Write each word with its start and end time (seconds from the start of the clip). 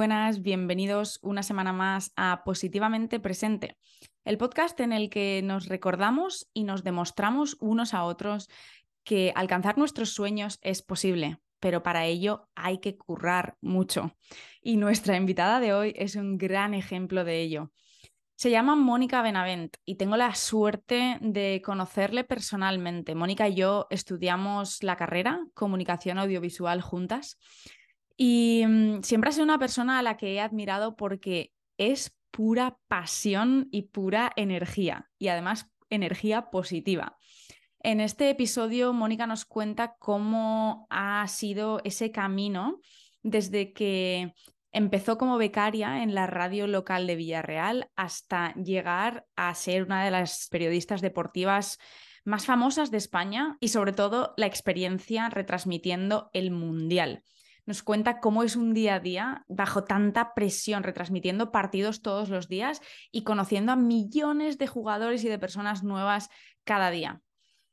buenas, 0.00 0.40
bienvenidos 0.40 1.18
una 1.20 1.42
semana 1.42 1.74
más 1.74 2.10
a 2.16 2.42
Positivamente 2.42 3.20
Presente, 3.20 3.76
el 4.24 4.38
podcast 4.38 4.80
en 4.80 4.94
el 4.94 5.10
que 5.10 5.42
nos 5.44 5.68
recordamos 5.68 6.48
y 6.54 6.64
nos 6.64 6.82
demostramos 6.84 7.58
unos 7.60 7.92
a 7.92 8.04
otros 8.04 8.48
que 9.04 9.30
alcanzar 9.36 9.76
nuestros 9.76 10.14
sueños 10.14 10.58
es 10.62 10.80
posible, 10.80 11.36
pero 11.60 11.82
para 11.82 12.06
ello 12.06 12.48
hay 12.54 12.78
que 12.78 12.96
currar 12.96 13.58
mucho. 13.60 14.16
Y 14.62 14.78
nuestra 14.78 15.18
invitada 15.18 15.60
de 15.60 15.74
hoy 15.74 15.92
es 15.94 16.16
un 16.16 16.38
gran 16.38 16.72
ejemplo 16.72 17.22
de 17.22 17.42
ello. 17.42 17.70
Se 18.36 18.50
llama 18.50 18.76
Mónica 18.76 19.20
Benavent 19.20 19.76
y 19.84 19.96
tengo 19.96 20.16
la 20.16 20.34
suerte 20.34 21.18
de 21.20 21.60
conocerle 21.62 22.24
personalmente. 22.24 23.14
Mónica 23.14 23.50
y 23.50 23.54
yo 23.54 23.86
estudiamos 23.90 24.82
la 24.82 24.96
carrera 24.96 25.44
Comunicación 25.52 26.18
Audiovisual 26.18 26.80
juntas 26.80 27.36
y 28.22 28.66
mm, 28.68 29.02
siempre 29.02 29.30
ha 29.30 29.32
sido 29.32 29.44
una 29.44 29.58
persona 29.58 29.98
a 29.98 30.02
la 30.02 30.18
que 30.18 30.34
he 30.34 30.40
admirado 30.40 30.94
porque 30.94 31.54
es 31.78 32.14
pura 32.30 32.78
pasión 32.86 33.68
y 33.70 33.82
pura 33.88 34.30
energía 34.36 35.08
y 35.18 35.28
además 35.28 35.70
energía 35.88 36.50
positiva. 36.50 37.16
En 37.82 37.98
este 37.98 38.28
episodio, 38.28 38.92
Mónica 38.92 39.26
nos 39.26 39.46
cuenta 39.46 39.96
cómo 39.98 40.86
ha 40.90 41.26
sido 41.28 41.80
ese 41.82 42.12
camino 42.12 42.80
desde 43.22 43.72
que 43.72 44.34
Empezó 44.72 45.18
como 45.18 45.36
becaria 45.36 46.04
en 46.04 46.14
la 46.14 46.28
radio 46.28 46.68
local 46.68 47.08
de 47.08 47.16
Villarreal 47.16 47.90
hasta 47.96 48.54
llegar 48.54 49.26
a 49.34 49.52
ser 49.56 49.82
una 49.82 50.04
de 50.04 50.12
las 50.12 50.46
periodistas 50.48 51.00
deportivas 51.00 51.78
más 52.24 52.46
famosas 52.46 52.92
de 52.92 52.98
España 52.98 53.56
y 53.58 53.68
sobre 53.68 53.92
todo 53.92 54.32
la 54.36 54.46
experiencia 54.46 55.28
retransmitiendo 55.28 56.30
el 56.32 56.52
Mundial. 56.52 57.24
Nos 57.70 57.84
cuenta 57.84 58.18
cómo 58.18 58.42
es 58.42 58.56
un 58.56 58.74
día 58.74 58.96
a 58.96 58.98
día 58.98 59.44
bajo 59.46 59.84
tanta 59.84 60.34
presión, 60.34 60.82
retransmitiendo 60.82 61.52
partidos 61.52 62.02
todos 62.02 62.28
los 62.28 62.48
días 62.48 62.82
y 63.12 63.22
conociendo 63.22 63.70
a 63.70 63.76
millones 63.76 64.58
de 64.58 64.66
jugadores 64.66 65.22
y 65.22 65.28
de 65.28 65.38
personas 65.38 65.84
nuevas 65.84 66.30
cada 66.64 66.90
día. 66.90 67.22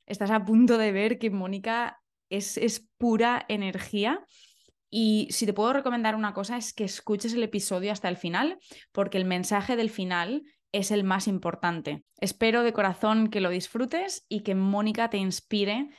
Estás 0.05 0.29
a 0.29 0.45
punto 0.45 0.77
de 0.77 0.91
ver 0.91 1.17
que 1.17 1.31
Mónica 1.31 1.99
es, 2.29 2.57
es 2.57 2.87
pura 2.99 3.43
energía 3.49 4.23
y 4.87 5.29
si 5.31 5.47
te 5.47 5.53
puedo 5.53 5.73
recomendar 5.73 6.13
una 6.13 6.35
cosa 6.35 6.57
es 6.57 6.73
que 6.73 6.83
escuches 6.83 7.33
el 7.33 7.41
episodio 7.41 7.91
hasta 7.91 8.07
el 8.07 8.17
final, 8.17 8.59
porque 8.91 9.17
el 9.17 9.25
mensaje 9.25 9.75
del 9.75 9.89
final 9.89 10.43
es 10.71 10.91
el 10.91 11.05
más 11.05 11.27
importante. 11.27 12.03
Espero 12.21 12.61
de 12.61 12.71
corazón 12.71 13.31
que 13.31 13.41
lo 13.41 13.49
disfrutes 13.49 14.27
y 14.29 14.41
que 14.41 14.53
Mónica 14.53 15.09
te 15.09 15.17
inspire 15.17 15.89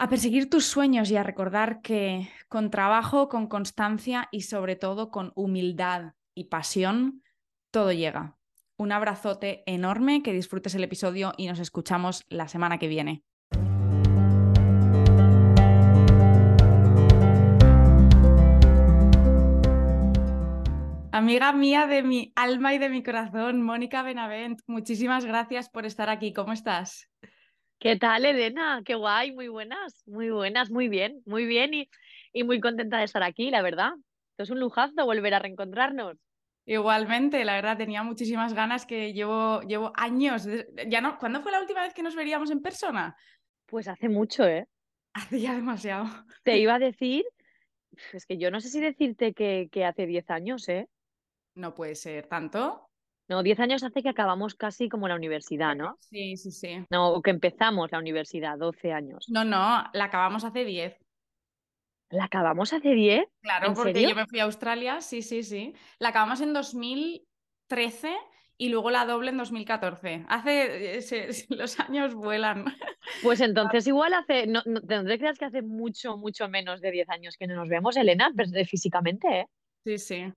a 0.00 0.08
perseguir 0.08 0.48
tus 0.48 0.64
sueños 0.64 1.10
y 1.10 1.16
a 1.16 1.24
recordar 1.24 1.80
que 1.82 2.28
con 2.48 2.70
trabajo, 2.70 3.28
con 3.28 3.48
constancia 3.48 4.28
y 4.30 4.42
sobre 4.42 4.76
todo 4.76 5.10
con 5.10 5.32
humildad 5.34 6.12
y 6.34 6.44
pasión, 6.44 7.24
todo 7.72 7.90
llega. 7.92 8.36
Un 8.76 8.92
abrazote 8.92 9.64
enorme, 9.66 10.22
que 10.22 10.32
disfrutes 10.32 10.76
el 10.76 10.84
episodio 10.84 11.32
y 11.36 11.48
nos 11.48 11.58
escuchamos 11.58 12.24
la 12.28 12.46
semana 12.46 12.78
que 12.78 12.86
viene. 12.86 13.24
Amiga 21.10 21.52
mía 21.52 21.88
de 21.88 22.04
mi 22.04 22.32
alma 22.36 22.72
y 22.72 22.78
de 22.78 22.88
mi 22.88 23.02
corazón, 23.02 23.62
Mónica 23.62 24.04
Benavent, 24.04 24.60
muchísimas 24.68 25.24
gracias 25.24 25.68
por 25.68 25.86
estar 25.86 26.08
aquí. 26.08 26.32
¿Cómo 26.32 26.52
estás? 26.52 27.07
¿Qué 27.80 27.96
tal, 27.96 28.24
Elena? 28.24 28.82
Qué 28.84 28.96
guay, 28.96 29.32
muy 29.32 29.46
buenas, 29.46 30.02
muy 30.06 30.30
buenas, 30.30 30.68
muy 30.68 30.88
bien, 30.88 31.22
muy 31.26 31.46
bien 31.46 31.74
y, 31.74 31.88
y 32.32 32.42
muy 32.42 32.60
contenta 32.60 32.98
de 32.98 33.04
estar 33.04 33.22
aquí, 33.22 33.50
la 33.50 33.62
verdad. 33.62 33.92
Es 34.36 34.50
un 34.50 34.58
lujazo 34.58 35.04
volver 35.04 35.34
a 35.34 35.38
reencontrarnos. 35.38 36.16
Igualmente, 36.66 37.44
la 37.44 37.54
verdad, 37.54 37.76
tenía 37.76 38.02
muchísimas 38.02 38.52
ganas 38.52 38.84
que 38.84 39.12
llevo, 39.12 39.62
llevo 39.62 39.92
años. 39.94 40.46
Ya 40.88 41.00
no, 41.00 41.18
¿Cuándo 41.18 41.40
fue 41.40 41.52
la 41.52 41.60
última 41.60 41.82
vez 41.82 41.94
que 41.94 42.02
nos 42.02 42.16
veríamos 42.16 42.50
en 42.50 42.60
persona? 42.60 43.16
Pues 43.66 43.86
hace 43.86 44.08
mucho, 44.08 44.44
¿eh? 44.44 44.66
Hace 45.14 45.40
ya 45.40 45.54
demasiado. 45.54 46.06
Te 46.42 46.58
iba 46.58 46.74
a 46.74 46.78
decir, 46.80 47.24
es 48.12 48.26
que 48.26 48.38
yo 48.38 48.50
no 48.50 48.60
sé 48.60 48.70
si 48.70 48.80
decirte 48.80 49.32
que, 49.34 49.68
que 49.70 49.84
hace 49.84 50.04
10 50.04 50.28
años, 50.30 50.68
¿eh? 50.68 50.88
No 51.54 51.74
puede 51.74 51.94
ser 51.94 52.26
tanto. 52.26 52.87
No, 53.28 53.42
10 53.42 53.60
años 53.60 53.82
hace 53.82 54.02
que 54.02 54.08
acabamos 54.08 54.54
casi 54.54 54.88
como 54.88 55.06
la 55.06 55.14
universidad, 55.14 55.76
¿no? 55.76 55.96
Sí, 56.00 56.36
sí, 56.36 56.50
sí. 56.50 56.86
No, 56.90 57.20
que 57.20 57.30
empezamos 57.30 57.92
la 57.92 57.98
universidad, 57.98 58.56
12 58.56 58.92
años. 58.92 59.26
No, 59.28 59.44
no, 59.44 59.84
la 59.92 60.04
acabamos 60.04 60.44
hace 60.44 60.64
10. 60.64 60.96
¿La 62.10 62.24
acabamos 62.24 62.72
hace 62.72 62.94
10? 62.94 63.26
Claro, 63.42 63.74
porque 63.74 64.02
yo 64.02 64.14
me 64.14 64.26
fui 64.26 64.40
a 64.40 64.44
Australia, 64.44 65.02
sí, 65.02 65.20
sí, 65.20 65.42
sí. 65.42 65.74
La 65.98 66.08
acabamos 66.08 66.40
en 66.40 66.54
2013 66.54 68.16
y 68.56 68.70
luego 68.70 68.90
la 68.90 69.04
doble 69.04 69.30
en 69.30 69.36
2014. 69.36 70.24
Hace, 70.26 71.00
los 71.50 71.78
años 71.80 72.14
vuelan. 72.14 72.64
Pues 73.22 73.42
entonces 73.42 73.86
igual 73.86 74.14
hace, 74.14 74.46
no, 74.46 74.62
no, 74.64 74.80
¿te 74.80 75.18
creas 75.18 75.38
que 75.38 75.44
hace 75.44 75.60
mucho, 75.60 76.16
mucho 76.16 76.48
menos 76.48 76.80
de 76.80 76.90
10 76.90 77.10
años 77.10 77.36
que 77.38 77.46
no 77.46 77.56
nos 77.56 77.68
vemos, 77.68 77.94
Elena, 77.98 78.32
físicamente, 78.66 79.40
eh? 79.40 79.46
Sí, 79.84 79.98
sí. 79.98 80.32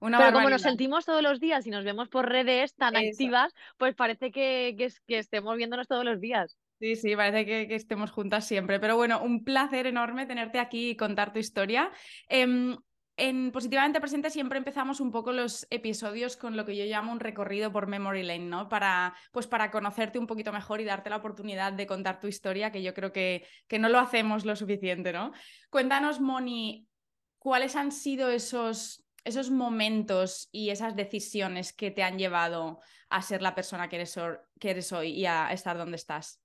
Pero 0.00 0.32
como 0.32 0.50
nos 0.50 0.62
sentimos 0.62 1.04
todos 1.04 1.22
los 1.22 1.40
días 1.40 1.66
y 1.66 1.70
nos 1.70 1.84
vemos 1.84 2.08
por 2.08 2.28
redes 2.28 2.74
tan 2.74 2.96
activas, 2.96 3.52
pues 3.76 3.94
parece 3.94 4.30
que, 4.30 4.76
que, 4.76 5.18
estemos 5.18 5.56
viéndonos 5.56 5.88
todos 5.88 6.04
los 6.04 6.20
días. 6.20 6.58
Sí, 6.80 6.96
sí, 6.96 7.16
parece 7.16 7.46
que, 7.46 7.74
estemos 7.74 8.10
juntas 8.10 8.46
siempre. 8.46 8.80
Pero 8.80 8.96
bueno, 8.96 9.22
un 9.22 9.44
placer 9.44 9.86
enorme 9.86 10.26
tenerte 10.26 10.58
aquí 10.58 10.90
y 10.90 10.96
contar 10.96 11.32
tu 11.32 11.38
historia. 11.38 11.90
Em, 12.28 12.76
en 13.16 13.52
Positivamente 13.52 14.00
Presente 14.00 14.28
siempre 14.28 14.58
empezamos 14.58 15.00
un 15.00 15.12
poco 15.12 15.32
los 15.32 15.68
episodios 15.70 16.36
con 16.36 16.56
lo 16.56 16.64
que 16.64 16.76
yo 16.76 16.84
llamo 16.84 17.12
un 17.12 17.20
recorrido 17.20 17.70
por 17.70 17.86
Memory 17.86 18.24
Lane, 18.24 18.46
¿no? 18.46 18.68
Para, 18.68 19.14
pues 19.30 19.46
para 19.46 19.70
conocerte 19.70 20.18
un 20.18 20.26
poquito 20.26 20.52
mejor 20.52 20.80
y 20.80 20.84
darte 20.84 21.10
la 21.10 21.16
oportunidad 21.16 21.72
de 21.72 21.86
contar 21.86 22.18
tu 22.18 22.26
historia, 22.26 22.72
que 22.72 22.82
yo 22.82 22.92
creo 22.92 23.12
que, 23.12 23.46
que 23.68 23.78
no 23.78 23.88
lo 23.88 24.00
hacemos 24.00 24.44
lo 24.44 24.56
suficiente, 24.56 25.12
¿no? 25.12 25.32
Cuéntanos, 25.70 26.20
Moni, 26.20 26.88
¿cuáles 27.38 27.76
han 27.76 27.92
sido 27.92 28.30
esos 28.30 29.03
esos 29.24 29.50
momentos 29.50 30.48
y 30.52 30.70
esas 30.70 30.96
decisiones 30.96 31.72
que 31.72 31.90
te 31.90 32.02
han 32.02 32.18
llevado 32.18 32.80
a 33.08 33.22
ser 33.22 33.42
la 33.42 33.54
persona 33.54 33.88
que 33.88 33.96
eres, 33.96 34.16
que 34.60 34.70
eres 34.70 34.92
hoy 34.92 35.10
y 35.10 35.26
a 35.26 35.52
estar 35.52 35.76
donde 35.76 35.96
estás? 35.96 36.43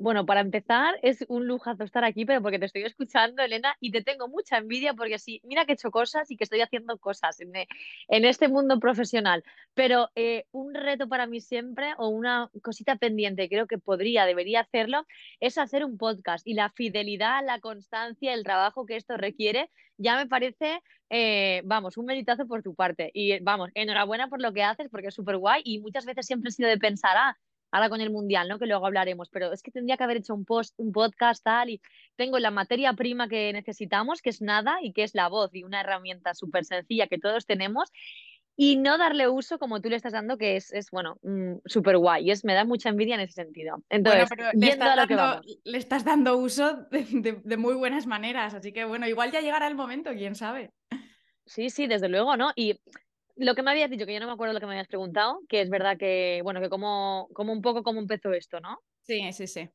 Bueno, 0.00 0.24
para 0.24 0.40
empezar, 0.42 0.96
es 1.02 1.24
un 1.26 1.48
lujazo 1.48 1.82
estar 1.82 2.04
aquí, 2.04 2.24
pero 2.24 2.40
porque 2.40 2.60
te 2.60 2.66
estoy 2.66 2.84
escuchando, 2.84 3.42
Elena, 3.42 3.76
y 3.80 3.90
te 3.90 4.00
tengo 4.00 4.28
mucha 4.28 4.56
envidia 4.58 4.94
porque 4.94 5.18
sí, 5.18 5.40
mira 5.42 5.64
que 5.64 5.72
he 5.72 5.74
hecho 5.74 5.90
cosas 5.90 6.30
y 6.30 6.36
que 6.36 6.44
estoy 6.44 6.60
haciendo 6.60 6.98
cosas 6.98 7.40
en, 7.40 7.56
e, 7.56 7.66
este 8.08 8.46
mundo 8.46 8.78
profesional, 8.78 9.42
pero 9.74 10.08
eh, 10.14 10.44
un 10.52 10.72
reto 10.72 11.08
para 11.08 11.26
mí 11.26 11.40
siempre 11.40 11.94
o 11.98 12.08
una 12.10 12.48
cosita 12.62 12.94
pendiente, 12.94 13.48
creo 13.48 13.66
que 13.66 13.78
podría, 13.78 14.24
debería 14.24 14.60
hacerlo, 14.60 15.04
es 15.40 15.58
hacer 15.58 15.84
un 15.84 15.98
podcast 15.98 16.46
y 16.46 16.54
la 16.54 16.70
fidelidad, 16.70 17.44
la 17.44 17.58
constancia, 17.58 18.34
el 18.34 18.44
trabajo 18.44 18.86
que 18.86 18.94
esto 18.94 19.16
requiere, 19.16 19.68
ya 19.96 20.16
me 20.16 20.28
parece, 20.28 20.80
eh, 21.10 21.62
vamos, 21.64 21.96
un 21.96 22.06
meditazo 22.06 22.46
por 22.46 22.62
tu 22.62 22.76
parte. 22.76 23.10
Y 23.14 23.40
vamos, 23.40 23.70
enhorabuena 23.74 24.28
por 24.28 24.40
lo 24.40 24.52
que 24.52 24.62
haces 24.62 24.88
porque 24.90 25.08
es 25.08 25.14
súper 25.14 25.38
guay 25.38 25.62
y 25.64 25.80
muchas 25.80 26.04
veces 26.04 26.24
siempre 26.24 26.50
he 26.50 26.52
sido 26.52 26.68
de 26.68 26.78
pensar, 26.78 27.16
ah, 27.16 27.36
ahora 27.70 27.88
con 27.88 28.00
el 28.00 28.10
mundial, 28.10 28.48
¿no? 28.48 28.58
Que 28.58 28.66
luego 28.66 28.86
hablaremos, 28.86 29.28
pero 29.30 29.52
es 29.52 29.62
que 29.62 29.70
tendría 29.70 29.96
que 29.96 30.04
haber 30.04 30.18
hecho 30.18 30.34
un 30.34 30.44
post, 30.44 30.74
un 30.78 30.92
podcast 30.92 31.42
tal 31.44 31.70
y 31.70 31.80
tengo 32.16 32.38
la 32.38 32.50
materia 32.50 32.92
prima 32.92 33.28
que 33.28 33.52
necesitamos, 33.52 34.22
que 34.22 34.30
es 34.30 34.40
nada 34.40 34.78
y 34.82 34.92
que 34.92 35.02
es 35.04 35.14
la 35.14 35.28
voz 35.28 35.54
y 35.54 35.64
una 35.64 35.80
herramienta 35.80 36.34
súper 36.34 36.64
sencilla 36.64 37.06
que 37.06 37.18
todos 37.18 37.46
tenemos 37.46 37.90
y 38.60 38.74
no 38.74 38.98
darle 38.98 39.28
uso 39.28 39.56
como 39.60 39.80
tú 39.80 39.88
le 39.88 39.94
estás 39.94 40.12
dando, 40.12 40.36
que 40.36 40.56
es, 40.56 40.72
es 40.72 40.90
bueno, 40.90 41.16
mm, 41.22 41.58
súper 41.64 41.96
guay. 41.96 42.26
Y 42.26 42.32
es, 42.32 42.44
me 42.44 42.54
da 42.54 42.64
mucha 42.64 42.88
envidia 42.88 43.14
en 43.14 43.20
ese 43.20 43.34
sentido. 43.34 43.84
Entonces, 43.88 44.28
le, 44.52 44.68
estás 44.68 44.96
dando, 44.96 45.40
le 45.62 45.78
estás 45.78 46.04
dando 46.04 46.36
uso 46.36 46.74
de, 46.90 47.40
de, 47.44 47.56
muy 47.56 47.74
buenas 47.74 48.08
maneras, 48.08 48.54
así 48.54 48.72
que 48.72 48.84
bueno, 48.84 49.06
igual 49.06 49.30
ya 49.30 49.40
llegará 49.40 49.68
el 49.68 49.76
momento, 49.76 50.10
quién 50.12 50.34
sabe. 50.34 50.72
Sí, 51.46 51.70
sí, 51.70 51.86
desde 51.86 52.08
luego, 52.08 52.36
¿no? 52.36 52.50
Y 52.56 52.80
lo 53.38 53.54
que 53.54 53.62
me 53.62 53.70
habías 53.70 53.90
dicho, 53.90 54.06
que 54.06 54.14
yo 54.14 54.20
no 54.20 54.26
me 54.26 54.32
acuerdo 54.32 54.54
lo 54.54 54.60
que 54.60 54.66
me 54.66 54.72
habías 54.72 54.88
preguntado, 54.88 55.40
que 55.48 55.60
es 55.60 55.70
verdad 55.70 55.96
que, 55.96 56.40
bueno, 56.42 56.60
que 56.60 56.68
como, 56.68 57.28
como 57.32 57.52
un 57.52 57.62
poco 57.62 57.82
cómo 57.82 58.00
empezó 58.00 58.32
esto, 58.32 58.60
¿no? 58.60 58.80
Sí, 59.02 59.32
sí, 59.32 59.46
sí. 59.46 59.70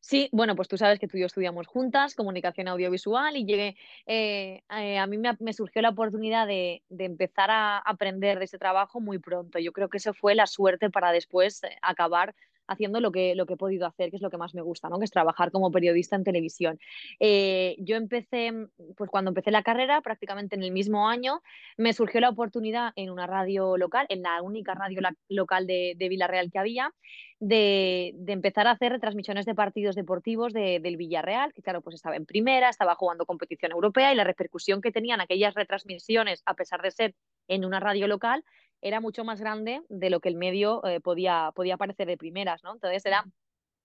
Sí, 0.00 0.28
bueno, 0.32 0.54
pues 0.54 0.68
tú 0.68 0.76
sabes 0.76 0.98
que 0.98 1.08
tú 1.08 1.16
y 1.16 1.20
yo 1.20 1.26
estudiamos 1.26 1.66
juntas 1.66 2.14
comunicación 2.14 2.68
audiovisual 2.68 3.36
y 3.36 3.44
llegué, 3.44 3.76
eh, 4.06 4.62
eh, 4.70 4.98
a 4.98 5.06
mí 5.06 5.18
me, 5.18 5.52
surgió 5.52 5.82
la 5.82 5.90
oportunidad 5.90 6.46
de, 6.46 6.82
de, 6.88 7.04
empezar 7.04 7.50
a 7.50 7.78
aprender 7.78 8.38
de 8.38 8.44
ese 8.44 8.58
trabajo 8.58 9.00
muy 9.00 9.18
pronto. 9.18 9.58
Yo 9.58 9.72
creo 9.72 9.88
que 9.88 9.98
eso 9.98 10.14
fue 10.14 10.34
la 10.34 10.46
suerte 10.46 10.90
para 10.90 11.12
después 11.12 11.62
eh, 11.64 11.76
acabar 11.82 12.34
haciendo 12.68 13.00
lo 13.00 13.10
que, 13.10 13.34
lo 13.34 13.46
que 13.46 13.54
he 13.54 13.56
podido 13.56 13.86
hacer, 13.86 14.10
que 14.10 14.16
es 14.16 14.22
lo 14.22 14.30
que 14.30 14.36
más 14.36 14.54
me 14.54 14.62
gusta, 14.62 14.88
¿no? 14.88 14.98
Que 14.98 15.04
es 15.04 15.10
trabajar 15.10 15.50
como 15.50 15.70
periodista 15.70 16.16
en 16.16 16.24
televisión. 16.24 16.78
Eh, 17.18 17.76
yo 17.78 17.96
empecé, 17.96 18.52
pues 18.96 19.10
cuando 19.10 19.30
empecé 19.30 19.50
la 19.50 19.62
carrera, 19.62 20.00
prácticamente 20.00 20.56
en 20.56 20.62
el 20.62 20.70
mismo 20.70 21.08
año, 21.08 21.42
me 21.76 21.92
surgió 21.92 22.20
la 22.20 22.28
oportunidad 22.28 22.92
en 22.96 23.10
una 23.10 23.26
radio 23.26 23.76
local, 23.76 24.06
en 24.08 24.22
la 24.22 24.42
única 24.42 24.74
radio 24.74 25.00
local 25.28 25.66
de, 25.66 25.94
de 25.96 26.08
Villarreal 26.08 26.50
que 26.50 26.58
había, 26.58 26.92
de, 27.40 28.12
de, 28.14 28.32
empezar 28.32 28.66
a 28.66 28.72
hacer 28.72 28.92
retransmisiones 28.92 29.46
de 29.46 29.54
partidos 29.54 29.94
deportivos 29.94 30.52
de, 30.52 30.80
del 30.80 30.96
Villarreal, 30.96 31.52
que 31.52 31.62
claro, 31.62 31.80
pues 31.82 31.94
estaba 31.94 32.16
en 32.16 32.26
primera, 32.26 32.68
estaba 32.68 32.96
jugando 32.96 33.26
competición 33.26 33.72
europea 33.72 34.12
y 34.12 34.16
la 34.16 34.24
repercusión 34.24 34.80
que 34.80 34.90
tenían 34.90 35.20
aquellas 35.20 35.54
retransmisiones, 35.54 36.42
a 36.46 36.54
pesar 36.54 36.82
de 36.82 36.90
ser 36.90 37.14
en 37.46 37.64
una 37.64 37.80
radio 37.80 38.08
local, 38.08 38.44
era 38.80 39.00
mucho 39.00 39.24
más 39.24 39.40
grande 39.40 39.82
de 39.88 40.10
lo 40.10 40.20
que 40.20 40.28
el 40.28 40.36
medio 40.36 40.84
eh, 40.86 41.00
podía, 41.00 41.52
podía 41.54 41.76
parecer 41.76 42.06
de 42.06 42.16
primeras, 42.16 42.62
¿no? 42.62 42.74
Entonces 42.74 43.04
era 43.06 43.24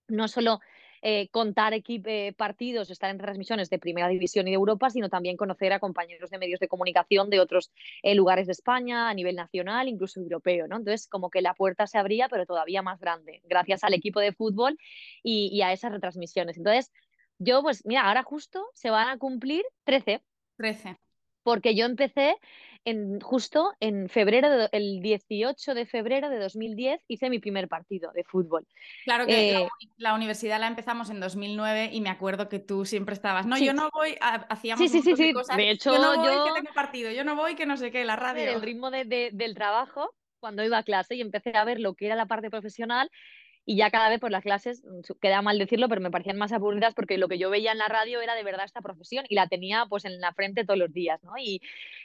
no 0.08 0.28
solo 0.28 0.60
eh, 1.06 1.28
contar 1.28 1.74
eh, 1.74 2.32
partidos, 2.32 2.90
estar 2.90 3.10
en 3.10 3.18
transmisiones 3.18 3.68
de 3.68 3.78
Primera 3.78 4.08
División 4.08 4.48
y 4.48 4.52
de 4.52 4.54
Europa, 4.54 4.88
sino 4.88 5.10
también 5.10 5.36
conocer 5.36 5.70
a 5.74 5.78
compañeros 5.78 6.30
de 6.30 6.38
medios 6.38 6.60
de 6.60 6.68
comunicación 6.68 7.28
de 7.28 7.40
otros 7.40 7.70
eh, 8.02 8.14
lugares 8.14 8.46
de 8.46 8.52
España, 8.52 9.10
a 9.10 9.12
nivel 9.12 9.36
nacional, 9.36 9.86
incluso 9.88 10.18
europeo, 10.20 10.66
¿no? 10.66 10.78
Entonces, 10.78 11.06
como 11.06 11.28
que 11.28 11.42
la 11.42 11.52
puerta 11.52 11.86
se 11.86 11.98
abría, 11.98 12.30
pero 12.30 12.46
todavía 12.46 12.80
más 12.80 13.00
grande, 13.00 13.42
gracias 13.44 13.84
al 13.84 13.92
equipo 13.92 14.18
de 14.18 14.32
fútbol 14.32 14.78
y, 15.22 15.50
y 15.52 15.60
a 15.60 15.72
esas 15.72 15.92
retransmisiones. 15.92 16.56
Entonces, 16.56 16.90
yo, 17.38 17.62
pues, 17.62 17.84
mira, 17.84 18.08
ahora 18.08 18.22
justo 18.22 18.66
se 18.72 18.88
van 18.88 19.08
a 19.08 19.18
cumplir 19.18 19.62
13. 19.84 20.22
13. 20.56 20.96
Porque 21.42 21.74
yo 21.74 21.84
empecé 21.84 22.36
en, 22.84 23.20
justo 23.20 23.72
en 23.80 24.08
febrero, 24.08 24.50
de, 24.50 24.68
el 24.72 25.00
18 25.00 25.74
de 25.74 25.86
febrero 25.86 26.28
de 26.28 26.38
2010, 26.38 27.00
hice 27.08 27.30
mi 27.30 27.38
primer 27.38 27.68
partido 27.68 28.12
de 28.12 28.24
fútbol. 28.24 28.66
Claro 29.04 29.26
que 29.26 29.50
eh, 29.50 29.68
la, 29.98 30.10
la, 30.10 30.14
universidad 30.14 30.60
la 30.60 30.66
empezamos 30.66 31.10
en 31.10 31.20
2009 31.20 31.90
y 31.92 32.00
me 32.00 32.10
acuerdo 32.10 32.48
que 32.48 32.58
tú 32.58 32.84
siempre 32.84 33.14
estabas, 33.14 33.46
no, 33.46 33.56
sí. 33.56 33.66
yo 33.66 33.72
no 33.72 33.90
voy, 33.92 34.16
hacíamos 34.20 34.90
sí, 34.90 35.02
sí, 35.02 35.16
sí, 35.16 35.26
de 35.26 35.34
cosas. 35.34 35.56
De 35.56 35.70
hecho, 35.70 35.92
yo 35.92 35.98
no 36.00 36.16
voy 36.16 36.34
yo... 36.34 36.44
que 36.44 36.60
tengo 36.60 36.74
partido, 36.74 37.10
yo 37.10 37.24
no 37.24 37.36
voy 37.36 37.54
que 37.54 37.66
no 37.66 37.76
sé 37.76 37.90
qué, 37.90 38.04
la 38.04 38.16
radio. 38.16 38.50
El 38.50 38.62
ritmo 38.62 38.90
de, 38.90 39.04
de, 39.04 39.30
del 39.32 39.54
trabajo, 39.54 40.14
cuando 40.38 40.62
iba 40.64 40.78
a 40.78 40.82
clase 40.82 41.14
y 41.14 41.20
empecé 41.20 41.56
a 41.56 41.64
ver 41.64 41.80
lo 41.80 41.94
que 41.94 42.06
era 42.06 42.16
la 42.16 42.26
parte 42.26 42.50
profesional, 42.50 43.10
y 43.66 43.76
ya 43.76 43.90
cada 43.90 44.08
vez 44.08 44.20
pues 44.20 44.30
las 44.30 44.42
clases, 44.42 44.84
mm, 44.84 45.00
queda 45.20 45.42
mal 45.42 45.58
decirlo, 45.58 45.88
pero 45.88 46.00
me 46.00 46.10
parecían 46.10 46.36
más 46.36 46.52
aburridas 46.52 46.94
porque 46.94 47.18
lo 47.18 47.28
que 47.28 47.38
yo 47.38 47.50
veía 47.50 47.72
en 47.72 47.78
la 47.78 47.88
radio 47.88 48.20
era 48.20 48.34
de 48.34 48.44
verdad 48.44 48.66
esta 48.66 48.82
profesión 48.82 49.24
y 49.28 49.34
la 49.34 49.48
tenía 49.48 49.86
pues 49.88 50.04
en 50.04 50.20
la 50.20 50.32
frente 50.34 50.64
todos 50.64 50.78
los 50.78 50.92
días, 50.92 51.22
¿no? 51.24 51.32
Y, 51.38 51.62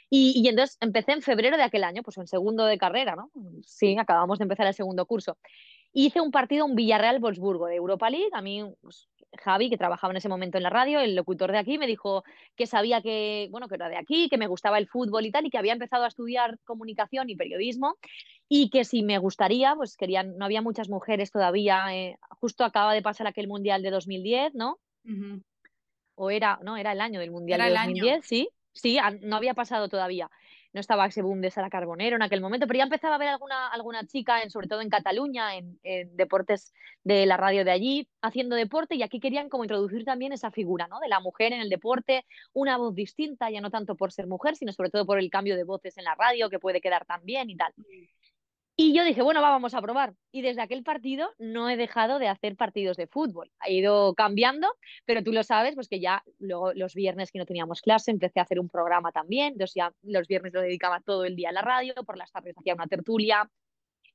y, 0.08 0.32
y 0.42 0.48
entonces 0.48 0.78
empecé 0.80 1.12
en 1.12 1.22
febrero 1.22 1.56
de 1.56 1.62
aquel 1.64 1.84
año, 1.84 2.02
pues 2.02 2.16
en 2.18 2.26
segundo 2.26 2.64
de 2.64 2.78
carrera, 2.78 3.16
¿no? 3.16 3.30
Sí, 3.64 3.96
acabamos 3.98 4.38
de 4.38 4.44
empezar 4.44 4.66
el 4.66 4.74
segundo 4.74 5.06
curso. 5.06 5.38
Hice 5.92 6.20
un 6.20 6.30
partido, 6.30 6.64
un 6.66 6.76
Villarreal-Wolfsburgo 6.76 7.66
de 7.66 7.76
Europa 7.76 8.10
League, 8.10 8.30
a 8.32 8.42
mí 8.42 8.64
pues, 8.80 9.09
Javi, 9.38 9.70
que 9.70 9.78
trabajaba 9.78 10.12
en 10.12 10.16
ese 10.16 10.28
momento 10.28 10.58
en 10.58 10.64
la 10.64 10.70
radio, 10.70 11.00
el 11.00 11.14
locutor 11.14 11.52
de 11.52 11.58
aquí, 11.58 11.78
me 11.78 11.86
dijo 11.86 12.24
que 12.56 12.66
sabía 12.66 13.00
que, 13.00 13.48
bueno, 13.50 13.68
que 13.68 13.76
era 13.76 13.88
de 13.88 13.96
aquí, 13.96 14.28
que 14.28 14.38
me 14.38 14.46
gustaba 14.46 14.78
el 14.78 14.88
fútbol 14.88 15.26
y 15.26 15.30
tal, 15.30 15.46
y 15.46 15.50
que 15.50 15.58
había 15.58 15.72
empezado 15.72 16.04
a 16.04 16.08
estudiar 16.08 16.58
comunicación 16.64 17.30
y 17.30 17.36
periodismo, 17.36 17.96
y 18.48 18.70
que 18.70 18.84
si 18.84 19.02
me 19.02 19.18
gustaría, 19.18 19.74
pues 19.76 19.96
querían, 19.96 20.36
no 20.36 20.44
había 20.44 20.62
muchas 20.62 20.88
mujeres 20.88 21.30
todavía, 21.30 21.94
eh, 21.94 22.16
justo 22.40 22.64
acaba 22.64 22.92
de 22.92 23.02
pasar 23.02 23.26
aquel 23.26 23.48
Mundial 23.48 23.82
de 23.82 23.90
2010, 23.90 24.54
¿no? 24.54 24.78
Uh 25.04 25.10
-huh. 25.10 25.42
O 26.16 26.30
era, 26.30 26.58
no, 26.62 26.76
era 26.76 26.92
el 26.92 27.00
año 27.00 27.20
del 27.20 27.30
Mundial 27.30 27.60
era 27.60 27.70
de 27.70 27.76
2010, 27.76 28.12
año. 28.12 28.22
sí, 28.22 28.48
sí, 28.72 28.98
no 29.22 29.36
había 29.36 29.54
pasado 29.54 29.88
todavía 29.88 30.30
no 30.72 30.80
estaba 30.80 31.06
ese 31.06 31.22
boom 31.22 31.40
de 31.40 31.50
Carbonero 31.70 32.16
en 32.16 32.22
aquel 32.22 32.40
momento, 32.40 32.66
pero 32.66 32.78
ya 32.78 32.84
empezaba 32.84 33.16
a 33.16 33.18
ver 33.18 33.28
alguna, 33.28 33.68
alguna 33.68 34.06
chica, 34.06 34.42
en, 34.42 34.50
sobre 34.50 34.68
todo 34.68 34.80
en 34.80 34.88
Cataluña, 34.88 35.56
en, 35.56 35.78
en, 35.82 36.16
deportes 36.16 36.72
de 37.02 37.26
la 37.26 37.36
radio 37.36 37.64
de 37.64 37.70
allí, 37.70 38.08
haciendo 38.22 38.56
deporte, 38.56 38.94
y 38.94 39.02
aquí 39.02 39.20
querían 39.20 39.48
como 39.48 39.64
introducir 39.64 40.04
también 40.04 40.32
esa 40.32 40.50
figura, 40.50 40.86
¿no? 40.88 41.00
De 41.00 41.08
la 41.08 41.20
mujer 41.20 41.52
en 41.52 41.60
el 41.60 41.68
deporte, 41.68 42.24
una 42.52 42.76
voz 42.76 42.94
distinta, 42.94 43.50
ya 43.50 43.60
no 43.60 43.70
tanto 43.70 43.96
por 43.96 44.12
ser 44.12 44.26
mujer, 44.26 44.56
sino 44.56 44.72
sobre 44.72 44.90
todo 44.90 45.06
por 45.06 45.18
el 45.18 45.30
cambio 45.30 45.56
de 45.56 45.64
voces 45.64 45.98
en 45.98 46.04
la 46.04 46.14
radio, 46.14 46.50
que 46.50 46.58
puede 46.58 46.80
quedar 46.80 47.04
tan 47.04 47.24
bien 47.24 47.50
y 47.50 47.56
tal. 47.56 47.72
Y 48.82 48.94
yo 48.94 49.04
dije, 49.04 49.20
bueno, 49.20 49.42
va, 49.42 49.50
vamos 49.50 49.74
a 49.74 49.82
probar. 49.82 50.14
Y 50.32 50.40
desde 50.40 50.62
aquel 50.62 50.82
partido 50.82 51.28
no 51.38 51.68
he 51.68 51.76
dejado 51.76 52.18
de 52.18 52.28
hacer 52.28 52.56
partidos 52.56 52.96
de 52.96 53.06
fútbol. 53.06 53.50
Ha 53.58 53.68
ido 53.68 54.14
cambiando, 54.14 54.68
pero 55.04 55.22
tú 55.22 55.32
lo 55.32 55.42
sabes, 55.42 55.74
pues 55.74 55.86
que 55.86 56.00
ya 56.00 56.24
luego 56.38 56.72
los 56.72 56.94
viernes 56.94 57.30
que 57.30 57.38
no 57.38 57.44
teníamos 57.44 57.82
clase 57.82 58.10
empecé 58.10 58.40
a 58.40 58.44
hacer 58.44 58.58
un 58.58 58.70
programa 58.70 59.12
también. 59.12 59.48
Entonces 59.48 59.74
ya 59.74 59.92
los 60.00 60.26
viernes 60.28 60.54
lo 60.54 60.62
dedicaba 60.62 61.02
todo 61.02 61.26
el 61.26 61.36
día 61.36 61.50
a 61.50 61.52
la 61.52 61.60
radio, 61.60 61.92
por 62.06 62.16
las 62.16 62.32
tardes 62.32 62.56
hacía 62.56 62.72
una 62.72 62.86
tertulia. 62.86 63.50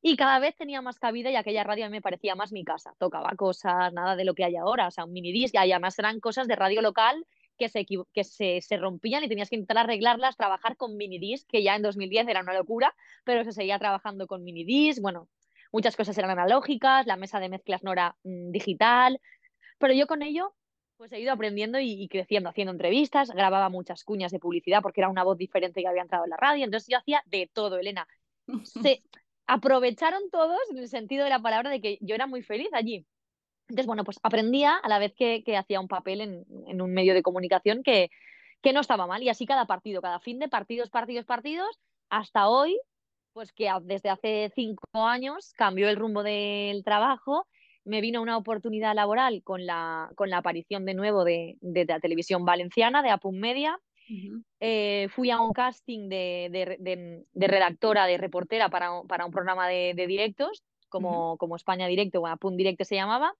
Y 0.01 0.15
cada 0.15 0.39
vez 0.39 0.55
tenía 0.55 0.81
más 0.81 0.97
cabida 0.97 1.29
y 1.29 1.35
aquella 1.35 1.63
radio 1.63 1.85
a 1.85 1.89
mí 1.89 1.97
me 1.97 2.01
parecía 2.01 2.33
más 2.33 2.51
mi 2.51 2.63
casa. 2.63 2.95
Tocaba 2.97 3.35
cosas, 3.35 3.93
nada 3.93 4.15
de 4.15 4.25
lo 4.25 4.33
que 4.33 4.45
hay 4.45 4.55
ahora, 4.55 4.87
o 4.87 4.91
sea, 4.91 5.05
un 5.05 5.13
mini 5.13 5.31
disc, 5.31 5.53
y 5.53 5.57
además 5.57 5.99
eran 5.99 6.19
cosas 6.19 6.47
de 6.47 6.55
radio 6.55 6.81
local 6.81 7.23
que, 7.57 7.69
se, 7.69 7.85
que 7.85 8.23
se, 8.23 8.61
se, 8.61 8.77
rompían 8.77 9.23
y 9.23 9.29
tenías 9.29 9.49
que 9.49 9.55
intentar 9.55 9.77
arreglarlas, 9.77 10.37
trabajar 10.37 10.77
con 10.77 10.97
minidisc, 10.97 11.47
que 11.47 11.63
ya 11.63 11.75
en 11.75 11.81
2010 11.81 12.27
era 12.27 12.41
una 12.41 12.53
locura, 12.53 12.95
pero 13.23 13.43
se 13.43 13.51
seguía 13.51 13.79
trabajando 13.79 14.27
con 14.27 14.43
minidisc, 14.43 15.01
bueno, 15.01 15.29
muchas 15.71 15.95
cosas 15.95 16.17
eran 16.17 16.31
analógicas, 16.31 17.05
la 17.05 17.17
mesa 17.17 17.39
de 17.39 17.49
mezclas 17.49 17.83
no 17.83 17.93
era 17.93 18.15
mmm, 18.23 18.51
digital, 18.51 19.19
pero 19.77 19.93
yo 19.93 20.07
con 20.07 20.21
ello 20.21 20.53
pues 20.97 21.11
he 21.11 21.19
ido 21.19 21.33
aprendiendo 21.33 21.77
y, 21.77 21.91
y, 21.91 22.07
creciendo, 22.07 22.49
haciendo 22.49 22.71
entrevistas, 22.71 23.29
grababa 23.29 23.67
muchas 23.67 24.05
cuñas 24.05 24.31
de 24.31 24.39
publicidad 24.39 24.81
porque 24.81 25.01
era 25.01 25.09
una 25.09 25.23
voz 25.23 25.37
diferente 25.37 25.81
que 25.81 25.87
había 25.87 26.03
entrado 26.03 26.23
en 26.23 26.29
la 26.29 26.37
radio, 26.37 26.63
entonces 26.63 26.87
yo 26.89 26.97
hacía 26.97 27.21
de 27.25 27.49
todo, 27.51 27.77
Elena. 27.77 28.07
Se 28.63 29.03
aprovecharon 29.47 30.29
todos 30.31 30.59
en 30.71 30.77
el 30.77 30.87
sentido 30.87 31.23
de 31.23 31.29
la 31.29 31.39
palabra 31.39 31.69
de 31.69 31.81
que 31.81 31.97
yo 32.01 32.15
era 32.15 32.27
muy 32.27 32.43
feliz 32.43 32.69
allí. 32.73 33.05
Entonces, 33.67 33.87
bueno, 33.87 34.03
pues 34.03 34.19
aprendía 34.23 34.75
a 34.75 34.87
la 34.89 34.99
vez 34.99 35.13
que, 35.15 35.43
que 35.43 35.57
hacía 35.57 35.79
un 35.79 35.87
papel 35.87 36.21
en, 36.21 36.45
en, 36.67 36.81
un 36.81 36.93
medio 36.93 37.13
de 37.13 37.23
comunicación 37.23 37.81
que, 37.83 38.09
que 38.61 38.73
no 38.73 38.79
estaba 38.79 39.07
mal. 39.07 39.23
Y 39.23 39.29
así 39.29 39.45
cada 39.45 39.65
partido, 39.65 40.01
cada 40.01 40.19
fin 40.19 40.39
de 40.39 40.47
partidos, 40.47 40.89
partidos, 40.89 41.25
partidos, 41.25 41.79
hasta 42.09 42.47
hoy, 42.47 42.79
pues 43.33 43.51
que 43.51 43.69
desde 43.81 44.09
hace 44.09 44.51
cinco 44.55 44.85
años 44.93 45.53
cambió 45.57 45.89
el 45.89 45.95
rumbo 45.95 46.23
del 46.23 46.83
trabajo, 46.83 47.47
me 47.83 48.01
vino 48.01 48.21
una 48.21 48.37
oportunidad 48.37 48.95
laboral 48.95 49.41
con 49.43 49.65
la, 49.65 50.09
con 50.15 50.29
la 50.29 50.37
aparición 50.37 50.85
de 50.85 50.93
nuevo 50.93 51.23
de, 51.23 51.57
de, 51.61 51.85
de 51.85 51.93
la 51.93 51.99
televisión 51.99 52.45
valenciana, 52.45 53.01
de 53.03 53.09
Apun 53.09 53.39
Media. 53.39 53.77
Uh 54.07 54.13
-huh. 54.13 54.43
eh, 54.59 55.07
fui 55.09 55.31
a 55.31 55.41
un 55.41 55.51
casting 55.51 56.09
de, 56.09 56.49
de, 56.51 57.25
de, 57.33 57.47
redactora, 57.47 58.05
de 58.05 58.17
reportera 58.17 58.69
para, 58.69 59.01
para 59.07 59.25
un 59.25 59.31
programa 59.31 59.67
de, 59.67 59.95
directos, 60.07 60.63
como, 60.89 61.09
uh 61.09 61.33
-huh. 61.33 61.37
como 61.37 61.55
España 61.55 61.87
Directo 61.87 62.21
o 62.21 62.27
Apun 62.27 62.55
Directo 62.55 62.85
se 62.85 62.95
llamaba. 62.95 63.33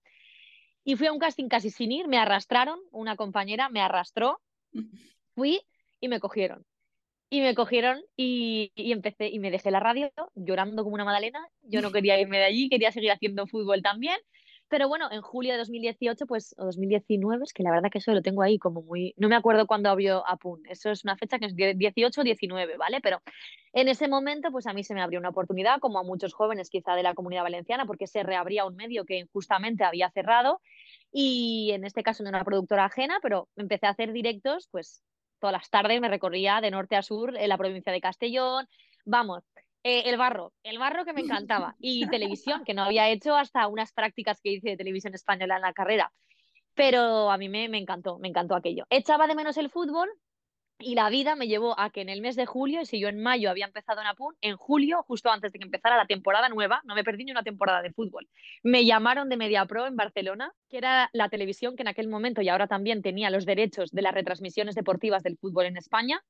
Y 0.88 0.94
fui 0.94 1.08
a 1.08 1.12
un 1.12 1.18
casting 1.18 1.48
casi 1.48 1.70
sin 1.70 1.90
ir, 1.90 2.06
me 2.06 2.16
arrastraron, 2.16 2.78
una 2.92 3.16
compañera 3.16 3.68
me 3.68 3.80
arrastró, 3.80 4.40
fui 5.34 5.60
y 6.00 6.06
me 6.06 6.20
cogieron. 6.20 6.64
Y 7.28 7.40
me 7.40 7.56
cogieron 7.56 8.04
y, 8.16 8.70
y, 8.76 8.92
empecé 8.92 9.26
y 9.28 9.40
me 9.40 9.50
dejé 9.50 9.72
la 9.72 9.80
radio 9.80 10.12
llorando 10.36 10.84
como 10.84 10.94
una 10.94 11.04
madalena. 11.04 11.44
Yo 11.62 11.82
no 11.82 11.90
quería 11.90 12.20
irme 12.20 12.38
de 12.38 12.44
allí, 12.44 12.68
quería 12.68 12.92
seguir 12.92 13.10
haciendo 13.10 13.48
fútbol 13.48 13.82
también. 13.82 14.16
Pero 14.68 14.88
bueno, 14.88 15.08
en 15.12 15.22
julio 15.22 15.52
de 15.52 15.58
2018, 15.58 16.26
pues, 16.26 16.54
o 16.58 16.64
2019, 16.64 17.44
es 17.44 17.52
que 17.52 17.62
la 17.62 17.70
verdad 17.70 17.88
que 17.90 17.98
eso 17.98 18.12
lo 18.12 18.22
tengo 18.22 18.42
ahí 18.42 18.58
como 18.58 18.82
muy. 18.82 19.14
No 19.16 19.28
me 19.28 19.36
acuerdo 19.36 19.66
cuándo 19.66 19.90
abrió 19.90 20.26
Apun. 20.26 20.62
Eso 20.68 20.90
es 20.90 21.04
una 21.04 21.16
fecha 21.16 21.38
que 21.38 21.46
es 21.46 21.54
18 21.54 22.20
o 22.20 22.24
19, 22.24 22.76
¿vale? 22.76 23.00
Pero 23.00 23.22
en 23.72 23.88
ese 23.88 24.08
momento, 24.08 24.50
pues 24.50 24.66
a 24.66 24.72
mí 24.72 24.82
se 24.82 24.94
me 24.94 25.02
abrió 25.02 25.20
una 25.20 25.28
oportunidad, 25.28 25.78
como 25.78 25.98
a 26.00 26.02
muchos 26.02 26.34
jóvenes 26.34 26.68
quizá 26.70 26.94
de 26.96 27.04
la 27.04 27.14
comunidad 27.14 27.44
valenciana, 27.44 27.86
porque 27.86 28.06
se 28.06 28.22
reabría 28.24 28.64
un 28.64 28.74
medio 28.74 29.04
que 29.04 29.18
injustamente 29.18 29.84
había 29.84 30.10
cerrado 30.10 30.60
y 31.12 31.70
en 31.72 31.84
este 31.84 32.02
caso 32.02 32.22
no 32.22 32.30
era 32.30 32.38
una 32.38 32.44
productora 32.44 32.84
ajena, 32.86 33.18
pero 33.22 33.48
empecé 33.56 33.86
a 33.86 33.90
hacer 33.90 34.12
directos, 34.12 34.68
pues 34.70 35.02
todas 35.38 35.52
las 35.52 35.70
tardes 35.70 36.00
me 36.00 36.08
recorría 36.08 36.60
de 36.60 36.70
norte 36.70 36.96
a 36.96 37.02
sur 37.02 37.36
en 37.36 37.48
la 37.48 37.58
provincia 37.58 37.92
de 37.92 38.00
Castellón, 38.00 38.66
vamos, 39.04 39.44
eh, 39.88 40.02
el 40.06 40.16
barro, 40.16 40.52
el 40.64 40.78
barro 40.78 41.04
que 41.04 41.12
me 41.12 41.20
encantaba 41.20 41.76
y 41.78 42.08
televisión, 42.08 42.64
que 42.64 42.74
no 42.74 42.82
había 42.82 43.08
hecho 43.08 43.36
hasta 43.36 43.68
unas 43.68 43.92
prácticas 43.92 44.40
que 44.40 44.50
hice 44.50 44.70
de 44.70 44.76
televisión 44.76 45.14
española 45.14 45.54
en 45.56 45.62
la 45.62 45.72
carrera, 45.72 46.12
pero 46.74 47.30
a 47.30 47.38
mí 47.38 47.48
me, 47.48 47.68
me 47.68 47.78
encantó, 47.78 48.18
me 48.18 48.26
encantó 48.26 48.56
aquello. 48.56 48.84
Echaba 48.90 49.28
de 49.28 49.36
menos 49.36 49.56
el 49.58 49.70
fútbol, 49.70 50.08
y 50.78 50.94
la 50.96 51.08
vida 51.08 51.36
me 51.36 51.46
llevó 51.46 51.78
a 51.78 51.90
que 51.90 52.00
en 52.00 52.08
el 52.08 52.20
mes 52.20 52.34
de 52.34 52.46
julio, 52.46 52.84
si 52.84 52.98
yo 52.98 53.08
en 53.08 53.22
mayo 53.22 53.48
había 53.48 53.64
empezado 53.64 54.00
en 54.00 54.08
Apun, 54.08 54.34
en 54.40 54.56
julio, 54.56 55.04
justo 55.04 55.30
antes 55.30 55.52
de 55.52 55.58
que 55.60 55.64
empezara 55.64 55.96
la 55.96 56.06
temporada 56.06 56.48
nueva, 56.48 56.82
no 56.84 56.94
me 56.94 57.04
perdí 57.04 57.24
ni 57.24 57.30
una 57.30 57.44
temporada 57.44 57.80
de 57.80 57.92
fútbol. 57.92 58.28
Me 58.64 58.84
llamaron 58.84 59.28
de 59.28 59.36
MediaPro 59.36 59.86
en 59.86 59.96
Barcelona, 59.96 60.52
que 60.68 60.78
era 60.78 61.08
la 61.12 61.28
televisión 61.28 61.76
que 61.76 61.82
en 61.82 61.88
aquel 61.88 62.08
momento 62.08 62.42
y 62.42 62.48
ahora 62.48 62.66
también 62.66 63.02
tenía 63.02 63.30
los 63.30 63.46
derechos 63.46 63.90
de 63.90 64.02
las 64.02 64.14
retransmisiones 64.14 64.74
deportivas 64.74 65.22
del 65.22 65.38
fútbol 65.38 65.66
en 65.66 65.76
España. 65.76 66.22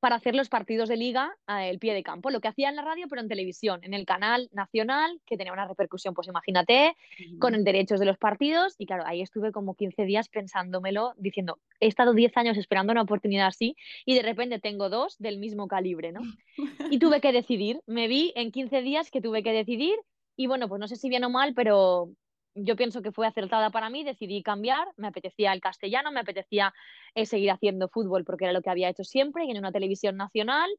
Para 0.00 0.16
hacer 0.16 0.34
los 0.34 0.48
partidos 0.48 0.88
de 0.88 0.96
liga 0.96 1.34
el 1.46 1.78
pie 1.78 1.94
de 1.94 2.02
campo, 2.02 2.30
lo 2.30 2.40
que 2.40 2.48
hacía 2.48 2.68
en 2.68 2.76
la 2.76 2.82
radio, 2.82 3.06
pero 3.08 3.20
en 3.22 3.28
televisión, 3.28 3.80
en 3.82 3.94
el 3.94 4.04
canal 4.04 4.48
nacional, 4.52 5.20
que 5.26 5.36
tenía 5.36 5.52
una 5.52 5.66
repercusión, 5.66 6.14
pues 6.14 6.28
imagínate, 6.28 6.94
uh 6.94 7.22
-huh. 7.22 7.38
con 7.38 7.54
el 7.54 7.64
derechos 7.64 8.00
de 8.00 8.06
los 8.06 8.18
partidos, 8.18 8.74
y 8.78 8.86
claro, 8.86 9.04
ahí 9.06 9.22
estuve 9.22 9.52
como 9.52 9.74
15 9.74 10.04
días 10.04 10.28
pensándomelo, 10.28 11.14
diciendo, 11.16 11.58
he 11.80 11.86
estado 11.88 12.12
10 12.14 12.36
años 12.36 12.56
esperando 12.56 12.92
una 12.92 13.02
oportunidad 13.02 13.46
así, 13.48 13.76
y 14.04 14.14
de 14.14 14.22
repente 14.22 14.58
tengo 14.60 14.88
dos 14.88 15.16
del 15.18 15.38
mismo 15.38 15.68
calibre, 15.68 16.12
¿no? 16.12 16.20
Y 16.96 16.98
tuve 16.98 17.20
que 17.20 17.32
decidir, 17.32 17.80
me 17.86 18.08
vi 18.08 18.32
en 18.36 18.50
15 18.52 18.82
días 18.82 19.10
que 19.10 19.20
tuve 19.20 19.42
que 19.42 19.52
decidir 19.52 19.96
Y 20.38 20.46
bueno, 20.48 20.68
pues 20.68 20.78
no 20.80 20.86
sé 20.86 20.96
si 20.96 21.08
bien 21.08 21.24
o 21.24 21.30
mal, 21.30 21.54
pero 21.54 22.10
yo 22.56 22.76
pienso 22.76 23.02
que 23.02 23.12
fue 23.12 23.26
acertada 23.26 23.70
para 23.70 23.90
mí, 23.90 24.02
decidí 24.02 24.42
cambiar, 24.42 24.88
me 24.96 25.08
apetecía 25.08 25.52
el 25.52 25.60
castellano, 25.60 26.10
me 26.10 26.20
apetecía 26.20 26.74
eh, 27.14 27.26
seguir 27.26 27.50
haciendo 27.50 27.88
fútbol 27.88 28.24
porque 28.24 28.44
era 28.44 28.52
lo 28.52 28.62
que 28.62 28.70
había 28.70 28.88
hecho 28.88 29.04
siempre 29.04 29.44
y 29.44 29.50
en 29.50 29.58
una 29.58 29.72
televisión 29.72 30.16
nacional. 30.16 30.70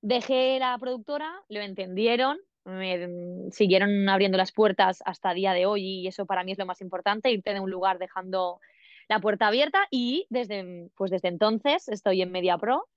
Dejé 0.00 0.58
la 0.58 0.76
productora, 0.78 1.30
lo 1.48 1.60
entendieron, 1.60 2.38
me 2.64 3.06
mm, 3.06 3.50
siguieron 3.50 4.08
abriendo 4.08 4.38
las 4.38 4.52
puertas 4.52 5.02
hasta 5.04 5.34
día 5.34 5.52
de 5.52 5.66
hoy 5.66 5.84
y 5.84 6.08
eso 6.08 6.26
para 6.26 6.44
mí 6.44 6.52
es 6.52 6.58
lo 6.58 6.66
más 6.66 6.80
importante, 6.80 7.30
irte 7.30 7.54
de 7.54 7.60
un 7.60 7.70
lugar 7.70 7.98
dejando 7.98 8.60
la 9.08 9.20
puerta 9.20 9.48
abierta 9.48 9.86
y 9.90 10.26
desde, 10.30 10.90
pues 10.96 11.10
desde 11.10 11.28
entonces 11.28 11.88
estoy 11.88 12.22
en 12.22 12.32
Media 12.32 12.56
Pro. 12.58 12.88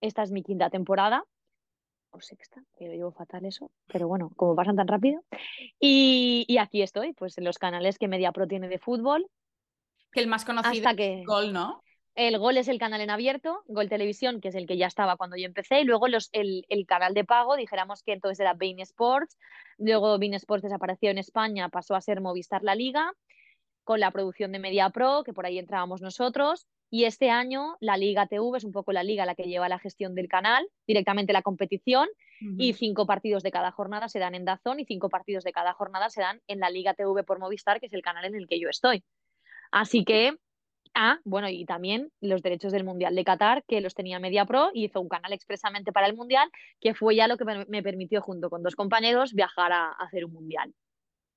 Esta 0.00 0.22
es 0.22 0.30
mi 0.30 0.42
quinta 0.42 0.70
temporada 0.70 1.24
o 2.10 2.20
sexta, 2.20 2.62
que 2.76 2.88
llevo 2.88 3.12
fatal 3.12 3.44
eso, 3.44 3.70
pero 3.86 4.08
bueno, 4.08 4.30
como 4.36 4.54
pasan 4.56 4.76
tan 4.76 4.88
rápido. 4.88 5.22
Y, 5.78 6.44
y, 6.48 6.58
aquí 6.58 6.82
estoy, 6.82 7.12
pues 7.12 7.38
en 7.38 7.44
los 7.44 7.58
canales 7.58 7.98
que 7.98 8.08
Media 8.08 8.32
Pro 8.32 8.46
tiene 8.46 8.68
de 8.68 8.78
fútbol. 8.78 9.26
Que 10.12 10.20
el 10.20 10.26
más 10.26 10.44
conocido 10.44 10.94
que... 10.96 11.20
es 11.20 11.26
Gol, 11.26 11.52
¿no? 11.52 11.82
El 12.14 12.38
Gol 12.38 12.56
es 12.56 12.66
el 12.66 12.80
canal 12.80 13.00
en 13.00 13.10
abierto, 13.10 13.62
Gol 13.68 13.88
Televisión, 13.88 14.40
que 14.40 14.48
es 14.48 14.56
el 14.56 14.66
que 14.66 14.76
ya 14.76 14.88
estaba 14.88 15.16
cuando 15.16 15.36
yo 15.36 15.46
empecé, 15.46 15.82
y 15.82 15.84
luego 15.84 16.08
los, 16.08 16.30
el, 16.32 16.64
el 16.68 16.84
canal 16.84 17.14
de 17.14 17.24
pago, 17.24 17.56
dijéramos 17.56 18.02
que 18.02 18.12
entonces 18.12 18.40
era 18.40 18.54
Bein 18.54 18.80
Sports, 18.80 19.38
luego 19.76 20.18
Bein 20.18 20.34
Sports 20.34 20.64
desapareció 20.64 21.10
en 21.10 21.18
España, 21.18 21.68
pasó 21.68 21.94
a 21.94 22.00
ser 22.00 22.20
Movistar 22.20 22.64
La 22.64 22.74
Liga, 22.74 23.12
con 23.88 24.00
la 24.00 24.10
producción 24.10 24.52
de 24.52 24.58
Media 24.58 24.90
Pro, 24.90 25.22
que 25.24 25.32
por 25.32 25.46
ahí 25.46 25.58
entrábamos 25.58 26.02
nosotros, 26.02 26.66
y 26.90 27.04
este 27.04 27.30
año 27.30 27.78
la 27.80 27.96
Liga 27.96 28.26
TV 28.26 28.58
es 28.58 28.64
un 28.64 28.72
poco 28.72 28.92
la 28.92 29.02
liga 29.02 29.24
la 29.24 29.34
que 29.34 29.44
lleva 29.44 29.66
la 29.66 29.78
gestión 29.78 30.14
del 30.14 30.28
canal, 30.28 30.68
directamente 30.86 31.32
la 31.32 31.40
competición, 31.40 32.06
y 32.58 32.74
cinco 32.74 33.06
partidos 33.06 33.42
de 33.42 33.50
cada 33.50 33.72
jornada 33.72 34.08
se 34.08 34.18
dan 34.18 34.34
en 34.34 34.44
Dazón 34.44 34.78
y 34.78 34.84
cinco 34.84 35.08
partidos 35.08 35.42
de 35.42 35.52
cada 35.52 35.72
jornada 35.72 36.10
se 36.10 36.20
dan 36.20 36.42
en 36.48 36.60
la 36.60 36.68
Liga 36.68 36.92
TV 36.92 37.24
por 37.24 37.38
Movistar, 37.38 37.80
que 37.80 37.86
es 37.86 37.94
el 37.94 38.02
canal 38.02 38.26
en 38.26 38.34
el 38.34 38.46
que 38.46 38.60
yo 38.60 38.68
estoy. 38.68 39.02
Así 39.70 40.04
que, 40.04 40.36
ah, 40.92 41.18
bueno, 41.24 41.48
y 41.48 41.64
también 41.64 42.12
los 42.20 42.42
derechos 42.42 42.72
del 42.72 42.84
Mundial 42.84 43.14
de 43.14 43.24
Qatar, 43.24 43.64
que 43.66 43.80
los 43.80 43.94
tenía 43.94 44.18
Media 44.18 44.44
Pro 44.44 44.68
y 44.74 44.84
hizo 44.84 45.00
un 45.00 45.08
canal 45.08 45.32
expresamente 45.32 45.92
para 45.92 46.06
el 46.06 46.14
Mundial, 46.14 46.50
que 46.78 46.92
fue 46.92 47.16
ya 47.16 47.26
lo 47.26 47.38
que 47.38 47.46
me 47.46 47.82
permitió, 47.82 48.20
junto 48.20 48.50
con 48.50 48.62
dos 48.62 48.76
compañeros, 48.76 49.32
viajar 49.32 49.72
a, 49.72 49.92
hacer 49.92 50.26
un 50.26 50.34
Mundial. 50.34 50.74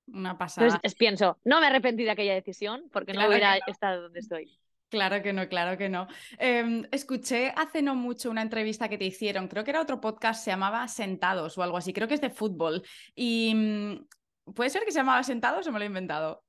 Una 0.07 0.37
pasada. 0.37 0.67
Entonces, 0.67 0.95
pienso, 0.95 1.37
no 1.43 1.59
me 1.59 1.67
arrepentí 1.67 2.03
de 2.03 2.11
aquella 2.11 2.33
decisión 2.33 2.89
porque 2.91 3.13
no 3.13 3.27
hubiera 3.27 3.57
estado 3.67 4.03
donde 4.03 4.19
estoy. 4.19 4.57
Claro 4.89 5.21
que 5.21 5.31
no, 5.31 5.47
claro 5.47 5.77
que 5.77 5.87
no. 5.87 6.07
Em, 6.37 6.85
escuché 6.91 7.53
hace 7.55 7.81
no 7.81 7.95
mucho 7.95 8.29
una 8.29 8.41
entrevista 8.41 8.89
que 8.89 8.97
te 8.97 9.05
hicieron, 9.05 9.47
creo 9.47 9.63
que 9.63 9.71
era 9.71 9.81
otro 9.81 10.01
podcast, 10.01 10.43
se 10.43 10.51
llamaba 10.51 10.85
Sentados 10.89 11.57
o 11.57 11.63
algo 11.63 11.77
así, 11.77 11.93
creo 11.93 12.09
que 12.09 12.15
es 12.15 12.21
de 12.21 12.29
fútbol. 12.29 12.83
Y 13.15 13.53
mm, 13.55 14.53
puede 14.53 14.69
ser 14.69 14.83
que 14.83 14.91
se 14.91 14.99
llamaba 14.99 15.23
Sentados 15.23 15.65
o 15.65 15.71
me 15.71 15.79
lo 15.79 15.83
he 15.83 15.87
inventado. 15.87 16.43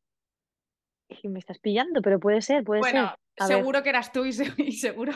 Me 1.22 1.38
estás 1.38 1.58
pillando, 1.58 2.02
pero 2.02 2.18
puede 2.18 2.42
ser, 2.42 2.64
puede 2.64 2.82
ser. 2.82 3.10
Seguro 3.38 3.82
que 3.82 3.88
eras 3.88 4.12
tú 4.12 4.24
y, 4.26 4.32
seguro, 4.72 5.12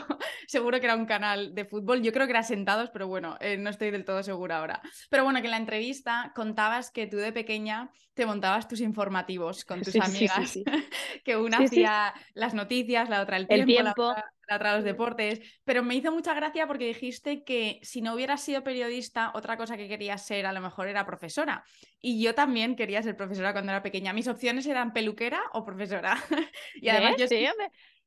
seguro 0.47 0.79
que 0.79 0.85
era 0.85 0.95
un 0.95 1.05
canal 1.05 1.53
de 1.53 1.65
fútbol. 1.65 2.01
Yo 2.01 2.11
creo 2.11 2.25
que 2.25 2.31
era 2.31 2.43
Sentados, 2.43 2.89
pero 2.91 3.07
bueno, 3.07 3.37
eh, 3.39 3.57
no 3.57 3.69
estoy 3.69 3.91
del 3.91 4.05
todo 4.05 4.23
segura 4.23 4.57
ahora. 4.57 4.81
Pero 5.09 5.23
bueno, 5.23 5.39
que 5.41 5.47
en 5.47 5.51
la 5.51 5.57
entrevista 5.57 6.31
contabas 6.35 6.91
que 6.91 7.07
tú 7.07 7.17
de 7.17 7.31
pequeña 7.31 7.91
te 8.17 8.25
montabas 8.25 8.67
tus 8.67 8.81
informativos 8.81 9.63
con 9.63 9.81
tus 9.81 9.95
amigas, 9.95 10.57
que 11.23 11.37
una 11.37 11.59
hacía 11.59 12.13
las 12.33 12.55
noticias, 12.55 13.09
la 13.09 13.21
otra 13.21 13.37
el 13.37 13.47
tiempo, 13.47 14.15
La, 14.47 14.75
los 14.75 14.83
deportes, 14.83 15.39
pero 15.65 15.83
me 15.83 15.93
hizo 15.93 16.11
mucha 16.11 16.33
gracia 16.33 16.65
porque 16.65 16.87
dijiste 16.87 17.43
que 17.43 17.79
si 17.83 18.01
no 18.01 18.15
hubieras 18.15 18.41
sido 18.41 18.63
periodista, 18.63 19.31
otra 19.35 19.55
cosa 19.55 19.77
que 19.77 19.87
querías 19.87 20.25
ser 20.25 20.47
a 20.47 20.51
lo 20.51 20.61
mejor 20.61 20.87
era 20.87 21.05
profesora. 21.05 21.63
Y 22.01 22.21
yo 22.23 22.33
también 22.33 22.75
quería 22.75 23.03
ser 23.03 23.15
profesora 23.15 23.51
cuando 23.51 23.71
era 23.71 23.83
pequeña. 23.83 24.13
Mis 24.13 24.27
opciones 24.27 24.65
eran 24.65 24.93
peluquera 24.93 25.41
o 25.53 25.63
profesora. 25.63 26.17
y 26.75 26.89
además 26.89 27.17
yo 27.17 27.27
sí, 27.27 27.45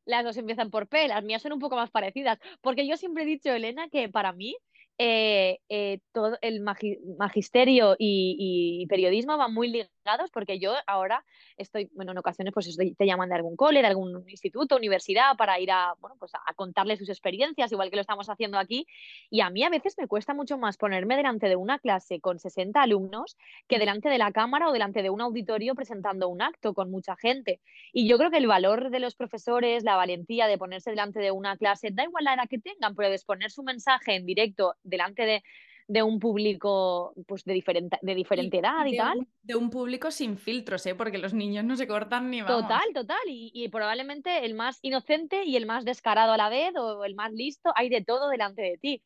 las 0.05 0.25
dos 0.25 0.37
empiezan 0.37 0.71
por 0.71 0.89
P, 0.89 1.09
las 1.09 1.25
mías 1.25 1.43
son 1.43 1.53
un 1.53 1.59
poco 1.59 1.77
más 1.77 1.91
parecidas, 1.91 2.39
porque 2.61 2.87
yo 2.87 2.97
siempre 2.97 3.25
he 3.25 3.27
dicho, 3.27 3.51
Elena, 3.51 3.89
que 3.89 4.09
para 4.09 4.33
mí 4.33 4.57
eh, 5.03 5.61
eh, 5.71 6.01
todo 6.13 6.37
el 6.43 6.61
magisterio 6.61 7.97
y, 7.99 8.87
periodismo 8.89 9.39
van 9.39 9.55
muy 9.55 9.89
porque 10.33 10.59
yo 10.59 10.75
ahora 10.87 11.25
estoy, 11.57 11.91
bueno, 11.95 12.13
en 12.13 12.19
ocasiones 12.19 12.53
pues 12.53 12.77
te 12.77 13.07
llaman 13.07 13.29
de 13.29 13.37
algún 13.37 13.57
cole, 13.57 13.81
de 13.81 13.87
algún 13.87 14.29
instituto, 14.29 14.77
universidad 14.77 15.37
para 15.37 15.59
ir 15.61 15.71
a, 15.71 15.95
bueno, 16.01 16.17
pues 16.19 16.33
a 16.35 16.55
contarles 16.55 16.99
sus 16.99 17.09
experiencias, 17.09 17.73
igual 17.73 17.91
que 17.91 17.97
lo 17.97 18.03
estamos 18.03 18.29
haciendo 18.29 18.59
aquí. 18.59 18.87
Y 19.31 19.41
a 19.41 19.51
mí 19.51 19.63
a 19.63 19.71
veces 19.71 19.95
me 19.99 20.07
cuesta 20.07 20.35
mucho 20.35 20.59
más 20.59 20.77
ponerme 20.77 21.17
delante 21.17 21.49
de 21.49 21.57
una 21.57 21.79
clase 21.79 22.21
con 22.21 22.39
60 22.39 22.81
alumnos 22.81 23.37
que 23.69 23.79
delante 23.79 24.09
de 24.09 24.19
la 24.19 24.33
cámara 24.33 24.69
o 24.69 24.73
delante 24.73 25.03
de 25.03 25.11
un 25.11 25.21
auditorio 25.21 25.75
presentando 25.75 26.29
un 26.29 26.43
acto 26.43 26.75
con 26.75 26.91
mucha 26.91 27.17
gente. 27.17 27.61
Y 27.93 28.09
yo 28.09 28.19
creo 28.19 28.31
que 28.31 28.39
el 28.39 28.47
valor 28.47 28.91
de 28.91 29.01
los 29.01 29.15
profesores, 29.15 29.85
la 29.85 29.97
valentía 29.97 30.47
de 30.47 30.59
ponerse 30.59 30.91
delante 30.91 31.21
de 31.21 31.31
una 31.31 31.57
clase, 31.57 31.91
da 31.91 32.05
igual 32.05 32.25
la 32.25 32.35
edad 32.35 32.49
que 32.49 32.59
tengan, 32.59 32.95
pero 32.95 33.09
de 33.09 33.15
exponer 33.15 33.51
su 33.51 33.63
mensaje 33.63 34.15
en 34.15 34.27
directo 34.27 34.75
delante 34.83 35.25
de, 35.25 35.43
un 36.03 36.21
público 36.21 37.13
pues 37.27 37.45
de 37.45 37.53
diferente, 37.53 37.99
de 38.01 38.15
diferente 38.15 38.59
edad 38.59 38.87
y 38.87 38.97
tal. 38.97 39.27
de 39.43 39.57
un 39.57 39.71
público 39.71 40.11
sin 40.11 40.39
filtros, 40.39 40.87
¿eh? 40.87 40.95
porque 40.95 41.19
los 41.19 41.35
niños 41.35 41.65
no 41.65 41.77
se 41.77 41.89
cortan 41.89 42.31
ni 42.31 42.43
vamos. 42.43 42.63
Total, 42.63 42.85
total. 42.95 43.19
Y, 43.27 43.69
probablemente 43.69 44.45
el 44.45 44.55
más 44.55 44.79
inocente 44.83 45.45
y 45.45 45.57
el 45.57 45.67
más 45.67 45.85
descarado 45.85 46.33
a 46.33 46.37
la 46.37 46.49
vez 46.49 46.75
o 46.77 47.05
el 47.05 47.15
más 47.15 47.33
listo, 47.33 47.73
hay 47.75 47.89
de 47.89 48.05
todo 48.05 48.29
delante 48.29 48.63
de 48.63 48.79
ti. 48.79 49.03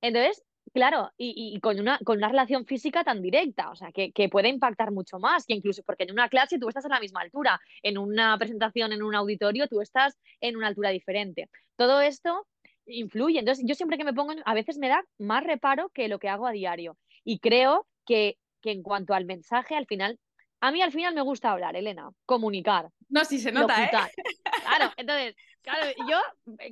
Entonces, 0.00 0.42
claro, 0.72 1.10
y, 1.18 1.58
con, 1.60 1.78
una, 1.78 1.98
con 1.98 2.18
una 2.18 2.28
relación 2.28 2.64
física 2.64 3.04
tan 3.04 3.20
directa, 3.20 3.70
o 3.70 3.76
sea, 3.76 3.92
que, 3.92 4.12
que, 4.12 4.28
puede 4.28 4.48
impactar 4.48 4.92
mucho 4.92 5.18
más, 5.18 5.44
que 5.44 5.54
incluso 5.54 5.82
porque 5.82 6.04
en 6.04 6.12
una 6.12 6.28
clase 6.28 6.58
tú 6.58 6.68
estás 6.68 6.86
a 6.86 6.88
la 6.88 7.00
misma 7.00 7.20
altura, 7.20 7.60
en 7.82 7.98
una 7.98 8.38
presentación 8.38 8.92
en 8.92 9.02
un 9.02 9.14
auditorio 9.14 9.68
tú 9.68 9.80
estás 9.82 10.18
en 10.40 10.56
una 10.56 10.68
altura 10.68 10.90
diferente. 10.90 11.50
Todo 11.76 12.00
esto 12.00 12.46
influye. 12.88 13.38
Entonces, 13.38 13.64
yo 13.66 13.74
siempre 13.74 13.98
que 13.98 14.04
me 14.04 14.14
pongo, 14.14 14.34
a 14.44 14.54
veces 14.54 14.78
me 14.78 14.88
da 14.88 15.04
más 15.18 15.44
reparo 15.44 15.90
que 15.90 16.08
lo 16.08 16.18
que 16.18 16.28
hago 16.28 16.46
a 16.46 16.52
diario. 16.52 16.96
Y 17.24 17.38
creo 17.38 17.86
que, 18.06 18.38
que 18.62 18.72
en 18.72 18.82
cuanto 18.82 19.14
al 19.14 19.24
mensaje, 19.24 19.76
al 19.76 19.86
final, 19.86 20.18
a 20.60 20.72
mí 20.72 20.82
al 20.82 20.92
final 20.92 21.14
me 21.14 21.22
gusta 21.22 21.52
hablar, 21.52 21.76
Elena, 21.76 22.10
comunicar. 22.26 22.90
No, 23.08 23.24
sí 23.24 23.38
se 23.38 23.52
nota, 23.52 23.84
¿eh? 23.84 23.90
Claro, 23.90 24.92
entonces, 24.96 25.36
claro, 25.62 25.86
yo 26.08 26.18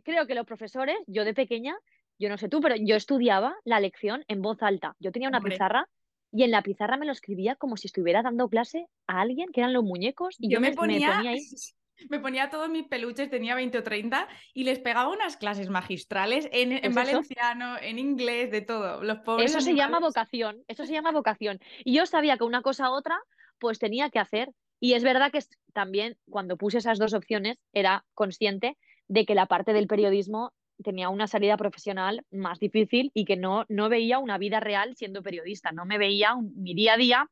creo 0.05 0.27
que 0.27 0.35
los 0.35 0.47
profesores, 0.47 0.97
yo 1.07 1.25
de 1.25 1.35
pequeña, 1.35 1.77
yo 2.19 2.29
no 2.29 2.39
sé 2.39 2.49
tú, 2.49 2.61
pero 2.61 2.75
yo 2.77 2.97
estudiaba 2.97 3.55
la 3.65 3.81
lección 3.81 4.25
en 4.29 4.43
voz 4.43 4.63
alta. 4.63 4.97
Yo 4.99 5.13
tenía 5.13 5.29
una 5.29 5.41
pizarra 5.41 5.89
y 6.33 6.43
en 6.43 6.51
la 6.51 6.63
pizarra 6.63 6.97
me 6.97 7.07
lo 7.07 7.13
escribía 7.13 7.57
como 7.57 7.77
si 7.77 7.87
estuviera 7.87 8.23
dando 8.23 8.49
clase 8.49 8.87
a 9.07 9.21
alguien, 9.21 9.51
que 9.53 9.61
eran 9.61 9.73
los 9.73 9.85
muñecos, 9.85 10.37
y 10.39 10.51
yo, 10.51 10.61
me, 10.61 10.73
ponía... 10.73 11.19
ahí. 11.19 11.39
me 12.09 12.21
ponía 12.21 12.50
todos 12.50 12.69
mis 12.69 12.87
peluches, 12.87 13.31
tenía 13.31 13.55
20 13.55 13.79
o 13.79 13.83
30 13.83 14.29
y 14.55 14.65
les 14.65 14.79
pegaba 14.79 15.09
unas 15.09 15.37
clases 15.37 15.71
magistrales 15.71 16.49
en, 16.53 16.73
en 16.73 16.95
valenciano, 16.95 17.76
en 17.81 17.99
inglés, 17.99 18.50
de 18.50 18.61
todo. 18.61 19.03
Los 19.03 19.19
pobres 19.21 19.50
eso 19.50 19.61
se 19.61 19.75
llama 19.75 20.00
vocación, 20.00 20.62
eso 20.69 20.85
se 20.87 20.93
llama 20.93 21.12
vocación. 21.12 21.61
Y 21.85 21.95
yo 21.95 22.07
sabía 22.07 22.37
que 22.37 22.45
una 22.45 22.62
cosa 22.62 22.91
u 22.91 22.95
otra, 22.95 23.19
pues 23.59 23.79
tenía 23.79 24.11
que 24.11 24.19
hacer. 24.19 24.50
Y 24.79 24.93
es 24.93 25.03
verdad 25.03 25.33
que 25.33 25.41
también 25.73 26.17
cuando 26.29 26.57
puse 26.57 26.79
esas 26.79 26.99
dos 26.99 27.15
opciones 27.15 27.59
era 27.73 28.05
consciente 28.15 28.76
de 29.09 29.25
que 29.25 29.35
la 29.35 29.47
parte 29.47 29.73
del 29.73 29.87
periodismo 29.87 30.53
tenía 30.83 31.09
una 31.09 31.26
salida 31.26 31.57
profesional 31.57 32.25
más 32.31 32.59
difícil 32.59 33.11
y 33.15 33.25
que 33.25 33.37
no, 33.37 33.65
no 33.69 33.88
veía 33.88 34.19
una 34.19 34.37
vida 34.38 34.61
real 34.61 34.95
siendo 34.97 35.23
periodista, 35.23 35.73
no 35.73 35.87
me 35.87 35.97
veía 35.97 36.35
mi 36.55 36.75
día 36.75 36.95
a 36.95 36.97
día 36.97 37.31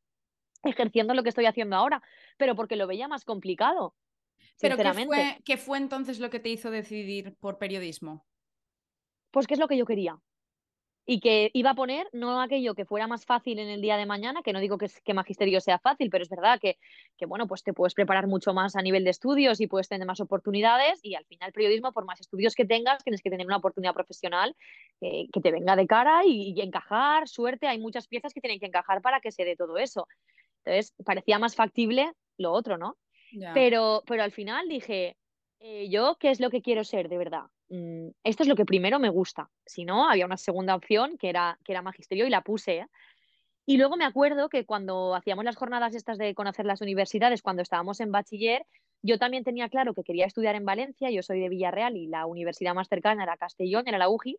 ejerciendo 0.62 1.14
lo 1.14 1.22
que 1.22 1.28
estoy 1.28 1.46
haciendo 1.46 1.76
ahora, 1.76 2.02
pero 2.38 2.56
porque 2.56 2.76
lo 2.76 2.86
veía 2.86 3.08
más 3.08 3.24
complicado. 3.24 3.94
Pero 4.60 4.76
¿qué 4.76 4.92
fue, 5.06 5.38
¿qué 5.44 5.56
fue 5.56 5.78
entonces 5.78 6.20
lo 6.20 6.30
que 6.30 6.40
te 6.40 6.48
hizo 6.48 6.70
decidir 6.70 7.36
por 7.40 7.58
periodismo? 7.58 8.26
Pues 9.30 9.46
qué 9.46 9.54
es 9.54 9.60
lo 9.60 9.68
que 9.68 9.76
yo 9.76 9.84
quería. 9.84 10.18
Y 11.06 11.20
que 11.20 11.50
iba 11.52 11.70
a 11.70 11.74
poner 11.74 12.08
no 12.12 12.40
aquello 12.40 12.74
que 12.74 12.86
fuera 12.86 13.06
más 13.06 13.26
fácil 13.26 13.58
en 13.58 13.68
el 13.68 13.82
día 13.82 13.98
de 13.98 14.06
mañana, 14.06 14.40
que 14.42 14.54
no 14.54 14.60
digo 14.60 14.78
que, 14.78 14.88
que 15.04 15.12
magisterio 15.12 15.60
sea 15.60 15.78
fácil, 15.78 16.08
pero 16.08 16.22
es 16.22 16.30
verdad 16.30 16.58
que, 16.58 16.78
que, 17.18 17.26
bueno, 17.26 17.46
pues 17.46 17.62
te 17.62 17.74
puedes 17.74 17.92
preparar 17.92 18.26
mucho 18.26 18.54
más 18.54 18.74
a 18.74 18.80
nivel 18.80 19.04
de 19.04 19.10
estudios 19.10 19.60
y 19.60 19.66
puedes 19.66 19.88
tener 19.88 20.06
más 20.06 20.20
oportunidades 20.20 21.00
y 21.02 21.14
al 21.14 21.26
final 21.26 21.52
periodismo, 21.52 21.92
por 21.92 22.06
más 22.06 22.20
estudios 22.20 22.54
que 22.54 22.64
tengas, 22.64 23.04
tienes 23.04 23.20
que 23.20 23.28
tener 23.28 23.46
una 23.46 23.58
oportunidad 23.58 23.92
profesional 23.92 24.56
eh, 25.02 25.26
que 25.30 25.40
te 25.42 25.50
venga 25.50 25.76
de 25.76 25.86
cara 25.86 26.24
y, 26.24 26.54
y 26.56 26.60
encajar, 26.62 27.28
suerte, 27.28 27.66
hay 27.66 27.78
muchas 27.78 28.06
piezas 28.08 28.32
que 28.32 28.40
tienen 28.40 28.58
que 28.58 28.66
encajar 28.66 29.02
para 29.02 29.20
que 29.20 29.30
se 29.30 29.44
dé 29.44 29.56
todo 29.56 29.76
eso. 29.76 30.08
Entonces, 30.64 30.94
parecía 31.04 31.38
más 31.38 31.54
factible 31.54 32.12
lo 32.38 32.52
otro, 32.52 32.78
¿no? 32.78 32.96
Pero, 33.54 34.02
pero 34.06 34.22
al 34.22 34.32
final 34.32 34.68
dije, 34.68 35.16
eh, 35.60 35.88
yo, 35.88 36.16
¿qué 36.20 36.30
es 36.30 36.40
lo 36.40 36.50
que 36.50 36.62
quiero 36.62 36.84
ser 36.84 37.08
de 37.08 37.18
verdad? 37.18 37.44
Mm, 37.68 38.08
esto 38.22 38.42
es 38.42 38.48
lo 38.48 38.56
que 38.56 38.64
primero 38.64 38.98
me 38.98 39.08
gusta. 39.08 39.50
Si 39.64 39.84
no, 39.84 40.08
había 40.08 40.26
una 40.26 40.36
segunda 40.36 40.74
opción 40.74 41.16
que 41.18 41.28
era, 41.28 41.58
que 41.64 41.72
era 41.72 41.82
magisterio 41.82 42.26
y 42.26 42.30
la 42.30 42.42
puse. 42.42 42.78
¿eh? 42.78 42.86
Y 43.66 43.78
luego 43.78 43.96
me 43.96 44.04
acuerdo 44.04 44.48
que 44.48 44.66
cuando 44.66 45.14
hacíamos 45.14 45.44
las 45.44 45.56
jornadas 45.56 45.94
estas 45.94 46.18
de 46.18 46.34
conocer 46.34 46.66
las 46.66 46.82
universidades, 46.82 47.42
cuando 47.42 47.62
estábamos 47.62 48.00
en 48.00 48.12
bachiller, 48.12 48.66
yo 49.02 49.18
también 49.18 49.44
tenía 49.44 49.68
claro 49.68 49.94
que 49.94 50.04
quería 50.04 50.26
estudiar 50.26 50.54
en 50.54 50.64
Valencia, 50.64 51.10
yo 51.10 51.22
soy 51.22 51.40
de 51.40 51.48
Villarreal 51.48 51.96
y 51.96 52.06
la 52.06 52.26
universidad 52.26 52.74
más 52.74 52.88
cercana 52.88 53.22
era 53.22 53.36
Castellón, 53.36 53.88
era 53.88 53.98
la 53.98 54.08
UGI, 54.08 54.38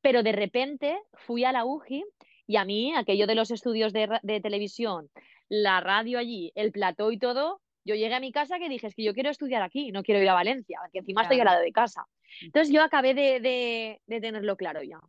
pero 0.00 0.22
de 0.22 0.32
repente 0.32 0.98
fui 1.14 1.44
a 1.44 1.52
la 1.52 1.64
UGI 1.64 2.04
Y 2.46 2.56
a 2.56 2.64
mí, 2.64 2.94
aquello 2.94 3.26
de 3.26 3.34
los 3.34 3.50
estudios 3.50 3.92
de, 3.92 4.18
de 4.22 4.40
televisión, 4.40 5.10
la 5.48 5.80
radio 5.80 6.18
allí, 6.18 6.52
el 6.54 6.72
plató 6.72 7.12
y 7.12 7.18
todo, 7.18 7.60
yo 7.84 7.94
llegué 7.94 8.14
a 8.14 8.20
mi 8.20 8.32
casa 8.32 8.58
que 8.58 8.68
dije, 8.68 8.86
es 8.86 8.94
que 8.94 9.02
yo 9.02 9.14
quiero 9.14 9.30
estudiar 9.30 9.62
aquí, 9.62 9.92
no 9.92 10.02
quiero 10.02 10.22
ir 10.22 10.28
a 10.28 10.34
Valencia, 10.34 10.78
que 10.92 10.98
encima 10.98 11.22
estoy 11.22 11.40
al 11.40 11.46
lado 11.46 11.60
de 11.60 11.72
casa. 11.72 12.02
Mm. 12.02 12.44
Entonces 12.46 12.72
yo 12.72 12.82
acabé 12.82 13.14
de, 13.14 14.00
tenerlo 14.06 14.56
claro 14.56 14.82
ya. 14.82 15.00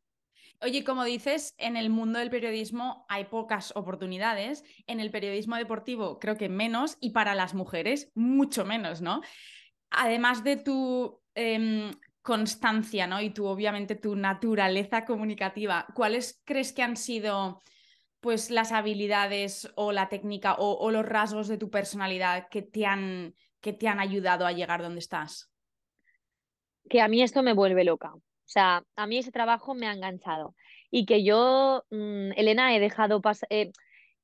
Oye, 0.61 0.83
como 0.83 1.05
dices, 1.05 1.55
en 1.57 1.77
el 1.77 1.89
mundo 1.89 2.19
del 2.19 2.29
periodismo 2.29 3.05
hay 3.07 3.25
pocas 3.25 3.71
oportunidades, 3.75 4.65
en 4.87 4.99
el 4.99 5.09
periodismo 5.09 5.55
deportivo 5.55 6.19
creo 6.19 6.35
que 6.35 6.49
menos 6.49 6.97
y 6.99 7.11
para 7.11 7.33
las 7.33 7.53
mujeres 7.53 8.11
mucho 8.13 8.65
menos, 8.65 9.01
¿no? 9.01 9.21
Además 9.89 10.43
de 10.43 10.57
tu 10.57 11.21
em, 11.33 11.91
constancia, 12.21 13.07
¿no? 13.07 13.21
Y 13.21 13.29
tu, 13.29 13.45
obviamente, 13.45 13.95
tu 13.95 14.15
naturaleza 14.17 15.05
comunicativa, 15.05 15.87
¿cuáles 15.95 16.41
crees 16.43 16.73
que 16.73 16.83
han 16.83 16.97
sido 16.97 17.61
pues 18.19 18.49
las 18.49 18.71
habilidades 18.71 19.71
o 19.75 19.91
la 19.91 20.09
técnica 20.09 20.55
o, 20.59 20.91
los 20.91 21.05
rasgos 21.05 21.47
de 21.47 21.57
tu 21.57 21.69
personalidad 21.69 22.49
que 22.49 22.61
te, 22.61 22.85
han, 22.85 23.35
que 23.61 23.73
te 23.73 23.87
han 23.87 23.99
ayudado 23.99 24.45
a 24.45 24.51
llegar 24.51 24.81
donde 24.81 24.99
estás? 24.99 25.51
Que 26.89 27.01
a 27.01 27.07
mí 27.07 27.21
esto 27.21 27.43
me 27.43 27.53
vuelve 27.53 27.83
loca. 27.83 28.13
O 28.13 28.51
sea, 28.51 28.83
a 28.95 29.07
mí 29.07 29.17
ese 29.17 29.31
trabajo 29.31 29.75
me 29.75 29.87
ha 29.87 29.93
enganchado. 29.93 30.55
Y 30.89 31.05
que 31.05 31.23
yo, 31.23 31.85
mm, 31.91 32.31
Elena, 32.35 32.75
he 32.75 32.79
dejado 32.79 33.21
pasar. 33.21 33.47
Eh, 33.51 33.71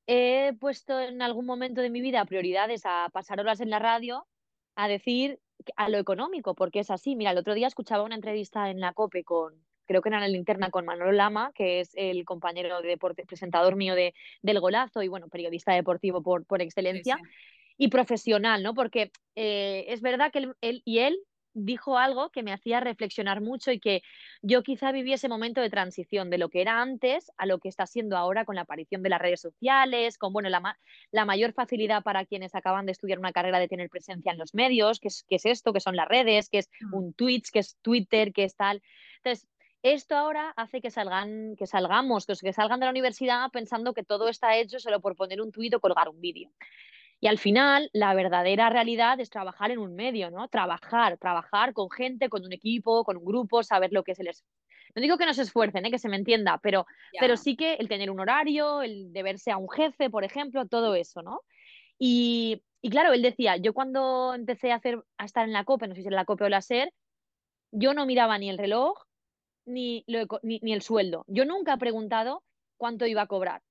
he 0.06 0.52
puesto 0.60 1.00
en 1.00 1.22
algún 1.22 1.46
momento 1.46 1.80
de 1.80 1.90
mi 1.90 2.00
vida 2.00 2.24
prioridades 2.24 2.82
a 2.84 3.08
pasar 3.12 3.40
horas 3.40 3.60
en 3.60 3.70
la 3.70 3.78
radio, 3.78 4.26
a 4.74 4.88
decir 4.88 5.40
a 5.76 5.88
lo 5.88 5.98
económico, 5.98 6.54
porque 6.54 6.80
es 6.80 6.90
así. 6.90 7.16
Mira, 7.16 7.30
el 7.30 7.38
otro 7.38 7.54
día 7.54 7.66
escuchaba 7.66 8.04
una 8.04 8.14
entrevista 8.14 8.70
en 8.70 8.80
la 8.80 8.92
COPE 8.92 9.24
con, 9.24 9.65
creo 9.86 10.02
que 10.02 10.08
era 10.08 10.18
en 10.18 10.22
la 10.22 10.28
linterna 10.28 10.70
con 10.70 10.84
Manuel 10.84 11.16
Lama, 11.16 11.52
que 11.54 11.80
es 11.80 11.92
el 11.94 12.24
compañero 12.24 12.80
de 12.82 12.88
deporte, 12.88 13.24
presentador 13.24 13.76
mío 13.76 13.94
de, 13.94 14.14
del 14.42 14.60
golazo 14.60 15.02
y 15.02 15.08
bueno, 15.08 15.28
periodista 15.28 15.72
deportivo 15.72 16.22
por, 16.22 16.44
por 16.44 16.62
excelencia. 16.62 17.18
Y 17.78 17.88
profesional, 17.88 18.62
¿no? 18.62 18.72
Porque 18.72 19.12
eh, 19.34 19.84
es 19.88 20.00
verdad 20.00 20.32
que 20.32 20.50
él, 20.62 20.82
y 20.86 21.00
él 21.00 21.18
dijo 21.56 21.96
algo 21.96 22.30
que 22.30 22.42
me 22.42 22.52
hacía 22.52 22.80
reflexionar 22.80 23.40
mucho 23.40 23.72
y 23.72 23.80
que 23.80 24.02
yo 24.42 24.62
quizá 24.62 24.92
viví 24.92 25.12
ese 25.12 25.28
momento 25.28 25.60
de 25.60 25.70
transición 25.70 26.28
de 26.28 26.38
lo 26.38 26.50
que 26.50 26.60
era 26.60 26.82
antes 26.82 27.32
a 27.38 27.46
lo 27.46 27.58
que 27.58 27.68
está 27.68 27.86
siendo 27.86 28.16
ahora 28.16 28.44
con 28.44 28.56
la 28.56 28.62
aparición 28.62 29.02
de 29.02 29.08
las 29.08 29.20
redes 29.20 29.40
sociales, 29.40 30.18
con 30.18 30.32
bueno, 30.32 30.50
la, 30.50 30.78
la 31.10 31.24
mayor 31.24 31.54
facilidad 31.54 32.02
para 32.02 32.26
quienes 32.26 32.54
acaban 32.54 32.84
de 32.84 32.92
estudiar 32.92 33.18
una 33.18 33.32
carrera 33.32 33.58
de 33.58 33.68
tener 33.68 33.88
presencia 33.88 34.32
en 34.32 34.38
los 34.38 34.54
medios, 34.54 35.00
que 35.00 35.08
es, 35.08 35.24
que 35.28 35.36
es 35.36 35.46
esto, 35.46 35.72
que 35.72 35.80
son 35.80 35.96
las 35.96 36.08
redes, 36.08 36.50
que 36.50 36.58
es 36.58 36.68
mm. 36.80 36.94
un 36.94 37.14
Twitch, 37.14 37.50
que 37.50 37.60
es 37.60 37.78
Twitter, 37.80 38.32
que 38.34 38.44
es 38.44 38.54
tal. 38.54 38.82
Entonces, 39.16 39.48
esto 39.92 40.16
ahora 40.16 40.52
hace 40.56 40.80
que 40.80 40.90
salgan, 40.90 41.56
que 41.56 41.66
salgamos, 41.66 42.26
que, 42.26 42.52
salgan 42.52 42.80
de 42.80 42.86
la 42.86 42.90
universidad 42.90 43.50
pensando 43.50 43.94
que 43.94 44.02
todo 44.02 44.28
está 44.28 44.56
hecho 44.56 44.78
solo 44.78 45.00
por 45.00 45.16
poner 45.16 45.40
un 45.40 45.52
tuit 45.52 45.74
o 45.74 45.80
colgar 45.80 46.08
un 46.08 46.20
vídeo. 46.20 46.50
Y 47.20 47.28
al 47.28 47.38
final, 47.38 47.88
la 47.92 48.14
verdadera 48.14 48.68
realidad 48.68 49.20
es 49.20 49.30
trabajar 49.30 49.70
en 49.70 49.78
un 49.78 49.94
medio, 49.94 50.30
¿no? 50.30 50.48
Trabajar, 50.48 51.16
trabajar 51.16 51.72
con 51.72 51.90
gente, 51.90 52.28
con 52.28 52.44
un 52.44 52.52
equipo, 52.52 53.04
con 53.04 53.16
un 53.16 53.24
grupo, 53.24 53.62
saber 53.62 53.92
lo 53.92 54.02
que 54.04 54.12
es 54.12 54.20
el 54.20 54.28
No 54.94 55.00
digo 55.00 55.16
que 55.16 55.24
no 55.24 55.32
se 55.32 55.42
esfuercen, 55.42 55.86
¿eh? 55.86 55.90
que 55.90 55.98
se 55.98 56.10
me 56.10 56.16
entienda, 56.16 56.58
pero, 56.62 56.86
pero 57.18 57.36
sí 57.36 57.56
que 57.56 57.74
el 57.74 57.88
tener 57.88 58.10
un 58.10 58.20
horario, 58.20 58.82
el 58.82 59.12
deberse 59.12 59.50
a 59.50 59.56
un 59.56 59.70
jefe, 59.70 60.10
por 60.10 60.24
ejemplo, 60.24 60.66
todo 60.66 60.94
eso, 60.94 61.22
¿no? 61.22 61.40
Y, 61.98 62.62
y 62.82 62.90
claro, 62.90 63.14
él 63.14 63.22
decía, 63.22 63.56
yo 63.56 63.72
cuando 63.72 64.34
empecé 64.34 64.72
a, 64.72 64.76
hacer, 64.76 65.02
a 65.16 65.24
estar 65.24 65.44
en 65.44 65.52
la 65.52 65.64
COPE, 65.64 65.88
no 65.88 65.94
sé 65.94 66.02
si 66.02 66.08
era 66.08 66.16
la 66.16 66.24
COPE 66.26 66.44
o 66.44 66.48
la 66.48 66.60
SER, 66.60 66.92
yo 67.72 67.94
no 67.94 68.04
miraba 68.04 68.38
ni 68.38 68.50
el 68.50 68.58
reloj, 68.58 69.05
ni, 69.66 70.04
ni, 70.42 70.72
el 70.72 70.82
sueldo. 70.82 71.24
Yo 71.28 71.44
nunca 71.44 71.74
he 71.74 71.78
preguntado 71.78 72.42
cuánto 72.76 73.06
iba 73.06 73.22
a 73.22 73.26
cobrar. 73.26 73.62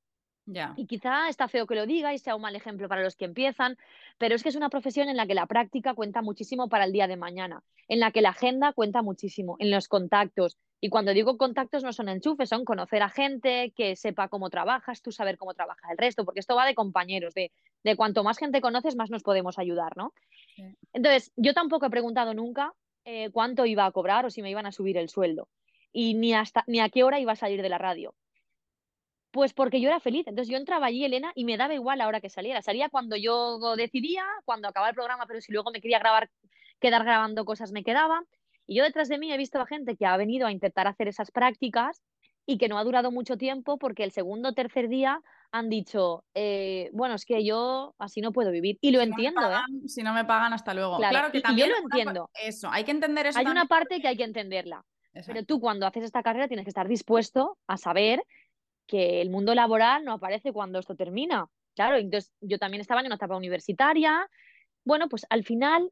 Y 0.75 0.85
quizá 0.85 1.27
está 1.27 1.47
feo 1.47 1.65
que 1.65 1.73
lo 1.73 1.87
diga 1.87 2.13
y 2.13 2.19
sea 2.19 2.35
un 2.35 2.43
mal 2.43 2.55
ejemplo 2.55 2.87
para 2.87 3.01
los 3.01 3.15
que 3.15 3.25
empiezan, 3.25 3.77
pero 4.19 4.35
es 4.35 4.43
que 4.43 4.49
es 4.49 4.55
una 4.55 4.69
profesión 4.69 5.09
en 5.09 5.17
la 5.17 5.25
que 5.25 5.33
la 5.33 5.47
práctica 5.47 5.95
cuenta 5.95 6.21
muchísimo 6.21 6.69
para 6.69 6.85
el 6.85 6.91
día 6.91 7.07
de 7.07 7.17
mañana, 7.17 7.63
en 7.87 7.99
la 7.99 8.11
que 8.11 8.21
la 8.21 8.29
agenda 8.29 8.71
cuenta 8.71 9.01
muchísimo, 9.01 9.55
en 9.57 9.71
los 9.71 9.87
contactos. 9.87 10.57
Y 10.79 10.89
cuando 10.89 11.13
digo 11.13 11.37
contactos 11.37 11.83
no 11.83 11.93
son 11.93 12.09
enchufes, 12.09 12.49
son 12.49 12.63
conocer 12.63 13.01
a 13.01 13.09
gente, 13.09 13.73
que 13.75 13.95
sepa 13.95 14.27
cómo 14.27 14.51
trabajas, 14.51 15.01
tú 15.01 15.11
saber 15.11 15.37
cómo 15.37 15.55
trabaja 15.55 15.91
el 15.91 15.97
resto, 15.97 16.25
porque 16.25 16.41
esto 16.41 16.55
va 16.55 16.67
de 16.67 16.75
compañeros, 16.75 17.33
de, 17.33 17.51
de 17.83 17.95
cuanto 17.95 18.23
más 18.23 18.37
gente 18.37 18.61
conoces, 18.61 18.95
más 18.95 19.09
nos 19.09 19.23
podemos 19.23 19.57
ayudar, 19.57 19.97
¿no? 19.97 20.13
Entonces, 20.93 21.31
yo 21.37 21.55
tampoco 21.55 21.87
he 21.87 21.89
preguntado 21.89 22.35
nunca 22.35 22.71
eh, 23.03 23.31
cuánto 23.31 23.65
iba 23.65 23.85
a 23.87 23.91
cobrar 23.91 24.27
o 24.27 24.29
si 24.29 24.43
me 24.43 24.51
iban 24.51 24.67
a 24.67 24.71
subir 24.71 24.97
el 24.97 25.09
sueldo 25.09 25.47
y 25.95 26.13
ni, 26.13 26.33
hasta, 26.33 26.65
ni 26.67 26.81
a 26.81 26.89
qué 26.89 27.05
hora 27.05 27.21
iba 27.21 27.31
a 27.31 27.37
salir 27.37 27.61
de 27.61 27.69
la 27.69 27.77
radio. 27.77 28.13
Pues 29.31 29.53
porque 29.53 29.79
yo 29.79 29.87
era 29.87 30.01
feliz. 30.01 30.27
Entonces 30.27 30.51
yo 30.51 30.57
entraba 30.57 30.87
allí, 30.87 31.05
Elena, 31.05 31.31
y 31.35 31.45
me 31.45 31.55
daba 31.55 31.73
igual 31.73 31.99
la 31.99 32.07
hora 32.07 32.19
que 32.19 32.29
saliera. 32.29 32.61
Salía 32.61 32.89
cuando 32.89 33.15
yo 33.15 33.57
decidía, 33.77 34.25
cuando 34.43 34.67
acababa 34.67 34.89
el 34.89 34.95
programa, 34.95 35.25
pero 35.25 35.39
si 35.39 35.53
luego 35.53 35.71
me 35.71 35.79
quería 35.79 35.99
grabar, 35.99 36.29
quedar 36.81 37.05
grabando 37.05 37.45
cosas, 37.45 37.71
me 37.71 37.85
quedaba. 37.85 38.23
Y 38.67 38.75
yo 38.75 38.83
detrás 38.83 39.07
de 39.07 39.17
mí 39.17 39.31
he 39.31 39.37
visto 39.37 39.61
a 39.61 39.65
gente 39.65 39.95
que 39.95 40.05
ha 40.05 40.17
venido 40.17 40.47
a 40.47 40.51
intentar 40.51 40.85
hacer 40.85 41.07
esas 41.07 41.31
prácticas 41.31 42.01
y 42.45 42.57
que 42.57 42.67
no 42.67 42.77
ha 42.77 42.83
durado 42.83 43.09
mucho 43.09 43.37
tiempo 43.37 43.77
porque 43.77 44.03
el 44.03 44.11
segundo 44.11 44.49
o 44.49 44.53
tercer 44.53 44.89
día 44.89 45.21
han 45.51 45.69
dicho, 45.69 46.25
eh, 46.33 46.89
bueno, 46.91 47.15
es 47.15 47.23
que 47.23 47.45
yo 47.45 47.95
así 47.99 48.19
no 48.19 48.33
puedo 48.33 48.51
vivir. 48.51 48.77
Y 48.81 48.91
lo 48.91 48.99
entiendo, 48.99 49.49
¿eh? 49.49 49.87
Si 49.87 50.03
no 50.03 50.13
me 50.13 50.25
pagan, 50.25 50.51
hasta 50.51 50.73
luego. 50.73 50.97
Claro, 50.97 51.31
que 51.31 51.39
también. 51.39 51.69
yo 51.69 51.75
lo 51.75 51.81
entiendo. 51.83 52.29
Eso, 52.33 52.69
hay 52.69 52.83
que 52.83 52.91
entender 52.91 53.27
eso. 53.27 53.39
Hay 53.39 53.45
una 53.45 53.65
parte 53.65 54.01
que 54.01 54.09
hay 54.09 54.17
que 54.17 54.25
entenderla. 54.25 54.83
Pero 55.25 55.45
tú 55.45 55.59
cuando 55.59 55.87
haces 55.87 56.03
esta 56.03 56.23
carrera 56.23 56.47
tienes 56.47 56.65
que 56.65 56.69
estar 56.69 56.87
dispuesto 56.87 57.57
a 57.67 57.77
saber 57.77 58.23
que 58.87 59.21
el 59.21 59.29
mundo 59.29 59.55
laboral 59.55 60.03
no 60.03 60.13
aparece 60.13 60.51
cuando 60.51 60.79
esto 60.79 60.95
termina. 60.95 61.47
Claro, 61.75 61.97
entonces 61.97 62.31
yo 62.41 62.57
también 62.57 62.81
estaba 62.81 63.01
en 63.01 63.07
una 63.07 63.15
etapa 63.15 63.35
universitaria. 63.35 64.29
Bueno, 64.83 65.09
pues 65.09 65.25
al 65.29 65.43
final, 65.43 65.91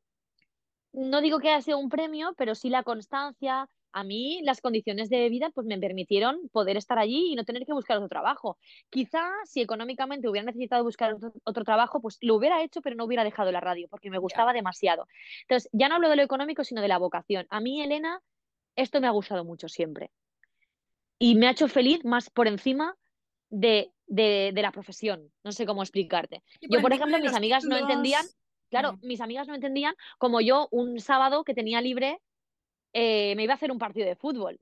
no 0.93 1.21
digo 1.21 1.39
que 1.39 1.49
haya 1.49 1.61
sido 1.61 1.79
un 1.79 1.89
premio, 1.89 2.33
pero 2.37 2.55
sí 2.55 2.69
la 2.69 2.83
constancia. 2.83 3.67
A 3.95 4.03
mí 4.03 4.41
las 4.43 4.59
condiciones 4.59 5.09
de 5.09 5.29
vida 5.29 5.51
pues 5.51 5.67
me 5.67 5.77
permitieron 5.77 6.49
poder 6.49 6.77
estar 6.77 6.97
allí 6.97 7.31
y 7.31 7.35
no 7.35 7.43
tener 7.43 7.65
que 7.65 7.73
buscar 7.73 7.97
otro 7.97 8.09
trabajo. 8.09 8.57
Quizá 8.89 9.29
si 9.45 9.61
económicamente 9.61 10.27
hubiera 10.27 10.45
necesitado 10.45 10.83
buscar 10.83 11.15
otro, 11.43 11.63
trabajo, 11.63 12.01
pues 12.01 12.17
lo 12.21 12.35
hubiera 12.35 12.63
hecho, 12.63 12.81
pero 12.81 12.95
no 12.95 13.05
hubiera 13.05 13.23
dejado 13.23 13.51
la 13.51 13.59
radio 13.59 13.87
porque 13.89 14.09
me 14.09 14.17
gustaba 14.17 14.51
demasiado. 14.51 15.07
Entonces, 15.41 15.69
ya 15.73 15.89
no 15.89 15.95
hablo 15.95 16.09
de 16.09 16.15
lo 16.15 16.23
económico, 16.23 16.63
sino 16.63 16.81
de 16.81 16.87
la 16.87 16.97
vocación. 16.97 17.45
A 17.49 17.59
mí, 17.59 17.83
Elena, 17.83 18.19
esto 18.75 19.01
me 19.01 19.07
ha 19.07 19.11
gustado 19.11 19.43
mucho 19.43 19.67
siempre. 19.67 20.11
Y 21.19 21.35
me 21.35 21.47
ha 21.47 21.51
hecho 21.51 21.67
feliz 21.67 22.03
más 22.03 22.29
por 22.29 22.47
encima 22.47 22.95
de, 23.49 23.91
de, 24.07 24.51
la 24.55 24.71
profesión. 24.71 25.31
No 25.43 25.51
sé 25.51 25.65
cómo 25.65 25.83
explicarte. 25.83 26.43
yo, 26.61 26.81
por 26.81 26.93
ejemplo, 26.93 27.19
mis 27.19 27.33
amigas 27.33 27.63
no 27.65 27.77
entendían, 27.77 28.25
claro, 28.69 28.97
mis 29.01 29.21
amigas 29.21 29.47
no 29.47 29.55
entendían 29.55 29.95
como 30.17 30.41
yo 30.41 30.67
un 30.71 30.99
sábado 30.99 31.43
que 31.43 31.53
tenía 31.53 31.81
libre 31.81 32.19
eh, 32.93 33.33
me 33.35 33.43
iba 33.43 33.53
a 33.53 33.55
hacer 33.55 33.71
un 33.71 33.79
partido 33.79 34.07
de 34.07 34.15
fútbol. 34.15 34.59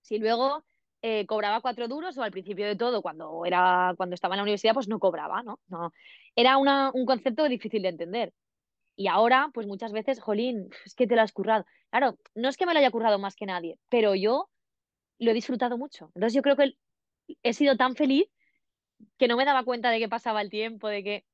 Si 0.00 0.18
luego 0.18 0.64
eh, 1.02 1.26
cobraba 1.26 1.60
cuatro 1.60 1.86
duros 1.86 2.16
o 2.16 2.22
al 2.22 2.30
principio 2.30 2.66
de 2.66 2.76
todo, 2.76 3.02
cuando, 3.02 3.44
era, 3.44 3.94
cuando 3.96 4.14
estaba 4.14 4.34
en 4.34 4.38
la 4.38 4.44
universidad, 4.44 4.74
pues 4.74 4.88
no 4.88 4.98
cobraba, 4.98 5.42
¿no? 5.42 5.60
no. 5.68 5.92
Era 6.34 6.56
una, 6.56 6.90
un 6.94 7.04
concepto 7.04 7.48
difícil 7.48 7.82
de 7.82 7.88
entender. 7.88 8.32
Y 8.96 9.08
ahora, 9.08 9.50
pues 9.54 9.66
muchas 9.66 9.92
veces, 9.92 10.20
jolín, 10.20 10.68
es 10.84 10.94
que 10.94 11.06
te 11.06 11.16
lo 11.16 11.22
has 11.22 11.32
currado. 11.32 11.64
Claro, 11.90 12.18
no 12.34 12.48
es 12.48 12.56
que 12.56 12.66
me 12.66 12.72
lo 12.72 12.78
haya 12.78 12.90
currado 12.90 13.18
más 13.18 13.36
que 13.36 13.46
nadie, 13.46 13.78
pero 13.88 14.14
yo 14.14 14.48
lo 15.18 15.30
he 15.30 15.34
disfrutado 15.34 15.78
mucho. 15.78 16.10
Entonces 16.14 16.34
yo 16.34 16.42
creo 16.42 16.56
que 16.56 16.74
he 17.42 17.52
sido 17.52 17.76
tan 17.76 17.94
feliz 17.96 18.26
que 19.18 19.28
no 19.28 19.36
me 19.36 19.44
daba 19.44 19.64
cuenta 19.64 19.90
de 19.90 19.98
que 19.98 20.08
pasaba 20.08 20.42
el 20.42 20.50
tiempo, 20.50 20.88
de 20.88 21.02
que... 21.02 21.24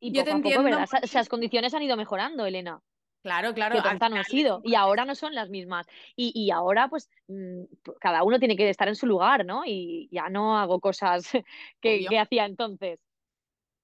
Y 0.00 0.12
poco 0.12 0.30
a 0.30 0.42
poco, 0.42 0.62
¿verdad? 0.62 0.88
Esas 1.02 1.28
condiciones 1.28 1.72
han 1.72 1.82
ido 1.82 1.96
mejorando, 1.96 2.44
Elena. 2.44 2.82
Claro, 3.22 3.54
claro. 3.54 3.76
Que 3.76 3.82
tonta 3.82 4.10
no 4.10 4.16
ha 4.16 4.24
sido. 4.24 4.60
Y 4.64 4.74
ahora 4.74 5.06
no 5.06 5.14
son 5.14 5.34
las 5.34 5.48
mismas. 5.48 5.86
Y, 6.14 6.32
y, 6.34 6.50
ahora, 6.50 6.88
pues, 6.88 7.08
mm, 7.28 7.62
cada 7.98 8.22
uno 8.22 8.38
tiene 8.38 8.54
que 8.54 8.68
estar 8.68 8.86
en 8.86 8.96
su 8.96 9.06
lugar, 9.06 9.46
¿no? 9.46 9.62
Y 9.64 10.10
ya 10.12 10.28
no 10.28 10.58
hago 10.58 10.78
cosas 10.78 11.30
que, 11.80 12.04
que 12.06 12.18
hacía 12.18 12.44
entonces. 12.44 13.00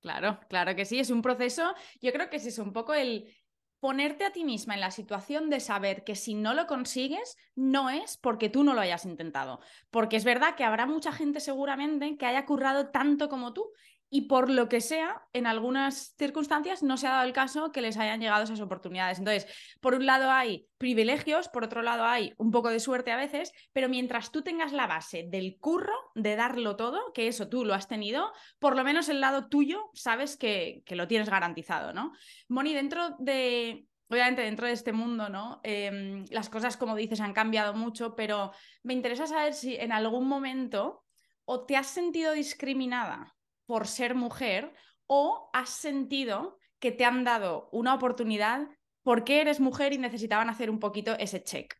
Claro, 0.00 0.40
claro 0.48 0.74
que 0.74 0.86
sí, 0.86 0.98
es 0.98 1.10
un 1.10 1.20
proceso, 1.20 1.74
yo 2.00 2.12
creo 2.12 2.30
que 2.30 2.36
es 2.36 2.58
un 2.58 2.72
poco 2.72 2.94
el 2.94 3.34
ponerte 3.80 4.24
a 4.24 4.32
ti 4.32 4.44
misma 4.44 4.74
en 4.74 4.80
la 4.80 4.90
situación 4.90 5.50
de 5.50 5.60
saber 5.60 6.04
que 6.04 6.14
si 6.14 6.34
no 6.34 6.54
lo 6.54 6.66
consigues, 6.66 7.36
no 7.54 7.90
es 7.90 8.16
porque 8.16 8.48
tú 8.48 8.64
no 8.64 8.74
lo 8.74 8.80
hayas 8.80 9.04
intentado. 9.04 9.60
Porque 9.90 10.16
es 10.16 10.24
verdad 10.24 10.54
que 10.54 10.64
habrá 10.64 10.86
mucha 10.86 11.12
gente 11.12 11.40
seguramente 11.40 12.16
que 12.16 12.26
haya 12.26 12.44
currado 12.46 12.90
tanto 12.90 13.28
como 13.28 13.52
tú 13.52 13.72
y 14.10 14.22
por 14.22 14.50
lo 14.50 14.68
que 14.68 14.80
sea, 14.80 15.22
en 15.32 15.46
algunas 15.46 16.14
circunstancias 16.18 16.82
no 16.82 16.96
se 16.96 17.06
ha 17.06 17.10
dado 17.10 17.26
el 17.26 17.32
caso 17.32 17.70
que 17.70 17.80
les 17.80 17.96
hayan 17.96 18.20
llegado 18.20 18.42
esas 18.42 18.60
oportunidades. 18.60 19.20
Entonces, 19.20 19.46
por 19.80 19.94
un 19.94 20.04
lado 20.04 20.32
hay 20.32 20.66
privilegios, 20.78 21.48
por 21.48 21.64
otro 21.64 21.80
lado 21.80 22.04
hay 22.04 22.34
un 22.36 22.50
poco 22.50 22.70
de 22.70 22.80
suerte 22.80 23.12
a 23.12 23.16
veces, 23.16 23.52
pero 23.72 23.88
mientras 23.88 24.32
tú 24.32 24.42
tengas 24.42 24.72
la 24.72 24.88
base 24.88 25.28
del 25.28 25.58
curro, 25.60 25.94
de 26.16 26.34
darlo 26.34 26.74
todo, 26.74 27.12
que 27.12 27.28
eso 27.28 27.48
tú 27.48 27.64
lo 27.64 27.72
has 27.72 27.86
tenido, 27.86 28.32
por 28.58 28.76
lo 28.76 28.82
menos 28.82 29.08
el 29.08 29.20
lado 29.20 29.48
tuyo 29.48 29.90
sabes 29.94 30.36
que, 30.36 30.82
que 30.84 30.96
lo 30.96 31.06
tienes 31.06 31.30
garantizado, 31.30 31.92
¿no? 31.92 32.12
Moni, 32.48 32.74
dentro 32.74 33.10
de, 33.20 33.86
obviamente 34.08 34.42
dentro 34.42 34.66
de 34.66 34.72
este 34.72 34.92
mundo, 34.92 35.28
¿no? 35.28 35.60
Em, 35.62 36.24
las 36.30 36.48
cosas, 36.48 36.76
como 36.76 36.96
dices, 36.96 37.20
han 37.20 37.32
cambiado 37.32 37.74
mucho, 37.74 38.16
pero 38.16 38.50
me 38.82 38.92
interesa 38.92 39.28
saber 39.28 39.54
si 39.54 39.76
en 39.76 39.92
algún 39.92 40.26
momento 40.26 41.04
o 41.44 41.64
te 41.64 41.76
has 41.76 41.86
sentido 41.86 42.32
discriminada 42.32 43.36
por 43.70 43.86
ser 43.86 44.16
mujer 44.16 44.72
o 45.06 45.48
has 45.52 45.70
sentido 45.70 46.58
que 46.80 46.90
te 46.90 47.04
han 47.04 47.22
dado 47.22 47.68
una 47.70 47.94
oportunidad 47.94 48.66
porque 49.04 49.40
eres 49.40 49.60
mujer 49.60 49.92
y 49.92 49.98
necesitaban 49.98 50.50
hacer 50.50 50.70
un 50.70 50.80
poquito 50.80 51.14
ese 51.20 51.44
check. 51.44 51.76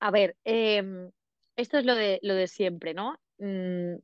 A 0.00 0.10
ver, 0.10 0.34
em, 0.44 1.10
esto 1.56 1.76
es 1.76 1.84
lo 1.84 1.94
de, 1.94 2.20
lo 2.22 2.34
de 2.34 2.46
siempre, 2.46 2.94
¿no? 2.94 3.18
Mm, 3.36 3.96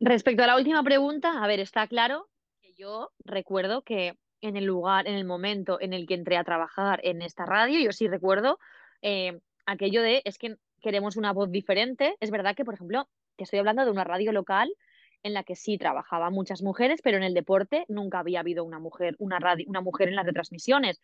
respecto 0.00 0.42
a 0.42 0.48
la 0.48 0.56
última 0.56 0.82
pregunta, 0.82 1.40
a 1.40 1.46
ver, 1.46 1.60
está 1.60 1.86
claro 1.86 2.28
que 2.60 2.74
yo 2.74 3.12
recuerdo 3.24 3.82
que 3.82 4.18
en 4.40 4.56
el 4.56 4.64
lugar, 4.64 5.06
en 5.06 5.14
el 5.14 5.24
momento 5.24 5.80
en 5.80 5.92
el 5.92 6.08
que 6.08 6.14
entré 6.14 6.36
a 6.36 6.42
trabajar 6.42 6.98
en 7.04 7.22
esta 7.22 7.46
radio, 7.46 7.78
yo 7.78 7.92
sí 7.92 8.08
recuerdo 8.08 8.58
eh, 9.02 9.38
aquello 9.66 10.02
de, 10.02 10.22
es 10.24 10.36
que 10.36 10.56
queremos 10.82 11.16
una 11.16 11.32
voz 11.32 11.52
diferente. 11.52 12.16
Es 12.18 12.32
verdad 12.32 12.56
que, 12.56 12.64
por 12.64 12.74
ejemplo, 12.74 13.08
que 13.36 13.44
estoy 13.44 13.60
hablando 13.60 13.84
de 13.84 13.92
una 13.92 14.02
radio 14.02 14.32
local 14.32 14.74
en 15.22 15.34
la 15.34 15.44
que 15.44 15.56
sí 15.56 15.78
trabajaba 15.78 16.30
muchas 16.30 16.62
mujeres, 16.62 17.00
pero 17.02 17.16
en 17.16 17.22
el 17.22 17.34
deporte 17.34 17.84
nunca 17.88 18.20
había 18.20 18.40
habido 18.40 18.64
una 18.64 18.78
mujer, 18.78 19.16
una, 19.18 19.38
radio, 19.38 19.64
una 19.68 19.80
mujer 19.80 20.08
en 20.08 20.16
las 20.16 20.26
retransmisiones. 20.26 21.00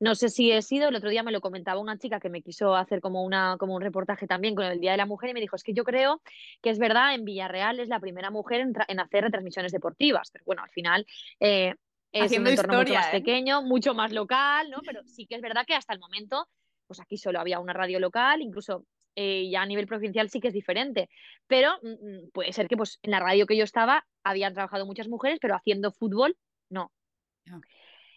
No 0.00 0.14
sé 0.14 0.28
si 0.28 0.50
he 0.50 0.60
sido, 0.60 0.88
el 0.88 0.96
otro 0.96 1.08
día 1.08 1.22
me 1.22 1.32
lo 1.32 1.40
comentaba 1.40 1.80
una 1.80 1.98
chica 1.98 2.20
que 2.20 2.28
me 2.28 2.42
quiso 2.42 2.74
hacer 2.74 3.00
como, 3.00 3.22
una, 3.24 3.56
como 3.58 3.74
un 3.74 3.80
reportaje 3.80 4.26
también 4.26 4.54
con 4.54 4.64
el 4.64 4.80
Día 4.80 4.90
de 4.90 4.96
la 4.96 5.06
Mujer 5.06 5.30
y 5.30 5.34
me 5.34 5.40
dijo, 5.40 5.56
es 5.56 5.62
que 5.62 5.72
yo 5.72 5.84
creo 5.84 6.20
que 6.60 6.70
es 6.70 6.78
verdad, 6.78 7.14
en 7.14 7.24
Villarreal 7.24 7.80
es 7.80 7.88
la 7.88 8.00
primera 8.00 8.30
mujer 8.30 8.66
en, 8.88 9.00
hacer 9.00 9.24
retransmisiones 9.24 9.72
deportivas, 9.72 10.30
pero 10.32 10.44
bueno, 10.44 10.62
al 10.62 10.70
final 10.70 11.06
eh, 11.40 11.74
es 12.12 12.36
un 12.36 12.46
entorno 12.46 12.78
mucho 12.78 12.94
más 12.94 13.08
¿eh? 13.08 13.12
pequeño, 13.12 13.62
mucho 13.62 13.94
más 13.94 14.12
local, 14.12 14.70
¿no? 14.70 14.80
Pero 14.84 15.02
sí 15.04 15.26
que 15.26 15.36
es 15.36 15.42
verdad 15.42 15.64
que 15.66 15.74
hasta 15.74 15.92
el 15.92 16.00
momento, 16.00 16.48
pues 16.86 17.00
aquí 17.00 17.16
solo 17.16 17.40
había 17.40 17.60
una 17.60 17.72
radio 17.72 18.00
local, 18.00 18.42
incluso 18.42 18.84
eh, 19.16 19.48
ya 19.50 19.62
a 19.62 19.66
nivel 19.66 19.86
provincial 19.86 20.30
sí 20.30 20.40
que 20.40 20.48
es 20.48 20.54
diferente. 20.54 21.08
Pero 21.46 21.72
mm, 21.82 21.88
mm, 21.88 22.30
puede 22.32 22.52
ser 22.52 22.68
que 22.68 22.76
pues, 22.76 22.98
en 23.02 23.10
la 23.10 23.20
radio 23.20 23.46
que 23.46 23.56
yo 23.56 23.64
estaba 23.64 24.06
habían 24.22 24.54
trabajado 24.54 24.86
muchas 24.86 25.08
mujeres, 25.08 25.38
pero 25.40 25.54
haciendo 25.54 25.92
fútbol, 25.92 26.36
no. 26.68 26.92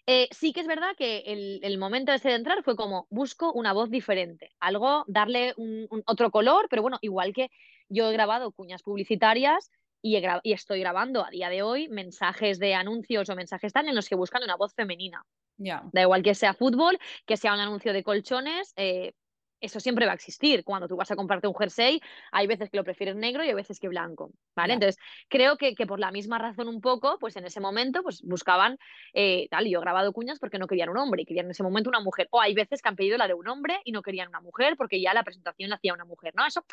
Eh, 0.06 0.30
sí 0.32 0.54
que 0.54 0.62
es 0.62 0.68
verdad 0.68 0.96
que 0.98 1.20
el, 1.28 1.60
el, 1.64 1.78
momento 1.78 2.14
ese 2.14 2.30
de 2.30 2.36
entrar 2.36 2.64
fue 2.64 2.78
como 2.78 3.08
busco 3.10 3.52
una 3.52 3.74
voz 3.74 3.90
diferente, 3.90 4.52
algo, 4.62 5.04
darle 5.08 5.54
un, 5.58 5.86
otro 6.06 6.32
color, 6.32 6.68
pero 6.70 6.82
bueno, 6.82 6.98
igual 7.02 7.34
que 7.34 7.50
yo 7.90 8.10
he 8.10 8.14
grabado 8.14 8.54
cuñas 8.54 8.84
publicitarias 8.84 9.70
y, 10.02 10.18
y, 10.44 10.54
estoy 10.54 10.80
grabando 10.80 11.26
a 11.26 11.30
día 11.30 11.50
de 11.50 11.62
hoy 11.62 11.90
mensajes 11.90 12.58
de 12.58 12.74
anuncios 12.74 13.30
o 13.30 13.36
mensajes 13.36 13.74
tal 13.74 13.90
en 13.90 13.96
los 13.96 14.08
que 14.08 14.16
buscan 14.16 14.44
una 14.44 14.56
voz 14.56 14.74
femenina. 14.74 15.26
Da 15.58 16.02
igual 16.02 16.24
que 16.24 16.36
sea 16.36 16.54
fútbol, 16.54 17.00
que 17.26 17.36
sea 17.36 17.54
un 17.54 17.60
anuncio 17.60 17.92
de 17.92 18.04
colchones, 18.04 18.74
eh, 18.76 19.14
eso 19.60 19.80
siempre 19.80 20.06
va 20.06 20.12
a 20.14 20.16
existir. 20.16 20.64
Cuando 20.64 20.88
tú 20.88 20.96
vas 20.96 21.12
a 21.12 21.16
comprarte 21.16 21.48
un 21.48 21.56
jersey, 21.56 22.02
hay 22.32 22.48
veces 22.48 22.70
que 22.70 22.78
lo 22.78 22.84
prefieres 22.84 23.16
negro 23.16 23.44
y 23.44 23.48
hay 23.50 23.54
veces 23.54 23.80
que 23.80 23.88
blanco, 23.88 24.32
¿vale? 24.56 24.74
Entonces, 24.74 25.02
creo 25.28 25.58
que, 25.58 25.76
que, 25.76 25.88
por 25.88 26.00
la 26.00 26.12
misma 26.12 26.38
razón 26.38 26.68
un 26.68 26.82
poco, 26.82 27.18
pues 27.20 27.36
en 27.36 27.46
ese 27.46 27.60
momento, 27.60 28.04
pues 28.04 28.22
buscaban, 28.22 28.78
eh, 29.14 29.48
tal, 29.50 29.68
y 29.68 29.72
yo 29.72 29.80
he 29.80 29.82
grabado 29.82 30.14
cuñas 30.14 30.40
porque 30.40 30.60
no 30.60 30.68
querían 30.68 30.90
un 30.90 30.98
hombre 30.98 31.22
y 31.22 31.26
querían 31.26 31.46
en 31.46 31.52
ese 31.52 31.64
momento 31.64 31.90
una 31.90 32.02
mujer. 32.02 32.28
O 32.32 32.42
hay 32.42 32.54
veces 32.54 32.82
que 32.82 32.90
han 32.90 32.96
pedido 32.96 33.18
la 33.18 33.28
de 33.28 33.34
un 33.34 33.48
hombre 33.48 33.80
y 33.84 33.92
no 33.92 34.02
querían 34.02 34.30
una 34.30 34.42
mujer 34.42 34.76
porque 34.78 35.02
ya 35.02 35.14
la 35.14 35.24
presentación 35.24 35.70
la 35.70 35.76
hacía 35.76 35.94
una 35.94 36.06
mujer, 36.06 36.34
¿no? 36.36 36.46
Eso, 36.46 36.64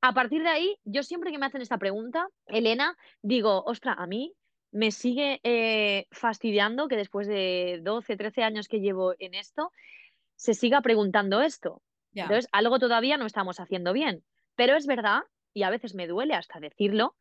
a 0.00 0.12
partir 0.12 0.42
de 0.42 0.48
ahí, 0.48 0.76
yo 0.84 1.02
siempre 1.02 1.30
que 1.30 1.38
me 1.38 1.46
hacen 1.46 1.62
esta 1.62 1.78
pregunta, 1.78 2.28
Elena, 2.46 2.96
digo, 3.22 3.62
ostra, 3.64 3.92
a 3.94 4.06
mí 4.06 4.34
me 4.70 4.90
sigue 4.90 5.40
eh, 5.42 6.06
fastidiando 6.10 6.86
que 6.88 6.96
después 6.96 7.26
de 7.26 7.80
12, 7.82 8.16
13 8.16 8.42
años 8.42 8.68
que 8.68 8.80
llevo 8.80 9.14
en 9.18 9.34
esto, 9.34 9.72
se 10.36 10.54
siga 10.54 10.82
preguntando 10.82 11.40
esto. 11.40 11.82
Entonces, 12.22 12.48
algo 12.52 12.78
todavía 12.78 13.16
no 13.16 13.26
estamos 13.26 13.60
haciendo 13.60 13.92
bien. 13.92 14.24
Pero 14.54 14.76
es 14.76 14.86
verdad, 14.86 15.20
y 15.52 15.62
a 15.62 15.70
veces 15.70 15.94
me 15.94 16.06
duele 16.06 16.34
hasta 16.34 16.60
decirlo, 16.60 17.14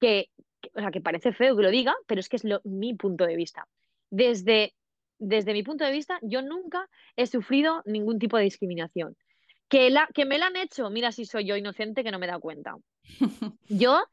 que, 0.00 0.30
o 0.74 0.80
sea, 0.80 0.90
que 0.90 1.00
parece 1.00 1.32
feo 1.32 1.56
que 1.56 1.62
lo 1.62 1.70
diga, 1.70 1.94
pero 2.06 2.20
es 2.20 2.28
que 2.28 2.36
es 2.36 2.44
lo, 2.44 2.60
mi 2.64 2.94
punto 2.94 3.26
de 3.26 3.36
vista. 3.36 3.66
Desde, 4.10 4.74
desde 5.18 5.52
mi 5.52 5.62
punto 5.62 5.84
de 5.84 5.92
vista, 5.92 6.18
yo 6.22 6.42
nunca 6.42 6.88
he 7.16 7.26
sufrido 7.26 7.82
ningún 7.86 8.18
tipo 8.18 8.36
de 8.36 8.44
discriminación. 8.44 9.16
Que, 9.68 9.90
la, 9.90 10.08
que 10.12 10.26
me 10.26 10.38
la 10.38 10.48
han 10.48 10.56
hecho, 10.56 10.90
mira 10.90 11.12
si 11.12 11.24
soy 11.24 11.46
yo 11.46 11.56
inocente 11.56 12.04
que 12.04 12.10
no 12.10 12.18
me 12.18 12.26
he 12.26 12.28
dado 12.28 12.40
cuenta. 12.40 12.76
Yo, 13.68 14.04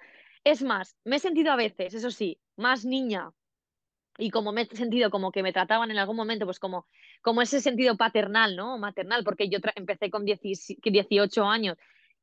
es 0.45 0.63
más, 0.63 0.95
me 1.03 1.17
he 1.17 1.19
sentido 1.19 1.51
a 1.51 1.57
veces, 1.57 1.93
eso 1.93 2.11
sí, 2.11 2.39
más 2.55 2.85
niña 2.85 3.31
y 4.19 4.29
como 4.31 4.51
me 4.51 4.61
he 4.61 4.75
sentido 4.75 5.09
como 5.09 5.31
que 5.31 5.41
me 5.41 5.53
trataban 5.53 5.89
en 5.91 5.97
algún 5.97 6.17
momento, 6.17 6.45
pues 6.45 6.59
como, 6.59 6.85
como 7.21 7.41
ese 7.41 7.61
sentido 7.61 7.95
paternal, 7.95 8.55
¿no? 8.55 8.77
Maternal, 8.77 9.23
porque 9.23 9.49
yo 9.49 9.59
empecé 9.75 10.09
con 10.11 10.25
18 10.25 11.45
años 11.45 11.77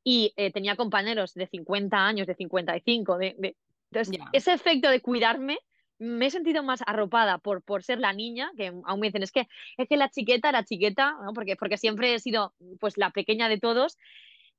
y 0.05 0.33
eh, 0.37 0.53
tenía 0.53 0.77
compañeros 0.77 1.35
de 1.35 1.47
50 1.47 1.97
años, 1.97 2.27
de 2.27 2.35
55, 2.35 3.19
de, 3.19 3.35
de... 3.39 3.57
entonces 3.91 4.23
ese 4.33 4.53
efecto 4.53 4.91
de 4.91 5.01
cuidarme, 5.01 5.59
me 5.99 6.27
he 6.27 6.31
sentido 6.31 6.63
más 6.63 6.83
arropada 6.87 7.39
por, 7.39 7.63
por 7.63 7.83
ser 7.83 7.99
la 7.99 8.13
niña, 8.13 8.53
que 8.57 8.67
aún 8.85 9.01
me 9.01 9.07
dicen, 9.07 9.23
es 9.23 9.33
que, 9.33 9.49
es 9.79 9.89
que 9.89 9.97
la 9.97 10.11
chiqueta, 10.11 10.53
la 10.53 10.65
chiqueta, 10.65 11.17
¿no? 11.25 11.33
porque, 11.33 11.57
porque 11.57 11.79
siempre 11.79 12.13
he 12.13 12.19
sido 12.19 12.53
pues 12.79 12.99
la 12.99 13.11
pequeña 13.11 13.49
de 13.49 13.59
todos, 13.59 13.97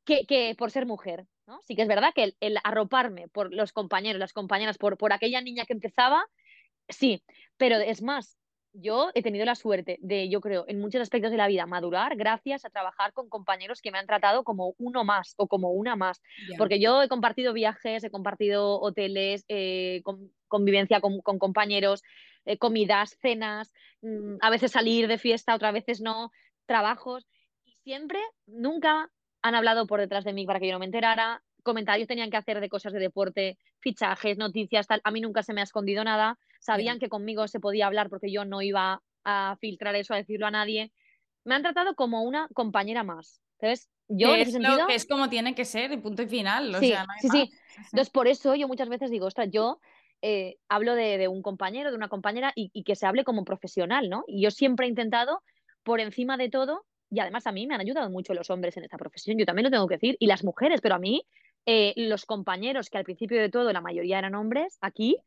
que, 0.03 0.25
que, 0.25 0.55
por 0.57 0.71
ser 0.71 0.87
mujer. 0.87 1.27
¿no? 1.45 1.61
Sí 1.63 1.75
que 1.75 1.83
es 1.83 1.87
verdad 1.87 2.11
que 2.15 2.23
el, 2.23 2.37
el, 2.39 2.57
arroparme 2.63 3.27
por 3.27 3.53
los 3.53 3.71
compañeros, 3.71 4.19
las 4.19 4.33
compañeras, 4.33 4.79
por, 4.79 4.97
por 4.97 5.13
aquella 5.13 5.41
niña 5.41 5.65
que 5.65 5.73
empezaba, 5.73 6.25
Sí, 6.89 7.23
pero 7.57 7.77
es 7.77 8.01
más, 8.01 8.37
yo 8.79 9.09
he 9.15 9.23
tenido 9.23 9.45
la 9.45 9.55
suerte 9.55 9.97
de, 10.01 10.29
yo 10.29 10.39
creo, 10.39 10.65
en 10.67 10.79
muchos 10.79 11.01
aspectos 11.01 11.31
de 11.31 11.37
la 11.37 11.47
vida, 11.47 11.65
madurar 11.65 12.15
gracias 12.15 12.63
a 12.63 12.69
trabajar 12.69 13.11
con 13.13 13.27
compañeros 13.27 13.81
que 13.81 13.91
me 13.91 13.97
han 13.97 14.05
tratado 14.05 14.43
como 14.43 14.75
uno 14.77 15.03
más 15.03 15.33
o 15.37 15.47
como 15.47 15.71
una 15.71 15.95
más. 15.95 16.21
Porque 16.57 16.79
yo 16.79 17.01
he 17.01 17.07
compartido 17.07 17.53
viajes, 17.53 18.03
he 18.03 18.11
compartido 18.11 18.79
hoteles, 18.79 19.45
eh, 19.47 20.01
convivencia 20.47 21.01
con, 21.01 21.21
compañeros, 21.21 22.03
eh, 22.45 22.57
comidas, 22.57 23.17
cenas, 23.21 23.73
mm, 24.01 24.37
a 24.41 24.49
veces 24.49 24.71
salir 24.71 25.07
de 25.07 25.17
fiesta, 25.17 25.55
otras 25.55 25.73
veces 25.73 25.99
no, 26.01 26.31
trabajos. 26.65 27.27
Y 27.65 27.73
siempre, 27.83 28.19
nunca 28.45 29.09
han 29.41 29.55
hablado 29.55 29.87
por 29.87 29.99
detrás 29.99 30.23
de 30.23 30.33
mí 30.33 30.45
para 30.45 30.59
que 30.59 30.67
yo 30.67 30.73
no 30.73 30.79
me 30.79 30.85
enterara. 30.85 31.41
Comentarios 31.63 32.07
tenían 32.07 32.29
que 32.29 32.37
hacer 32.37 32.61
de 32.61 32.69
cosas 32.69 32.93
de 32.93 32.99
deporte, 32.99 33.57
fichajes, 33.79 34.37
noticias, 34.37 34.87
tal. 34.87 35.01
A 35.03 35.11
mí 35.11 35.19
nunca 35.19 35.41
se 35.41 35.53
me 35.53 35.61
ha 35.61 35.63
escondido 35.63 36.03
nada 36.03 36.37
sabían 36.59 36.99
que 36.99 37.09
conmigo 37.09 37.47
se 37.47 37.59
podía 37.59 37.87
hablar 37.87 38.09
porque 38.09 38.31
yo 38.31 38.45
no 38.45 38.61
iba 38.61 39.01
a 39.23 39.57
filtrar 39.59 39.95
eso, 39.95 40.13
a 40.13 40.17
decirlo 40.17 40.47
a 40.47 40.51
nadie. 40.51 40.91
Me 41.43 41.55
han 41.55 41.61
tratado 41.61 41.95
como 41.95 42.23
una 42.23 42.47
compañera 42.53 43.03
más. 43.03 43.41
Entonces, 43.59 43.89
yo 44.07 44.33
en 44.33 44.41
ese 44.41 44.51
sentido... 44.51 44.87
es 44.89 45.05
como 45.05 45.29
tiene 45.29 45.55
que 45.55 45.65
ser, 45.65 45.91
y 45.91 45.97
punto 45.97 46.21
y 46.21 46.27
final. 46.27 46.75
sí, 46.79 46.93
sí, 47.21 47.29
sí, 47.29 47.51
Entonces, 47.77 48.09
por 48.09 48.27
eso 48.27 48.55
yo 48.55 48.67
muchas 48.67 48.89
veces 48.89 49.11
digo, 49.11 49.25
ostras, 49.25 49.49
yo 49.51 49.79
eh, 50.21 50.57
hablo 50.69 50.95
de, 50.95 51.27
un 51.27 51.41
compañero, 51.41 51.91
de 51.91 51.97
una 51.97 52.07
compañera, 52.07 52.51
y, 52.55 52.83
que 52.83 52.95
se 52.95 53.05
hable 53.05 53.23
como 53.23 53.43
profesional, 53.43 54.09
¿no? 54.09 54.23
Y 54.27 54.41
yo 54.41 54.51
siempre 54.51 54.85
he 54.85 54.89
intentado, 54.89 55.41
por 55.83 55.99
encima 55.99 56.37
de 56.37 56.49
todo, 56.49 56.85
y 57.09 57.19
además 57.19 57.47
a 57.47 57.51
mí 57.51 57.67
me 57.67 57.75
han 57.75 57.81
ayudado 57.81 58.09
mucho 58.09 58.33
los 58.33 58.49
hombres 58.49 58.77
en 58.77 58.83
esta 58.83 58.97
profesión, 58.97 59.37
yo 59.37 59.45
también 59.45 59.65
lo 59.65 59.71
tengo 59.71 59.87
que 59.87 59.95
decir, 59.95 60.17
y 60.19 60.27
las 60.27 60.43
mujeres, 60.43 60.81
pero 60.81 60.95
a 60.95 60.99
mí, 60.99 61.23
eh, 61.65 61.93
los 61.95 62.25
compañeros, 62.25 62.89
que 62.89 62.97
al 62.97 63.03
principio 63.03 63.39
de 63.39 63.49
todo 63.49 63.71
la 63.73 63.81
mayoría 63.81 64.19
eran 64.19 64.35
hombres, 64.35 64.77
aquí 64.81 65.17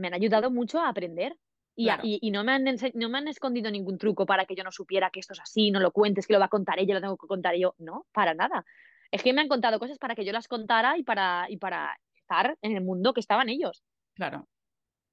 me 0.00 0.08
han 0.08 0.14
ayudado 0.14 0.50
mucho 0.50 0.80
a 0.80 0.88
aprender. 0.88 1.36
Y, 1.76 1.88
y, 2.02 2.30
no, 2.30 2.44
me 2.44 2.52
han 2.52 2.64
no 2.94 3.08
me 3.08 3.18
han 3.18 3.28
escondido 3.28 3.70
ningún 3.70 3.96
truco 3.96 4.26
para 4.26 4.44
que 4.44 4.54
yo 4.54 4.62
no 4.64 4.70
supiera 4.70 5.08
que 5.08 5.20
esto 5.20 5.32
es 5.32 5.40
así, 5.40 5.70
no 5.70 5.80
lo 5.80 5.92
cuentes, 5.92 6.26
que 6.26 6.34
lo 6.34 6.38
va 6.38 6.44
a 6.44 6.50
contar 6.50 6.78
ella, 6.78 6.92
lo 6.92 7.00
tengo 7.00 7.16
que 7.16 7.26
contar 7.26 7.54
yo. 7.56 7.74
No, 7.78 8.06
para 8.12 8.34
nada. 8.34 8.66
Es 9.10 9.22
que 9.22 9.32
me 9.32 9.40
han 9.40 9.48
contado 9.48 9.78
cosas 9.78 9.98
para 9.98 10.14
que 10.14 10.24
yo 10.24 10.32
las 10.32 10.46
contara 10.46 10.98
y 10.98 11.04
para, 11.04 11.46
y 11.48 11.56
para 11.56 11.98
estar 12.14 12.58
en 12.60 12.76
el 12.76 12.82
mundo 12.82 13.14
que 13.14 13.20
estaban 13.20 13.48
ellos. 13.48 13.82
Claro. 14.14 14.46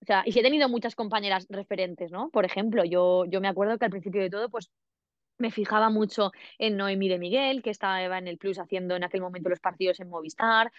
O 0.02 0.06
sea, 0.06 0.23
y 0.26 0.32
sí 0.32 0.39
he 0.39 0.43
tenido 0.43 0.69
muchas 0.69 0.95
compañeras 0.95 1.47
referentes, 1.50 2.12
¿no? 2.12 2.30
Por 2.30 2.45
ejemplo, 2.45 2.84
yo, 2.84 3.26
yo 3.26 3.39
me 3.39 3.47
acuerdo 3.47 3.78
que 3.78 3.86
al 3.86 3.91
principio 3.91 4.21
de 4.21 4.30
todo, 4.30 4.50
pues 4.50 4.69
me 5.38 5.52
fijaba 5.52 5.89
mucho 5.89 6.32
en 6.58 6.78
Noemí 6.78 7.10
de 7.10 7.19
Miguel, 7.19 7.62
que 7.62 7.69
estaba 7.69 8.17
en 8.17 8.28
el 8.28 8.38
Plus 8.38 8.60
haciendo 8.60 8.95
en 8.95 9.04
aquel 9.04 9.21
momento 9.21 9.50
los 9.50 9.60
partidos 9.60 10.00
en 10.00 10.10
Movistar. 10.10 10.71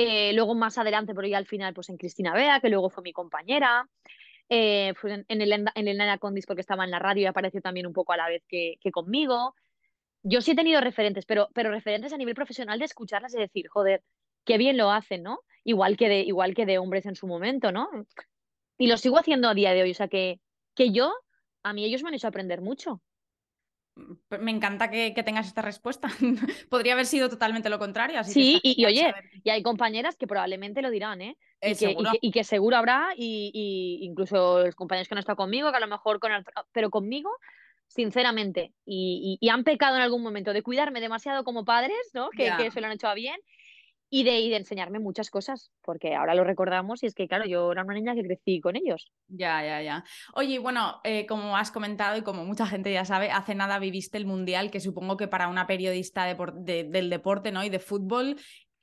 Eh, 0.00 0.32
luego 0.32 0.54
más 0.54 0.78
adelante, 0.78 1.12
pero 1.12 1.26
ya 1.26 1.38
al 1.38 1.46
final, 1.46 1.74
pues 1.74 1.88
en 1.88 1.96
Cristina 1.96 2.32
Bea, 2.32 2.60
que 2.60 2.68
luego 2.68 2.88
fue 2.88 3.02
mi 3.02 3.12
compañera. 3.12 3.88
Eh, 4.48 4.94
en, 5.02 5.42
el, 5.42 5.52
en 5.74 5.88
el 5.88 6.18
Condis 6.20 6.46
porque 6.46 6.60
estaba 6.60 6.84
en 6.84 6.92
la 6.92 7.00
radio 7.00 7.24
y 7.24 7.26
apareció 7.26 7.60
también 7.60 7.84
un 7.84 7.92
poco 7.92 8.12
a 8.12 8.16
la 8.16 8.28
vez 8.28 8.44
que, 8.48 8.76
que 8.80 8.92
conmigo. 8.92 9.56
Yo 10.22 10.40
sí 10.40 10.52
he 10.52 10.54
tenido 10.54 10.80
referentes, 10.80 11.26
pero, 11.26 11.48
pero 11.52 11.72
referentes 11.72 12.12
a 12.12 12.16
nivel 12.16 12.36
profesional 12.36 12.78
de 12.78 12.84
escucharlas 12.84 13.34
y 13.34 13.40
decir, 13.40 13.66
joder, 13.66 14.04
qué 14.44 14.56
bien 14.56 14.76
lo 14.76 14.92
hacen, 14.92 15.24
¿no? 15.24 15.40
Igual 15.64 15.96
que 15.96 16.08
de, 16.08 16.20
igual 16.20 16.54
que 16.54 16.64
de 16.64 16.78
hombres 16.78 17.04
en 17.04 17.16
su 17.16 17.26
momento, 17.26 17.72
¿no? 17.72 17.90
Y 18.78 18.86
lo 18.86 18.98
sigo 18.98 19.18
haciendo 19.18 19.48
a 19.48 19.54
día 19.54 19.72
de 19.72 19.82
hoy, 19.82 19.90
o 19.90 19.94
sea 19.94 20.06
que, 20.06 20.40
que 20.76 20.92
yo, 20.92 21.12
a 21.64 21.72
mí 21.72 21.84
ellos 21.84 22.04
me 22.04 22.10
han 22.10 22.14
hecho 22.14 22.28
aprender 22.28 22.60
mucho. 22.60 23.02
Me 24.40 24.50
encanta 24.50 24.90
que, 24.90 25.10
tengas 25.24 25.46
esta 25.46 25.62
respuesta. 25.62 26.08
Podría 26.70 26.92
haber 26.92 27.06
sido 27.06 27.28
totalmente 27.28 27.70
lo 27.70 27.78
contrario. 27.78 28.22
sí, 28.24 28.60
y, 28.62 28.84
oye, 28.84 29.12
y 29.42 29.50
hay 29.50 29.62
compañeras 29.62 30.16
que 30.16 30.26
probablemente 30.26 30.82
lo 30.82 30.90
dirán, 30.90 31.20
¿eh? 31.20 31.36
Y, 31.60 31.74
que, 31.74 31.96
y, 32.20 32.30
que, 32.30 32.44
seguro 32.44 32.76
habrá, 32.76 33.08
y, 33.16 33.98
incluso 34.02 34.64
los 34.64 34.74
compañeros 34.74 35.08
que 35.08 35.14
no 35.14 35.20
están 35.20 35.36
conmigo, 35.36 35.70
que 35.70 35.76
a 35.76 35.80
lo 35.80 35.88
mejor 35.88 36.20
con 36.20 36.30
pero 36.72 36.90
conmigo, 36.90 37.30
sinceramente, 37.88 38.72
y, 38.84 39.38
han 39.50 39.64
pecado 39.64 39.96
en 39.96 40.02
algún 40.02 40.22
momento 40.22 40.52
de 40.52 40.62
cuidarme 40.62 41.00
demasiado 41.00 41.42
como 41.42 41.64
padres, 41.64 41.98
¿no? 42.14 42.30
Que, 42.30 42.52
que 42.56 42.70
se 42.70 42.80
lo 42.80 42.86
han 42.86 42.92
hecho 42.92 43.08
a 43.08 43.14
bien. 43.14 43.40
Y 44.10 44.24
de, 44.24 44.40
y 44.40 44.50
de 44.50 44.56
enseñarme 44.56 44.98
muchas 44.98 45.30
cosas, 45.30 45.70
porque 45.82 46.14
ahora 46.14 46.34
lo 46.34 46.44
recordamos 46.44 47.02
y 47.02 47.06
es 47.06 47.14
que, 47.14 47.28
claro, 47.28 47.44
yo 47.46 47.72
era 47.72 47.84
una 47.84 47.94
niña 47.94 48.14
que 48.14 48.22
crecí 48.22 48.60
con 48.60 48.76
ellos. 48.76 49.12
Ya, 49.28 49.62
ya, 49.62 49.82
ya. 49.82 50.04
Oye, 50.34 50.58
bueno, 50.58 51.00
eh, 51.04 51.26
como 51.26 51.56
has 51.56 51.70
comentado 51.70 52.16
y 52.16 52.22
como 52.22 52.44
mucha 52.44 52.66
gente 52.66 52.92
ya 52.92 53.04
sabe, 53.04 53.30
hace 53.30 53.54
nada 53.54 53.78
viviste 53.78 54.16
el 54.16 54.26
Mundial, 54.26 54.70
que 54.70 54.80
supongo 54.80 55.16
que 55.16 55.28
para 55.28 55.48
una 55.48 55.66
periodista 55.66 56.24
de, 56.24 56.84
del 56.84 57.10
deporte 57.10 57.52
¿no? 57.52 57.64
y 57.64 57.68
de 57.68 57.78
fútbol 57.78 58.36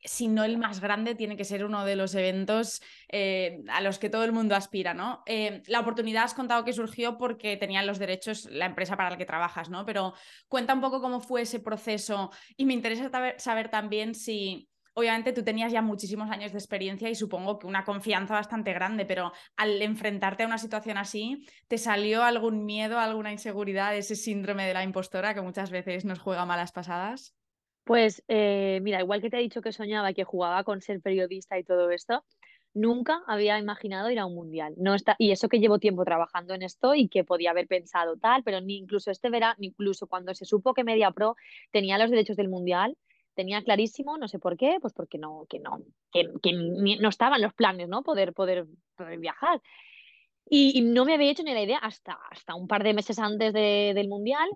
si 0.05 0.27
no 0.27 0.43
el 0.43 0.57
más 0.57 0.81
grande, 0.81 1.15
tiene 1.15 1.35
que 1.35 1.45
ser 1.45 1.65
uno 1.65 1.83
de 1.83 1.95
los 1.95 2.13
eventos 2.15 2.81
eh, 3.09 3.63
a 3.69 3.81
los 3.81 3.97
que 3.97 4.09
todo 4.09 4.23
el 4.23 4.31
mundo 4.31 4.55
aspira, 4.55 4.93
¿no? 4.93 5.23
Eh, 5.25 5.63
la 5.65 5.79
oportunidad 5.79 6.23
has 6.23 6.33
contado 6.33 6.63
que 6.63 6.73
surgió 6.73 7.17
porque 7.17 7.57
tenían 7.57 7.88
los 7.88 7.99
derechos 7.99 8.45
la 8.51 8.67
empresa 8.67 8.95
para 8.97 9.09
la 9.09 9.17
que 9.17 9.25
trabajas, 9.25 9.69
¿no? 9.69 9.85
Pero 9.85 10.13
cuenta 10.47 10.75
un 10.75 10.81
poco 10.81 11.01
cómo 11.01 11.21
fue 11.21 11.41
ese 11.41 11.59
proceso 11.59 12.31
y 12.55 12.65
me 12.65 12.73
interesa 12.73 13.09
saber 13.38 13.69
también 13.69 14.13
si 14.13 14.69
obviamente 14.95 15.34
tú 15.34 15.43
tenías 15.43 15.71
ya 15.71 15.81
muchísimos 15.81 16.31
años 16.31 16.51
de 16.51 16.58
experiencia 16.58 17.10
y 17.10 17.15
supongo 17.15 17.60
que 17.60 17.67
una 17.67 17.84
confianza 17.84 18.34
bastante 18.34 18.73
grande, 18.73 19.05
pero 19.05 19.31
al 19.58 19.81
enfrentarte 19.81 20.43
a 20.43 20.47
una 20.47 20.58
situación 20.58 20.97
así, 20.97 21.45
¿te 21.67 21.77
salió 21.77 22.23
algún 22.23 22.65
miedo, 22.65 22.97
alguna 22.97 23.31
inseguridad, 23.31 23.95
ese 23.95 24.15
síndrome 24.15 24.65
de 24.65 24.73
la 24.73 24.84
impostora 24.84 25.34
que 25.34 25.41
muchas 25.41 25.69
veces 25.69 26.05
nos 26.05 26.19
juega 26.19 26.45
malas 26.45 26.71
pasadas? 26.71 27.36
Pues 27.84 28.23
eh, 28.29 28.79
mira, 28.81 29.01
igual 29.01 29.21
que 29.21 29.29
te 29.29 29.38
he 29.38 29.41
dicho 29.41 29.62
que 29.62 29.71
soñaba 29.71 30.13
que 30.13 30.23
jugaba 30.23 30.63
con 30.63 30.81
ser 30.81 31.01
periodista 31.01 31.60
y 31.60 31.63
todo 31.63 31.91
esto, 31.91 32.23
nunca 32.73 33.21
había 33.27 33.60
imaginado 33.60 34.10
ir 34.10 34.19
a 34.19 34.25
un 34.25 34.34
mundial. 34.34 34.75
No 34.77 34.95
está, 34.95 35.15
y 35.19 35.31
eso 35.31 35.49
que 35.49 35.60
llevo 35.60 35.77
tiempo 35.77 36.05
trabajando 36.05 36.53
en 36.53 36.63
esto 36.63 36.95
y 36.95 37.10
que 37.10 37.25
podía 37.25 37.51
haber 37.51 37.67
pensado 37.67 38.17
tal, 38.17 38.43
pero 38.43 38.62
ni 38.62 38.77
incluso 38.77 39.12
este 39.12 39.29
verano, 39.29 39.58
incluso 39.60 40.08
cuando 40.08 40.34
se 40.34 40.45
supo 40.45 40.73
que 40.73 40.86
Media 40.86 41.12
Pro 41.12 41.36
tenía 41.71 41.97
los 41.97 42.10
derechos 42.10 42.38
del 42.38 42.49
mundial, 42.49 42.97
tenía 43.36 43.62
clarísimo, 43.63 44.17
no 44.17 44.28
sé 44.28 44.39
por 44.39 44.58
qué, 44.58 44.78
pues 44.82 44.93
porque 44.93 45.17
no, 45.17 45.45
que 45.50 45.60
no, 45.60 45.82
que, 46.12 46.24
no 47.00 47.10
estaban 47.10 47.41
los 47.41 47.54
planes, 47.54 47.88
¿no? 47.88 48.02
Poder, 48.02 48.34
poder, 48.34 48.65
viajar. 49.19 49.62
Y, 50.48 50.82
no 50.82 51.06
me 51.06 51.15
había 51.15 51.32
hecho 51.32 51.43
ni 51.43 51.54
la 51.54 51.62
idea 51.62 51.78
hasta, 51.80 52.17
hasta 52.32 52.56
un 52.56 52.67
par 52.67 52.84
de 52.84 52.93
meses 52.93 53.19
antes 53.19 53.54
del 53.54 54.08
Mundial, 54.08 54.48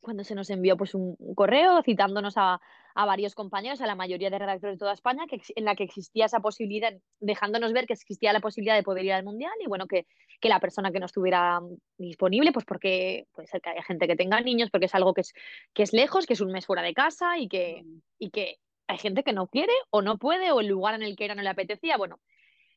cuando 0.00 0.22
se 0.24 0.34
nos 0.34 0.50
envió 0.50 0.76
pues 0.76 0.94
un, 0.94 1.16
correo 1.34 1.82
citándonos 1.82 2.34
a, 2.36 2.60
a, 2.94 3.06
varios 3.06 3.34
compañeros, 3.34 3.80
a 3.80 3.86
la 3.86 3.94
mayoría 3.94 4.30
de 4.30 4.38
redactores 4.38 4.76
de 4.76 4.78
toda 4.78 4.92
España, 4.92 5.26
que, 5.28 5.40
en 5.54 5.64
la 5.64 5.74
que 5.74 5.84
existía 5.84 6.26
esa 6.26 6.40
posibilidad, 6.40 6.92
dejándonos 7.20 7.72
ver 7.72 7.86
que 7.86 7.92
existía 7.92 8.32
la 8.32 8.40
posibilidad 8.40 8.76
de 8.76 8.82
poder 8.82 9.04
ir 9.04 9.12
al 9.12 9.24
Mundial 9.24 9.52
y 9.60 9.66
bueno, 9.66 9.86
que, 9.86 10.06
que 10.40 10.48
la 10.48 10.60
persona 10.60 10.92
que 10.92 11.00
no 11.00 11.06
estuviera 11.06 11.60
disponible, 11.98 12.52
pues 12.52 12.64
porque 12.64 13.26
puede 13.32 13.48
ser 13.48 13.60
que 13.60 13.70
haya 13.70 13.82
gente 13.82 14.06
que 14.06 14.16
tenga 14.16 14.40
niños, 14.40 14.70
porque 14.70 14.86
es 14.86 14.94
algo 14.94 15.14
que 15.14 15.22
es, 15.22 15.32
que 15.72 15.82
es 15.82 15.92
lejos, 15.92 16.26
que 16.26 16.34
es 16.34 16.40
un 16.40 16.52
mes 16.52 16.66
fuera 16.66 16.82
de 16.82 16.94
casa 16.94 17.38
y 17.38 17.48
que, 17.48 17.84
y 18.18 18.30
que 18.30 18.56
hay 18.86 18.98
gente 18.98 19.22
que 19.22 19.32
no 19.32 19.46
quiere 19.48 19.72
o 19.90 20.02
no 20.02 20.18
puede 20.18 20.52
o 20.52 20.60
el 20.60 20.66
lugar 20.66 20.94
en 20.94 21.02
el 21.02 21.16
que 21.16 21.24
era 21.24 21.34
no 21.34 21.42
le 21.42 21.48
apetecía, 21.48 21.96
bueno, 21.96 22.20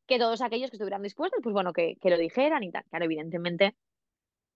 que 0.07 0.19
todos 0.19 0.41
aquellos 0.41 0.71
que 0.71 0.77
estuvieran 0.77 1.03
dispuestos, 1.03 1.41
pues 1.43 1.53
bueno, 1.53 1.73
que, 1.73 1.97
que 2.01 2.09
lo 2.09 2.17
dijeran 2.17 2.63
y 2.63 2.71
tal. 2.71 2.83
Claro, 2.89 3.05
evidentemente 3.05 3.75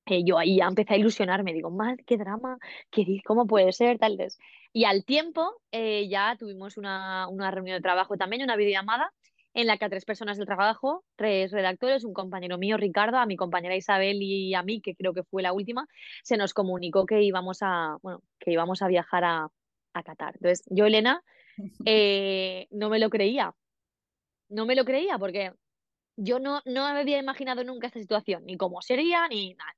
eh, 0.06 0.24
yo 0.26 0.38
ahí 0.38 0.58
ya 0.58 0.68
empecé 0.68 0.96
a 0.96 0.98
ilusionarme, 0.98 1.54
digo, 1.54 1.70
mal, 1.70 1.98
qué 2.06 2.18
drama, 2.18 2.58
qué, 2.90 3.22
¿cómo 3.26 3.46
puede 3.48 3.72
ser? 3.72 4.00
Tal 4.00 4.18
vez. 4.18 4.38
Y 4.74 4.86
al 4.86 5.06
tiempo 5.06 5.62
eh, 5.72 6.08
ya 6.10 6.36
tuvimos 6.40 6.78
una, 6.78 7.28
una, 7.28 7.52
reunión 7.52 7.78
de 7.78 7.82
trabajo 7.82 8.18
también, 8.18 8.42
una 8.42 8.56
videollamada, 8.56 9.14
en 9.54 9.68
la 9.68 9.78
que 9.78 9.86
a 9.86 9.90
tres 9.90 10.06
personas 10.06 10.38
del 10.38 10.48
trabajo, 10.48 11.04
tres 11.16 11.52
redactores, 11.52 12.04
un 12.06 12.14
compañero 12.14 12.58
mío, 12.58 12.78
Ricardo, 12.78 13.18
a 13.18 13.26
mi 13.26 13.36
compañera 13.36 13.76
Isabel 13.76 14.22
y 14.22 14.54
a 14.54 14.64
mí, 14.64 14.82
que 14.82 14.96
creo 14.96 15.14
que 15.14 15.24
fue 15.24 15.44
la 15.44 15.54
última, 15.54 15.88
se 16.24 16.38
nos 16.38 16.54
comunicó 16.54 17.06
que 17.06 17.22
íbamos 17.22 17.60
a, 17.62 17.98
bueno, 18.02 18.24
que 18.40 18.52
íbamos 18.52 18.82
a 18.82 18.88
viajar 18.88 19.24
a, 19.26 19.50
a 19.94 20.04
Qatar. 20.04 20.36
Entonces, 20.36 20.64
yo, 20.70 20.86
Elena, 20.86 21.22
eh, 21.86 22.68
no 22.72 22.90
me 22.90 23.00
lo 23.00 23.10
creía. 23.10 23.54
No 24.50 24.66
me 24.66 24.76
lo 24.76 24.86
creía 24.86 25.18
porque 25.18 25.54
yo 26.18 26.40
no, 26.40 26.62
no 26.66 26.86
había 26.86 27.20
imaginado 27.20 27.64
nunca 27.64 27.88
esta 27.88 28.00
situación, 28.00 28.46
ni 28.46 28.58
cómo 28.58 28.82
sería, 28.82 29.28
ni 29.28 29.54
nada. 29.54 29.74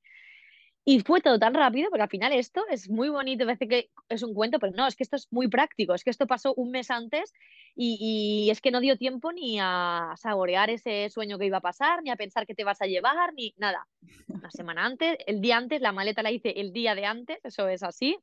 Y 0.86 1.00
fue 1.00 1.22
todo 1.22 1.40
tan 1.40 1.54
rápido, 1.54 1.90
porque 1.90 2.04
al 2.04 2.10
final 2.10 2.34
esto 2.34 2.66
es 2.70 2.90
muy 2.90 3.08
bonito, 3.08 3.46
parece 3.46 3.70
que 3.70 3.90
es 4.10 4.22
un 4.22 4.34
cuento, 4.34 4.60
pero 4.60 4.74
no, 4.76 4.86
es 4.86 4.98
que 4.98 5.04
esto 5.04 5.16
es 5.16 5.32
muy 5.32 5.48
práctico, 5.48 5.94
es 5.94 6.04
que 6.04 6.10
esto 6.10 6.28
pasó 6.28 6.54
un 6.56 6.72
mes 6.72 6.92
antes 6.92 7.34
y, 7.74 8.50
es 8.52 8.60
que 8.60 8.70
no 8.70 8.82
dio 8.82 8.98
tiempo 8.98 9.32
ni 9.32 9.60
a 9.62 10.14
saborear 10.18 10.70
ese 10.70 11.10
sueño 11.10 11.40
que 11.40 11.46
iba 11.46 11.60
a 11.60 11.62
pasar, 11.62 12.04
ni 12.04 12.10
a 12.10 12.18
pensar 12.18 12.46
que 12.46 12.54
te 12.54 12.66
vas 12.66 12.82
a 12.82 12.86
llevar, 12.86 13.34
ni 13.34 13.54
nada. 13.58 13.88
Una 14.28 14.52
semana 14.52 14.86
antes, 14.86 15.18
el 15.26 15.40
día 15.40 15.56
antes, 15.56 15.80
la 15.80 15.94
maleta 15.94 16.22
la 16.22 16.32
hice 16.32 16.60
el 16.60 16.74
día 16.74 16.96
de 16.96 17.06
antes, 17.06 17.40
eso 17.46 17.70
es 17.70 17.82
así. 17.82 18.18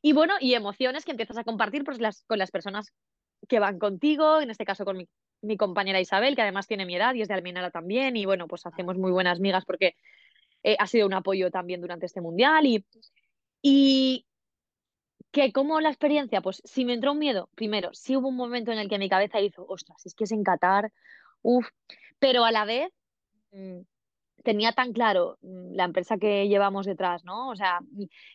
Y 0.00 0.14
bueno, 0.14 0.34
y 0.40 0.54
emociones 0.54 1.04
que 1.04 1.10
empiezas 1.10 1.36
a 1.36 1.44
compartir 1.44 1.84
pues, 1.84 2.00
las, 2.00 2.24
con 2.24 2.38
las 2.38 2.50
personas 2.50 2.92
que 3.48 3.58
van 3.58 3.78
contigo, 3.78 4.40
en 4.40 4.48
este 4.48 4.64
caso 4.64 4.86
con 4.86 4.96
mi, 4.96 5.08
mi 5.42 5.58
compañera 5.58 6.00
Isabel, 6.00 6.36
que 6.36 6.42
además 6.42 6.66
tiene 6.66 6.86
mi 6.86 6.96
edad 6.96 7.14
y 7.14 7.20
es 7.20 7.28
de 7.28 7.34
Almenara 7.34 7.70
también, 7.70 8.16
y 8.16 8.24
bueno, 8.24 8.48
pues 8.48 8.64
hacemos 8.64 8.96
muy 8.96 9.12
buenas 9.12 9.40
migas 9.40 9.64
porque 9.66 9.94
eh, 10.64 10.76
ha 10.78 10.86
sido 10.86 11.06
un 11.06 11.14
apoyo 11.14 11.50
también 11.50 11.80
durante 11.80 12.06
este 12.06 12.20
mundial 12.20 12.66
y, 12.66 12.84
y 13.62 14.26
que 15.30 15.52
como 15.52 15.80
la 15.80 15.90
experiencia, 15.90 16.40
pues 16.40 16.62
si 16.64 16.84
me 16.84 16.94
entró 16.94 17.12
un 17.12 17.18
miedo, 17.18 17.50
primero, 17.54 17.90
sí 17.92 18.16
hubo 18.16 18.28
un 18.28 18.36
momento 18.36 18.72
en 18.72 18.78
el 18.78 18.88
que 18.88 18.98
mi 18.98 19.08
cabeza 19.08 19.40
hizo, 19.40 19.66
ostras, 19.68 20.04
es 20.06 20.14
que 20.14 20.24
es 20.24 20.32
en 20.32 20.42
Qatar, 20.42 20.90
uff, 21.42 21.68
pero 22.18 22.44
a 22.44 22.52
la 22.52 22.64
vez 22.64 22.90
mm, 23.52 23.80
tenía 24.42 24.72
tan 24.72 24.92
claro 24.92 25.38
mm, 25.42 25.74
la 25.74 25.84
empresa 25.84 26.16
que 26.18 26.48
llevamos 26.48 26.86
detrás, 26.86 27.24
¿no? 27.24 27.50
O 27.50 27.56
sea, 27.56 27.80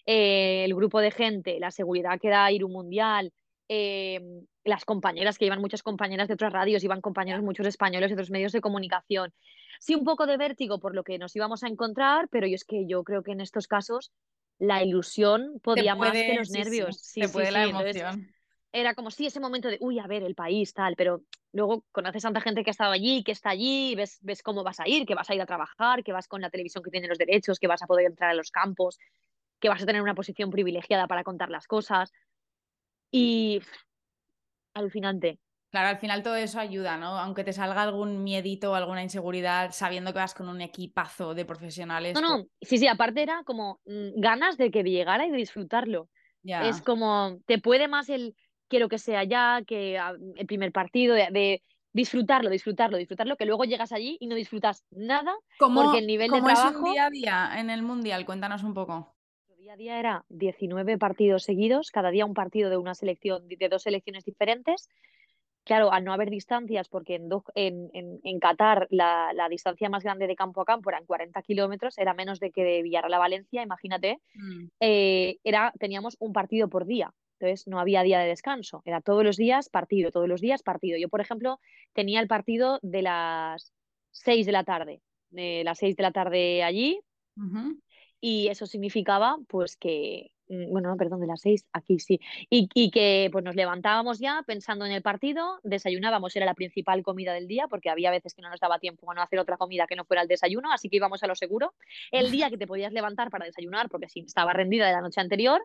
eh, 0.05 0.65
el 0.65 0.75
grupo 0.75 0.99
de 0.99 1.11
gente, 1.11 1.59
la 1.59 1.71
seguridad 1.71 2.19
que 2.19 2.29
da 2.29 2.51
ir 2.51 2.63
un 2.63 2.73
mundial, 2.73 3.33
eh, 3.69 4.19
las 4.63 4.83
compañeras, 4.83 5.37
que 5.37 5.45
iban 5.45 5.61
muchas 5.61 5.83
compañeras 5.83 6.27
de 6.27 6.33
otras 6.33 6.51
radios, 6.51 6.83
iban 6.83 7.01
compañeros 7.01 7.43
muchos 7.43 7.67
españoles 7.67 8.09
de 8.09 8.15
otros 8.15 8.31
medios 8.31 8.51
de 8.51 8.61
comunicación. 8.61 9.31
Sí, 9.79 9.95
un 9.95 10.03
poco 10.03 10.25
de 10.25 10.37
vértigo 10.37 10.79
por 10.79 10.95
lo 10.95 11.03
que 11.03 11.17
nos 11.17 11.35
íbamos 11.35 11.63
a 11.63 11.67
encontrar, 11.67 12.27
pero 12.29 12.47
yo 12.47 12.55
es 12.55 12.65
que 12.65 12.85
yo 12.87 13.03
creo 13.03 13.23
que 13.23 13.31
en 13.31 13.41
estos 13.41 13.67
casos 13.67 14.11
la 14.57 14.83
ilusión 14.83 15.59
podía 15.63 15.95
más 15.95 16.11
que 16.11 16.35
los 16.35 16.49
nervios. 16.49 16.99
Sí, 16.99 17.21
sí, 17.21 17.31
puede 17.31 17.51
la 17.51 17.63
emoción. 17.63 18.33
era 18.73 18.95
como, 18.95 19.11
sí, 19.11 19.27
ese 19.27 19.39
momento 19.39 19.69
de, 19.69 19.77
uy, 19.79 19.99
a 19.99 20.07
ver, 20.07 20.23
el 20.23 20.35
país, 20.35 20.73
tal, 20.73 20.95
pero 20.95 21.21
luego 21.53 21.85
conoces 21.91 22.25
a 22.25 22.27
tanta 22.27 22.41
gente 22.41 22.63
que 22.63 22.71
ha 22.71 22.77
estado 22.77 22.91
allí, 22.91 23.23
que 23.23 23.31
está 23.31 23.51
allí, 23.51 23.95
ves, 23.95 24.17
ves 24.21 24.43
cómo 24.43 24.63
vas 24.63 24.79
a 24.79 24.87
ir, 24.87 25.05
que 25.05 25.15
vas 25.15 25.29
a 25.29 25.35
ir 25.35 25.41
a 25.41 25.45
trabajar, 25.45 26.03
que 26.03 26.11
vas 26.11 26.27
con 26.27 26.41
la 26.41 26.49
televisión 26.49 26.83
que 26.83 26.91
tiene 26.91 27.07
los 27.07 27.17
derechos, 27.17 27.59
que 27.59 27.67
vas 27.67 27.81
a 27.83 27.87
poder 27.87 28.07
entrar 28.07 28.31
a 28.31 28.33
los 28.33 28.51
campos, 28.51 28.97
que 29.59 29.69
vas 29.69 29.81
a 29.81 29.85
tener 29.85 30.01
una 30.01 30.15
posición 30.15 30.49
privilegiada 30.49 31.07
para 31.07 31.23
contar 31.23 31.49
las 31.49 31.67
cosas. 31.67 32.11
Y 33.11 33.61
alucinante. 34.73 35.39
Claro, 35.71 35.89
al 35.89 35.97
final 35.99 36.23
todo 36.23 36.35
eso 36.35 36.59
ayuda, 36.59 36.97
¿no? 36.97 37.19
Aunque 37.19 37.43
te 37.43 37.53
salga 37.53 37.83
algún 37.83 38.23
miedito 38.23 38.71
o 38.71 38.75
alguna 38.75 39.03
inseguridad, 39.03 39.71
sabiendo 39.71 40.13
que 40.13 40.19
vas 40.19 40.33
con 40.33 40.49
un 40.49 40.61
equipazo 40.61 41.35
de 41.35 41.45
profesionales. 41.45 42.15
No, 42.15 42.21
no, 42.21 42.45
pues 42.59 42.69
sí, 42.69 42.77
sí, 42.79 42.87
aparte 42.87 43.21
era 43.21 43.43
como 43.43 43.79
mm, 43.85 44.19
ganas 44.19 44.57
de 44.57 44.71
que 44.71 44.83
llegara 44.83 45.27
y 45.27 45.31
de 45.31 45.37
disfrutarlo. 45.37 46.09
Es 46.43 46.81
como, 46.81 47.37
te 47.45 47.59
puede 47.59 47.87
más 47.87 48.09
el 48.09 48.33
quiero 48.69 48.87
que 48.87 48.97
sea 48.97 49.23
ya, 49.23 49.61
que 49.67 49.97
ah, 49.97 50.13
el 50.35 50.45
primer 50.45 50.71
partido, 50.71 51.15
de, 51.15 51.61
disfrutarlo, 51.91 52.49
disfrutarlo, 52.49 52.97
disfrutarlo, 52.97 53.35
que 53.35 53.45
luego 53.45 53.65
llegas 53.65 53.91
allí 53.91 54.15
y 54.19 54.27
no 54.27 54.35
disfrutas 54.35 54.85
nada 54.91 55.35
porque 55.57 55.97
el 55.97 56.07
nivel 56.07 56.31
de 56.31 56.39
trabajo... 56.39 56.69
es 56.69 56.75
un 56.75 56.93
día 56.93 57.05
a 57.07 57.09
día 57.09 57.51
en 57.57 57.69
el 57.69 57.81
Mundial? 57.81 58.25
Cuéntanos 58.25 58.63
un 58.63 58.73
poco. 58.73 59.15
Día 59.69 59.73
a 59.75 59.77
día 59.77 59.99
era 59.99 60.25
19 60.29 60.97
partidos 60.97 61.43
seguidos, 61.43 61.91
cada 61.91 62.09
día 62.09 62.25
un 62.25 62.33
partido 62.33 62.71
de 62.71 62.77
una 62.77 62.95
selección, 62.95 63.47
de 63.47 63.69
dos 63.69 63.83
selecciones 63.83 64.25
diferentes 64.25 64.89
Claro, 65.63 65.93
al 65.93 66.03
no 66.03 66.11
haber 66.11 66.31
distancias, 66.31 66.89
porque 66.89 67.13
en, 67.53 67.91
en, 67.93 68.39
Qatar 68.39 68.87
la, 68.89 69.47
distancia 69.47 69.87
más 69.87 70.03
grande 70.03 70.25
de 70.25 70.35
campo 70.35 70.61
a 70.61 70.65
campo 70.65 70.89
eran 70.89 71.05
40 71.05 71.39
kilómetros, 71.43 71.99
era 71.99 72.15
menos 72.15 72.39
de 72.39 72.49
que 72.49 72.63
de 72.63 72.81
Villarreal 72.81 73.13
a 73.13 73.19
Valencia, 73.19 73.61
imagínate, 73.61 74.19
mm. 74.33 74.65
eh, 74.79 75.37
era, 75.43 75.71
teníamos 75.77 76.17
un 76.19 76.33
partido 76.33 76.67
por 76.67 76.87
día. 76.87 77.13
Entonces 77.37 77.67
no 77.67 77.79
había 77.79 78.01
día 78.01 78.17
de 78.17 78.27
descanso, 78.27 78.81
era 78.85 79.01
todos 79.01 79.23
los 79.23 79.37
días 79.37 79.69
partido, 79.69 80.09
todos 80.09 80.27
los 80.27 80.41
días 80.41 80.63
partido. 80.63 80.97
Yo, 80.97 81.09
por 81.09 81.21
ejemplo, 81.21 81.59
tenía 81.93 82.21
el 82.21 82.27
partido 82.27 82.79
de 82.81 83.03
las 83.03 83.71
6 84.13 84.47
de 84.47 84.51
la 84.51 84.63
tarde, 84.63 85.03
de 85.29 85.63
las 85.63 85.77
6 85.77 85.95
de 85.95 86.03
la 86.03 86.11
tarde 86.11 86.63
allí, 86.63 86.99
y 88.21 88.47
eso 88.47 88.65
significaba 88.65 89.37
pues 89.47 89.77
que 89.77 90.31
Mm, 90.49 90.71
bueno, 90.71 90.95
perdón, 90.97 91.21
de 91.21 91.27
las 91.27 91.41
seis, 91.41 91.65
aquí 91.73 91.99
sí, 91.99 92.19
y, 92.49 92.89
que 92.89 93.29
pues 93.31 93.43
nos 93.45 93.55
levantábamos 93.55 94.17
ya 94.19 94.43
pensando 94.47 94.83
en 94.85 94.91
el 94.91 95.03
partido, 95.03 95.59
desayunábamos, 95.63 96.35
era 96.35 96.45
la 96.47 96.55
principal 96.55 97.03
comida 97.03 97.33
del 97.33 97.47
día, 97.47 97.67
porque 97.67 97.91
había 97.91 98.09
veces 98.09 98.33
que 98.33 98.41
no 98.41 98.49
nos 98.49 98.59
daba 98.59 98.79
tiempo 98.79 99.09
a 99.11 99.13
no 99.13 99.21
hacer 99.21 99.37
otra 99.37 99.57
comida 99.57 99.85
que 99.85 99.95
no 99.95 100.05
fuera 100.05 100.23
el 100.23 100.27
desayuno, 100.27 100.71
así 100.73 100.89
que 100.89 100.97
íbamos 100.97 101.21
a 101.21 101.27
lo 101.27 101.35
seguro. 101.35 101.75
El 102.11 102.31
día 102.31 102.49
que 102.49 102.57
te 102.57 102.65
podías 102.65 102.91
levantar 102.91 103.29
para 103.29 103.45
desayunar, 103.45 103.89
porque 103.89 104.09
si 104.09 104.21
estaba 104.21 104.53
rendida 104.53 104.87
de 104.87 104.93
la 104.93 105.01
noche 105.01 105.21
anterior, 105.21 105.61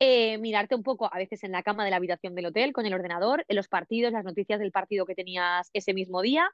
eh, 0.00 0.38
mirarte 0.38 0.74
un 0.74 0.82
poco 0.82 1.12
a 1.12 1.18
veces 1.18 1.44
en 1.44 1.52
la 1.52 1.62
cama 1.62 1.84
de 1.84 1.90
la 1.90 1.96
habitación 1.96 2.34
del 2.34 2.46
hotel 2.46 2.72
con 2.72 2.86
el 2.86 2.94
ordenador, 2.94 3.44
en 3.46 3.56
los 3.56 3.68
partidos, 3.68 4.12
las 4.12 4.24
noticias 4.24 4.58
del 4.58 4.72
partido 4.72 5.04
que 5.04 5.14
tenías 5.14 5.68
ese 5.74 5.92
mismo 5.92 6.22
día, 6.22 6.48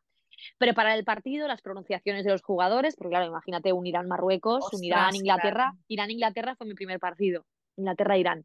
preparar 0.58 0.96
el 0.96 1.04
partido, 1.04 1.48
las 1.48 1.62
pronunciaciones 1.62 2.24
de 2.24 2.32
los 2.32 2.42
jugadores, 2.42 2.96
porque 2.96 3.10
claro, 3.10 3.26
imagínate 3.26 3.72
un 3.72 3.86
Irán-Marruecos, 3.86 4.72
un 4.72 4.84
Irán-Inglaterra. 4.84 5.72
Irán-Inglaterra 5.88 6.54
fue 6.56 6.66
mi 6.66 6.74
primer 6.74 6.98
partido. 6.98 7.44
Inglaterra-Irán. 7.76 8.44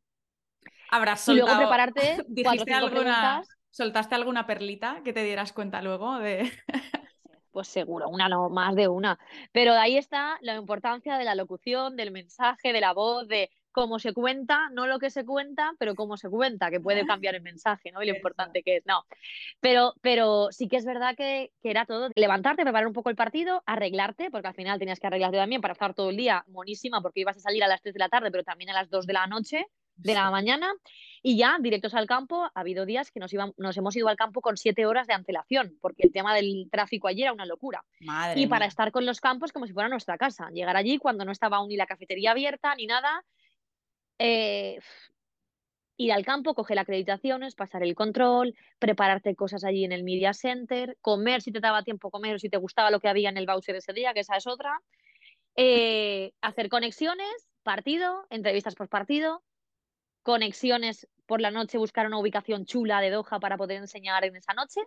Habrás 0.92 1.28
Y 1.28 1.34
luego 1.34 1.58
prepararte 1.58 2.18
cuatro 2.44 2.76
alguna... 2.76 2.90
preguntas. 2.92 3.48
¿Soltaste 3.70 4.16
alguna 4.16 4.48
perlita 4.48 5.02
que 5.04 5.12
te 5.12 5.24
dieras 5.24 5.52
cuenta 5.52 5.82
luego 5.82 6.20
de...? 6.20 6.50
Pues 7.56 7.70
seguro, 7.70 8.10
una 8.10 8.28
no, 8.28 8.50
más 8.50 8.76
de 8.76 8.90
una. 8.90 9.18
Pero 9.54 9.72
ahí 9.76 9.96
está 9.96 10.38
la 10.42 10.56
importancia 10.56 11.18
de 11.18 11.24
la 11.24 11.36
locución, 11.36 11.96
del 11.96 12.12
mensaje, 12.12 12.74
de 12.74 12.82
la 12.82 12.92
voz, 12.92 13.30
de 13.30 13.50
cómo 13.72 13.98
se 13.98 14.12
cuenta, 14.12 14.70
no 14.74 14.88
lo 14.88 15.00
que 15.00 15.10
se 15.10 15.24
cuenta, 15.24 15.72
pero 15.80 15.96
cómo 15.96 16.18
se 16.18 16.30
cuenta, 16.30 16.70
que 16.70 16.82
puede 16.82 17.06
cambiar 17.08 17.34
el 17.34 17.42
mensaje, 17.42 17.94
¿no? 17.94 18.04
Y 18.04 18.08
lo 18.08 18.16
importante 18.18 18.62
que 18.62 18.76
es. 18.76 18.86
No. 18.86 19.06
Pero, 19.62 19.94
pero 20.02 20.50
sí 20.52 20.68
que 20.68 20.76
es 20.76 20.84
verdad 20.84 21.16
que, 21.16 21.54
que, 21.62 21.70
era 21.70 21.86
todo 21.86 22.10
levantarte, 22.16 22.64
preparar 22.64 22.88
un 22.88 22.94
poco 22.94 23.10
el 23.10 23.16
partido, 23.16 23.64
arreglarte, 23.66 24.30
porque 24.32 24.50
al 24.50 24.54
final 24.54 24.78
tenías 24.78 25.00
que 25.00 25.08
arreglarte 25.08 25.38
también 25.38 25.62
para 25.62 25.72
estar 25.72 25.94
todo 25.94 26.10
el 26.10 26.18
día 26.18 26.44
monísima, 26.50 27.02
porque 27.02 27.22
ibas 27.22 27.38
a 27.38 27.40
salir 27.40 27.64
a 27.64 27.70
las 27.70 27.82
3 27.82 27.94
de 27.94 28.00
la 28.00 28.10
tarde, 28.10 28.32
pero 28.32 28.44
también 28.44 28.70
a 28.72 28.74
las 28.74 28.90
2 28.90 29.08
de 29.08 29.14
la 29.14 29.28
noche 29.28 29.66
de 29.96 30.14
la 30.14 30.30
mañana 30.32 30.72
y 31.22 31.38
ya 31.38 31.58
directos 31.60 31.94
al 31.94 32.06
campo. 32.06 32.44
Ha 32.44 32.60
habido 32.60 32.86
días 32.86 33.12
que 33.12 33.20
nos, 33.20 33.32
nos 33.58 33.78
hemos 33.78 33.96
ido 33.96 34.08
al 34.08 34.16
campo 34.16 34.42
con 34.42 34.58
siete 34.58 34.86
horas 34.86 35.08
de 35.08 35.14
antelación, 35.14 35.78
porque 35.82 36.04
el 36.04 36.12
tema 36.12 36.36
del 36.36 36.70
tráfico 36.72 37.08
allí 37.08 37.24
era 37.24 37.34
una 37.34 37.46
locura. 37.46 37.84
y 38.36 38.48
para 38.48 38.66
estar 38.66 38.92
con 38.92 39.06
los 39.06 39.20
campos 39.20 39.52
como 39.52 39.66
si 39.66 39.74
fuera 39.74 39.90
nuestra 39.90 40.18
casa. 40.18 40.50
Llegar 40.52 40.78
allí 40.78 40.98
cuando 40.98 41.26
no 41.26 41.32
estaba 41.32 41.58
aún 41.58 41.70
ni 41.70 41.78
la 41.78 41.88
cafetería 41.88 42.32
abierta 42.32 42.76
ni 42.76 42.86
nada. 42.86 43.24
Eh, 44.20 44.80
ir 45.98 46.12
al 46.12 46.26
campo, 46.26 46.54
coger 46.54 46.78
acreditaciones, 46.78 47.56
pasar 47.56 47.84
el 47.84 47.96
control, 47.96 48.54
prepararte 48.80 49.36
cosas 49.36 49.64
allí 49.64 49.86
en 49.86 49.94
el 49.94 50.04
Media 50.04 50.34
Center, 50.34 50.98
comer 51.02 51.42
si 51.42 51.52
te 51.52 51.60
daba 51.60 51.84
tiempo 51.84 52.12
comer 52.12 52.36
o 52.36 52.40
si 52.40 52.50
te 52.50 52.58
gustaba 52.58 52.92
lo 52.92 53.00
que 53.00 53.08
había 53.08 53.30
en 53.30 53.38
el 53.38 53.46
voucher 53.46 53.76
ese 53.76 53.94
día, 53.94 54.14
que 54.14 54.20
esa 54.20 54.36
es 54.36 54.46
otra. 54.48 54.80
Eh, 55.56 56.34
hacer 56.42 56.70
conexiones, 56.70 57.48
partido, 57.64 58.26
entrevistas 58.30 58.76
por 58.76 58.90
partido, 58.90 59.42
conexiones 60.26 61.08
por 61.28 61.40
la 61.40 61.52
noche, 61.52 61.78
buscar 61.78 62.08
una 62.08 62.18
ubicación 62.18 62.66
chula 62.66 63.00
de 63.00 63.12
Doha 63.12 63.40
para 63.40 63.58
poder 63.58 63.78
enseñar 63.78 64.26
en 64.26 64.36
esa 64.36 64.54
noche 64.54 64.82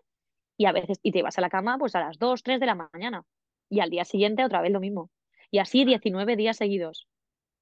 y 0.57 0.67
a 0.67 0.73
veces 0.73 0.99
y 1.01 1.13
te 1.13 1.21
ibas 1.21 1.39
a 1.39 1.41
la 1.41 1.49
cama 1.49 1.79
pues 1.79 1.95
a 1.95 2.01
las 2.01 2.19
2, 2.19 2.43
3 2.43 2.59
de 2.59 2.67
la 2.67 2.75
mañana 2.75 3.23
y 3.71 3.79
al 3.79 3.89
día 3.89 4.05
siguiente 4.05 4.45
otra 4.45 4.61
vez 4.61 4.73
lo 4.73 4.81
mismo. 4.81 5.11
Y 5.53 5.61
así 5.61 5.85
19 5.85 6.35
días 6.35 6.57
seguidos 6.57 7.07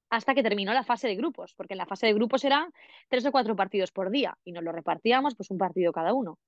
hasta 0.08 0.34
que 0.34 0.42
terminó 0.42 0.72
la 0.72 0.84
fase 0.84 1.06
de 1.06 1.16
grupos, 1.16 1.52
porque 1.54 1.74
en 1.74 1.78
la 1.78 1.86
fase 1.86 2.06
de 2.06 2.14
grupos 2.14 2.44
eran 2.44 2.72
tres 3.08 3.26
o 3.26 3.32
cuatro 3.32 3.54
partidos 3.56 3.92
por 3.92 4.10
día 4.10 4.38
y 4.42 4.52
nos 4.52 4.64
lo 4.64 4.72
repartíamos 4.72 5.34
pues 5.34 5.50
un 5.50 5.58
partido 5.58 5.92
cada 5.92 6.14
uno. 6.14 6.38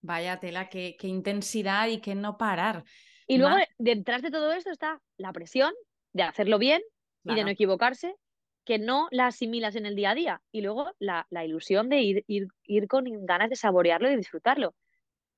Vaya 0.00 0.40
tela, 0.40 0.70
qué, 0.70 0.96
qué 0.98 1.06
intensidad 1.06 1.88
y 1.88 2.00
qué 2.00 2.14
no 2.14 2.38
parar. 2.38 2.84
Y 3.26 3.36
luego 3.36 3.56
detrás 3.76 4.22
de 4.22 4.30
todo 4.30 4.52
esto 4.52 4.70
está 4.70 5.02
la 5.18 5.32
presión 5.32 5.74
de 6.14 6.22
hacerlo 6.22 6.58
bien 6.58 6.80
y 7.24 7.34
de 7.34 7.44
no 7.44 7.50
equivocarse 7.50 8.16
que 8.64 8.78
no 8.78 9.08
la 9.10 9.26
asimilas 9.26 9.76
en 9.76 9.86
el 9.86 9.96
día 9.96 10.10
a 10.10 10.14
día. 10.14 10.42
Y 10.52 10.62
luego 10.62 10.90
la, 10.98 11.26
ilusión 11.44 11.88
de 11.88 12.00
ir, 12.00 12.24
ir, 12.26 12.48
ir, 12.64 12.88
con 12.88 13.04
ganas 13.26 13.50
de 13.50 13.56
saborearlo 13.56 14.10
y 14.10 14.16
disfrutarlo. 14.16 14.74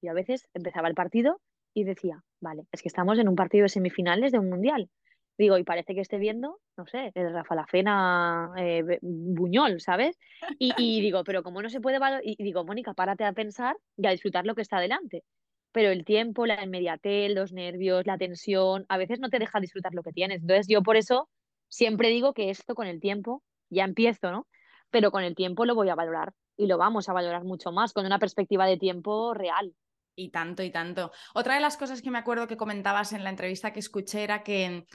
Y 0.00 0.08
a 0.08 0.12
veces 0.12 0.48
empezaba 0.54 0.88
el 0.88 0.94
partido 0.94 1.40
y 1.72 1.84
decía, 1.84 2.22
vale, 2.40 2.64
es 2.72 2.82
que 2.82 2.88
estamos 2.88 3.18
en 3.18 3.28
un 3.28 3.36
partido 3.36 3.64
de 3.64 3.70
semifinales 3.70 4.32
de 4.32 4.38
un 4.38 4.50
mundial. 4.50 4.90
Digo, 5.36 5.58
y 5.58 5.64
parece 5.64 5.94
que 5.94 6.00
esté 6.00 6.18
viendo, 6.18 6.60
no 6.76 6.86
sé, 6.86 7.10
el 7.14 7.32
Rafa 7.32 7.56
Lafena 7.56 8.52
eh, 8.56 8.98
Buñol, 9.02 9.80
¿sabes? 9.80 10.16
Y, 10.60 10.72
y, 10.78 11.00
digo, 11.00 11.24
pero 11.24 11.42
como 11.42 11.60
no 11.60 11.68
se 11.68 11.80
puede 11.80 11.98
Y 12.22 12.40
digo, 12.42 12.64
Mónica, 12.64 12.94
párate 12.94 13.24
a 13.24 13.32
pensar 13.32 13.76
y 13.96 14.06
a 14.06 14.10
disfrutar 14.10 14.46
lo 14.46 14.54
que 14.54 14.62
está 14.62 14.78
delante. 14.78 15.24
Pero 15.72 15.90
el 15.90 16.04
tiempo, 16.04 16.46
la 16.46 16.62
inmediatez, 16.62 17.34
los 17.34 17.52
nervios, 17.52 18.06
la 18.06 18.16
tensión, 18.16 18.86
a 18.88 18.96
veces 18.96 19.18
no 19.18 19.28
te 19.28 19.40
deja 19.40 19.58
disfrutar 19.58 19.92
lo 19.92 20.04
que 20.04 20.12
tienes. 20.12 20.42
Entonces 20.42 20.68
yo 20.68 20.82
por 20.82 20.96
eso 20.96 21.28
siempre 21.68 22.08
digo 22.08 22.34
que 22.34 22.50
esto 22.50 22.74
con 22.74 22.86
el 22.86 23.00
tiempo, 23.00 23.42
ya 23.70 23.84
empiezo, 23.84 24.30
¿no? 24.30 24.46
Pero 24.90 25.10
con 25.10 25.22
el 25.22 25.34
tiempo 25.34 25.64
lo 25.64 25.74
voy 25.74 25.88
a 25.88 25.94
valorar 25.94 26.32
y 26.56 26.66
lo 26.66 26.78
vamos 26.78 27.08
a 27.08 27.12
valorar 27.12 27.44
mucho 27.44 27.72
más 27.72 27.92
con 27.92 28.06
una 28.06 28.18
perspectiva 28.18 28.66
de 28.66 28.76
tiempo 28.76 29.34
real. 29.34 29.74
Y 30.16 30.30
tanto, 30.30 30.62
y 30.62 30.70
tanto. 30.70 31.10
Otra 31.34 31.54
de 31.54 31.60
las 31.60 31.76
cosas 31.76 32.00
que 32.00 32.10
me 32.10 32.18
acuerdo 32.18 32.46
que 32.46 32.56
comentabas 32.56 33.12
en 33.12 33.24
la 33.24 33.30
entrevista 33.30 33.72
que 33.72 33.80
escuché 33.80 34.22
era 34.22 34.44
que 34.44 34.86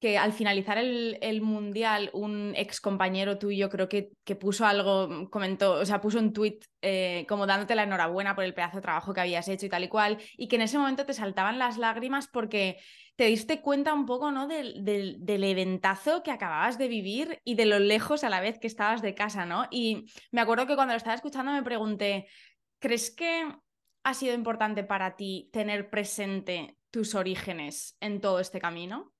que 0.00 0.16
al 0.16 0.32
finalizar 0.32 0.78
el, 0.78 1.42
mundial, 1.42 2.08
un 2.14 2.54
ex 2.56 2.80
compañero 2.80 3.36
tuyo 3.36 3.68
creo 3.68 3.88
que, 3.88 4.12
que, 4.24 4.34
puso 4.34 4.64
algo, 4.64 5.28
comentó, 5.28 5.74
o 5.74 5.84
sea, 5.84 6.00
puso 6.00 6.18
un 6.18 6.32
tuit 6.32 6.64
eh, 6.80 7.26
como 7.28 7.46
dándote 7.46 7.74
la 7.74 7.82
enhorabuena 7.82 8.34
por 8.34 8.44
el 8.44 8.54
pedazo 8.54 8.78
de 8.78 8.82
trabajo 8.82 9.12
que 9.12 9.20
habías 9.20 9.46
hecho 9.48 9.66
y 9.66 9.68
tal 9.68 9.84
y 9.84 9.88
cual, 9.88 10.16
y 10.38 10.48
que 10.48 10.56
en 10.56 10.62
ese 10.62 10.78
momento 10.78 11.04
te 11.04 11.12
saltaban 11.12 11.58
las 11.58 11.76
lágrimas 11.76 12.28
porque 12.28 12.78
te 13.20 13.26
diste 13.26 13.60
cuenta 13.60 13.92
un 13.92 14.06
poco, 14.06 14.30
¿no? 14.30 14.46
Del, 14.46 14.82
del, 14.82 15.18
del 15.26 15.44
eventazo 15.44 16.22
que 16.22 16.30
acababas 16.30 16.78
de 16.78 16.88
vivir 16.88 17.38
y 17.44 17.54
de 17.54 17.66
lo 17.66 17.78
lejos 17.78 18.24
a 18.24 18.30
la 18.30 18.40
vez 18.40 18.58
que 18.58 18.66
estabas 18.66 19.02
de 19.02 19.14
casa, 19.14 19.44
¿no? 19.44 19.66
Y 19.70 20.06
me 20.30 20.40
acuerdo 20.40 20.66
que 20.66 20.74
cuando 20.74 20.94
lo 20.94 20.96
estaba 20.96 21.16
escuchando 21.16 21.52
me 21.52 21.62
pregunté, 21.62 22.28
¿crees 22.78 23.14
que 23.14 23.46
ha 24.04 24.14
sido 24.14 24.32
importante 24.32 24.84
para 24.84 25.16
ti 25.16 25.50
tener 25.52 25.90
presente 25.90 26.78
tus 26.90 27.14
orígenes 27.14 27.94
en 28.00 28.22
todo 28.22 28.40
este 28.40 28.58
camino? 28.58 29.12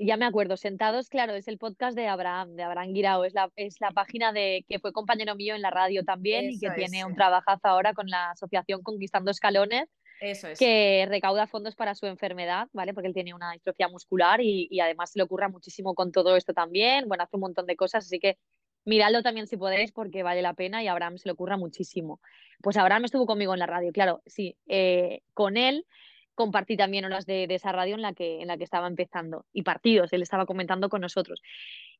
ya 0.00 0.16
me 0.16 0.24
acuerdo, 0.24 0.56
Sentados, 0.56 1.08
claro, 1.08 1.34
es 1.34 1.46
el 1.46 1.58
podcast 1.58 1.94
de 1.94 2.08
Abraham, 2.08 2.54
de 2.56 2.62
Abraham 2.62 2.94
Guirao, 2.94 3.24
es 3.24 3.34
la, 3.34 3.50
es 3.56 3.76
la 3.80 3.90
página 3.90 4.32
de 4.32 4.64
que 4.66 4.78
fue 4.78 4.92
compañero 4.92 5.34
mío 5.34 5.54
en 5.54 5.62
la 5.62 5.70
radio 5.70 6.04
también 6.04 6.50
y 6.50 6.58
que 6.58 6.70
tiene 6.70 7.04
un 7.04 7.14
trabajazo 7.14 7.68
ahora 7.68 7.92
con 7.92 8.08
la 8.08 8.30
asociación 8.30 8.82
Conquistando 8.82 9.30
Escalones, 9.30 9.88
Eso 10.20 10.48
es. 10.48 10.58
que 10.58 11.06
recauda 11.08 11.46
fondos 11.46 11.74
para 11.74 11.94
su 11.94 12.06
enfermedad, 12.06 12.68
¿vale? 12.72 12.94
Porque 12.94 13.08
él 13.08 13.14
tiene 13.14 13.34
una 13.34 13.52
distrofia 13.52 13.88
muscular 13.88 14.40
y, 14.40 14.68
y, 14.70 14.80
además 14.80 15.12
se 15.12 15.18
le 15.18 15.22
ocurra 15.22 15.48
muchísimo 15.48 15.94
con 15.94 16.12
todo 16.12 16.36
esto 16.36 16.52
también, 16.52 17.08
bueno, 17.08 17.24
hace 17.24 17.36
un 17.36 17.40
montón 17.40 17.66
de 17.66 17.76
cosas, 17.76 18.04
así 18.04 18.18
que 18.18 18.36
miradlo 18.84 19.22
también 19.22 19.46
si 19.46 19.56
podéis 19.56 19.92
porque 19.92 20.22
vale 20.22 20.42
la 20.42 20.54
pena 20.54 20.82
y 20.82 20.88
a 20.88 20.92
Abraham 20.92 21.18
se 21.18 21.28
le 21.28 21.32
ocurra 21.32 21.56
muchísimo. 21.56 22.20
Pues 22.62 22.76
Abraham 22.76 23.04
estuvo 23.04 23.26
conmigo 23.26 23.52
en 23.54 23.60
la 23.60 23.66
radio, 23.66 23.92
claro, 23.92 24.22
sí, 24.26 24.56
eh, 24.66 25.22
con 25.34 25.56
él 25.56 25.86
compartí 26.40 26.74
también 26.74 27.04
horas 27.04 27.26
de, 27.26 27.44
esa 27.50 27.70
radio 27.70 27.94
en 27.94 28.00
la, 28.00 28.14
que, 28.14 28.40
en 28.40 28.48
la 28.48 28.56
que 28.56 28.64
estaba 28.64 28.86
empezando 28.86 29.44
y 29.52 29.62
partidos, 29.62 30.10
él 30.14 30.22
estaba 30.22 30.46
comentando 30.46 30.88
con 30.88 31.02
nosotros. 31.02 31.42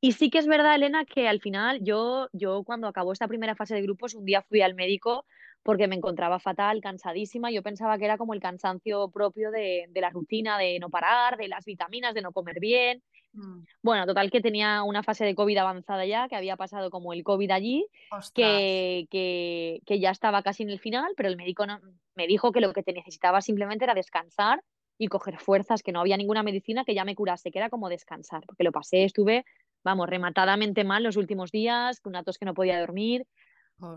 Y 0.01 0.13
sí 0.13 0.31
que 0.31 0.39
es 0.39 0.47
verdad, 0.47 0.77
Elena, 0.77 1.05
que 1.05 1.29
al 1.29 1.41
final 1.41 1.81
yo, 1.83 2.31
yo 2.33 2.63
cuando 2.65 2.87
acabó 2.87 3.13
esta 3.13 3.29
primera 3.29 3.55
fase 3.55 3.75
de 3.75 3.83
grupos, 3.83 4.15
un 4.15 4.25
día 4.25 4.41
fui 4.41 4.63
al 4.63 4.75
médico 4.75 5.27
porque 5.63 5.89
me 5.89 5.97
encontraba 5.97 6.39
fatal, 6.39 6.81
cansadísima. 6.81 7.51
Yo 7.51 7.63
pensaba 7.63 7.99
que 7.99 8.05
era 8.05 8.19
como 8.19 8.35
el 8.35 8.41
cansancio 8.41 9.11
propio 9.11 9.51
de, 9.51 9.87
de 9.91 10.01
la 10.01 10.11
rutina, 10.11 10.59
de 10.59 10.79
no 10.79 10.91
parar, 10.91 11.37
de 11.37 11.49
las 11.49 11.65
vitaminas, 11.65 12.15
de 12.15 12.23
no 12.23 12.33
comer 12.33 12.61
bien. 12.61 13.03
Mm. 13.33 13.61
Bueno, 13.83 14.07
total 14.07 14.31
que 14.31 14.41
tenía 14.41 14.83
una 14.83 15.03
fase 15.03 15.25
de 15.25 15.35
COVID 15.35 15.57
avanzada 15.59 16.05
ya, 16.07 16.29
que 16.29 16.37
había 16.37 16.57
pasado 16.57 16.91
como 16.91 17.13
el 17.13 17.23
COVID 17.23 17.51
allí, 17.51 17.87
que, 18.35 19.07
que, 19.11 19.81
que, 19.87 20.01
ya 20.01 20.11
estaba 20.11 20.43
casi 20.43 20.63
en 20.63 20.71
el 20.71 20.81
final, 20.81 21.13
pero 21.17 21.29
el 21.29 21.37
médico 21.37 21.67
no, 21.67 21.81
me 22.15 22.27
dijo 22.27 22.53
que 22.53 22.61
lo 22.61 22.73
que 22.73 22.83
te 22.83 22.93
necesitaba 22.93 23.41
simplemente 23.41 23.85
era 23.85 23.95
descansar 23.95 24.63
y 24.99 25.09
coger 25.09 25.39
fuerzas, 25.39 25.83
que 25.83 25.93
no 25.93 26.01
había 26.01 26.17
ninguna 26.17 26.43
medicina 26.43 26.85
que 26.85 26.95
ya 26.95 27.05
me 27.05 27.15
curase, 27.15 27.51
que 27.51 27.59
era 27.59 27.71
como 27.71 27.89
descansar, 27.89 28.45
porque 28.47 28.65
lo 28.65 28.73
pasé, 28.73 29.05
estuve, 29.05 29.45
vamos, 29.83 30.09
rematadamente 30.09 30.85
mal 30.85 31.03
los 31.03 31.17
últimos 31.17 31.51
días, 31.51 32.01
con 32.01 32.11
una 32.11 32.23
tos 32.23 32.37
que 32.37 32.45
no 32.45 32.55
podía 32.55 32.81
dormir. 32.81 33.27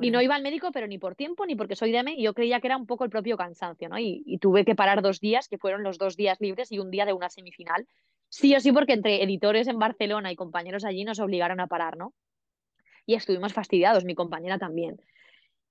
Y 0.02 0.12
no 0.12 0.22
iba 0.22 0.36
al 0.36 0.44
médico, 0.44 0.72
pero 0.72 0.88
ni 0.88 0.98
por 0.98 1.16
tiempo 1.16 1.46
ni 1.46 1.56
porque 1.56 1.76
soy 1.76 1.92
de 1.92 2.04
y 2.16 2.24
yo 2.24 2.34
creía 2.34 2.60
que 2.60 2.68
era 2.68 2.78
un 2.78 2.86
poco 2.86 3.04
el 3.04 3.10
propio 3.10 3.38
cansancio, 3.38 3.90
¿no? 3.90 3.98
Y, 3.98 4.24
y 4.26 4.38
tuve 4.38 4.66
que 4.66 4.76
parar 4.76 5.02
dos 5.02 5.20
días, 5.20 5.48
que 5.48 5.58
fueron 5.58 5.84
los 5.84 5.98
dos 5.98 6.16
días 6.16 6.40
libres 6.40 6.72
y 6.72 6.80
un 6.80 6.92
día 6.92 7.06
de 7.06 7.14
una 7.14 7.30
semifinal, 7.30 7.88
sí 8.30 8.56
o 8.56 8.60
sí, 8.60 8.72
porque 8.72 8.94
entre 8.94 9.24
editores 9.24 9.68
en 9.68 9.80
Barcelona 9.80 10.32
y 10.32 10.36
compañeros 10.36 10.86
allí 10.86 11.04
nos 11.04 11.20
obligaron 11.20 11.60
a 11.60 11.68
parar, 11.68 11.98
¿no? 11.98 12.14
Y 13.06 13.16
estuvimos 13.16 13.54
fastidiados, 13.54 14.06
mi 14.06 14.16
compañera 14.16 14.58
también. 14.58 15.00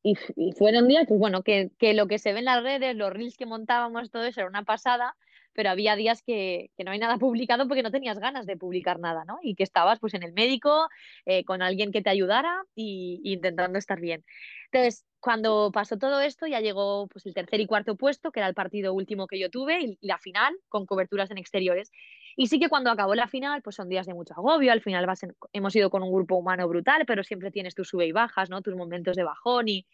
Y, 0.02 0.16
y 0.36 0.52
fueron 0.52 0.88
días, 0.88 1.04
pues 1.08 1.18
bueno, 1.18 1.42
que, 1.42 1.70
que, 1.78 1.94
lo 1.94 2.06
que 2.06 2.18
se 2.18 2.32
ve 2.32 2.40
en 2.40 2.44
las 2.46 2.62
redes, 2.62 2.94
los 2.96 3.12
reels 3.12 3.36
que 3.36 3.46
montábamos, 3.46 4.10
todo 4.10 4.24
eso 4.24 4.40
era 4.40 4.48
una 4.48 4.64
pasada, 4.64 5.16
pero 5.52 5.70
había 5.70 5.96
días 5.96 6.22
que, 6.22 6.70
que, 6.76 6.84
no 6.84 6.90
hay 6.90 6.98
nada 6.98 7.16
publicado 7.18 7.68
porque 7.68 7.82
no 7.82 7.90
tenías 7.90 8.18
ganas 8.18 8.46
de 8.46 8.56
publicar 8.56 8.98
nada, 8.98 9.24
¿no? 9.24 9.38
Y 9.42 9.54
que 9.54 9.62
estabas 9.62 9.98
pues 10.00 10.14
en 10.14 10.22
el 10.22 10.32
médico, 10.32 10.88
eh, 11.26 11.44
con 11.44 11.62
alguien 11.62 11.92
que 11.92 12.02
te 12.02 12.10
ayudara 12.10 12.62
y, 12.74 13.20
y, 13.22 13.34
intentando 13.34 13.78
estar 13.78 14.00
bien. 14.00 14.24
Entonces, 14.70 15.04
cuando 15.20 15.70
pasó 15.72 15.98
todo 15.98 16.20
esto, 16.20 16.46
ya 16.46 16.60
llegó 16.60 17.06
pues 17.08 17.26
el 17.26 17.34
tercer 17.34 17.60
y 17.60 17.66
cuarto 17.66 17.96
puesto, 17.96 18.32
que 18.32 18.40
era 18.40 18.48
el 18.48 18.54
partido 18.54 18.92
último 18.92 19.26
que 19.26 19.38
yo 19.38 19.50
tuve, 19.50 19.80
y, 19.80 19.98
y 20.00 20.06
la 20.06 20.18
final, 20.18 20.54
con 20.68 20.86
coberturas 20.86 21.30
en 21.30 21.38
exteriores. 21.38 21.90
Y 22.36 22.46
sí 22.46 22.58
que 22.58 22.68
cuando 22.68 22.90
acabó 22.90 23.14
la 23.14 23.28
final, 23.28 23.62
pues 23.62 23.76
son 23.76 23.88
días 23.88 24.06
de 24.06 24.14
mucho 24.14 24.34
agobio, 24.34 24.72
al 24.72 24.80
final 24.80 25.06
vas 25.06 25.20
hemos 25.52 25.76
ido 25.76 25.90
con 25.90 26.02
un 26.02 26.12
grupo 26.12 26.36
humano 26.36 26.66
brutal, 26.68 27.04
pero 27.06 27.22
siempre 27.22 27.50
tienes 27.50 27.74
tus 27.74 27.88
sube 27.88 28.06
y 28.06 28.12
bajas, 28.12 28.50
¿no? 28.50 28.62
Tus 28.62 28.74
momentos 28.74 29.16
de 29.16 29.24
bajón 29.24 29.68
y, 29.68 29.86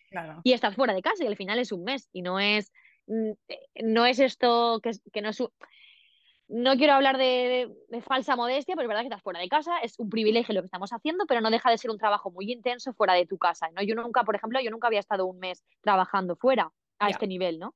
y 0.45 0.53
estás 0.53 0.75
fuera 0.75 0.95
de 0.95 1.03
casa 1.03 1.25
y 1.25 1.27
al 1.27 1.37
final 1.37 1.59
es 1.59 1.73
un 1.73 1.85
mes 1.85 2.09
y 2.13 2.23
no 2.23 2.39
es, 2.39 2.73
no 3.83 4.07
es 4.07 4.19
esto 4.19 4.81
que, 4.83 4.93
que 5.13 5.23
no 5.23 5.31
es... 5.31 5.43
No 6.51 6.77
quiero 6.77 6.95
hablar 6.95 7.19
de, 7.19 7.71
de, 7.89 8.01
falsa 8.01 8.35
modestia, 8.35 8.75
pero 8.75 8.87
es 8.87 8.89
verdad 8.89 9.03
que 9.03 9.09
estás 9.09 9.23
fuera 9.23 9.39
de 9.39 9.51
casa, 9.51 9.81
es 9.81 9.99
un 9.99 10.09
privilegio 10.09 10.55
lo 10.55 10.63
que 10.63 10.67
estamos 10.67 10.91
haciendo, 10.95 11.27
pero 11.27 11.43
no 11.43 11.51
deja 11.51 11.71
de 11.71 11.77
ser 11.77 11.91
un 11.91 11.99
trabajo 11.99 12.31
muy 12.31 12.51
intenso 12.51 12.95
fuera 12.95 13.13
de 13.13 13.27
tu 13.27 13.37
casa, 13.37 13.69
¿no? 13.75 13.83
Yo 13.83 13.95
nunca, 13.95 14.25
por 14.25 14.35
ejemplo, 14.35 14.59
yo 14.59 14.71
nunca 14.71 14.87
había 14.87 15.01
estado 15.01 15.27
un 15.27 15.39
mes 15.39 15.63
trabajando 15.83 16.37
fuera 16.37 16.73
a 16.99 17.11
este 17.11 17.27
nivel, 17.27 17.59
¿no? 17.59 17.75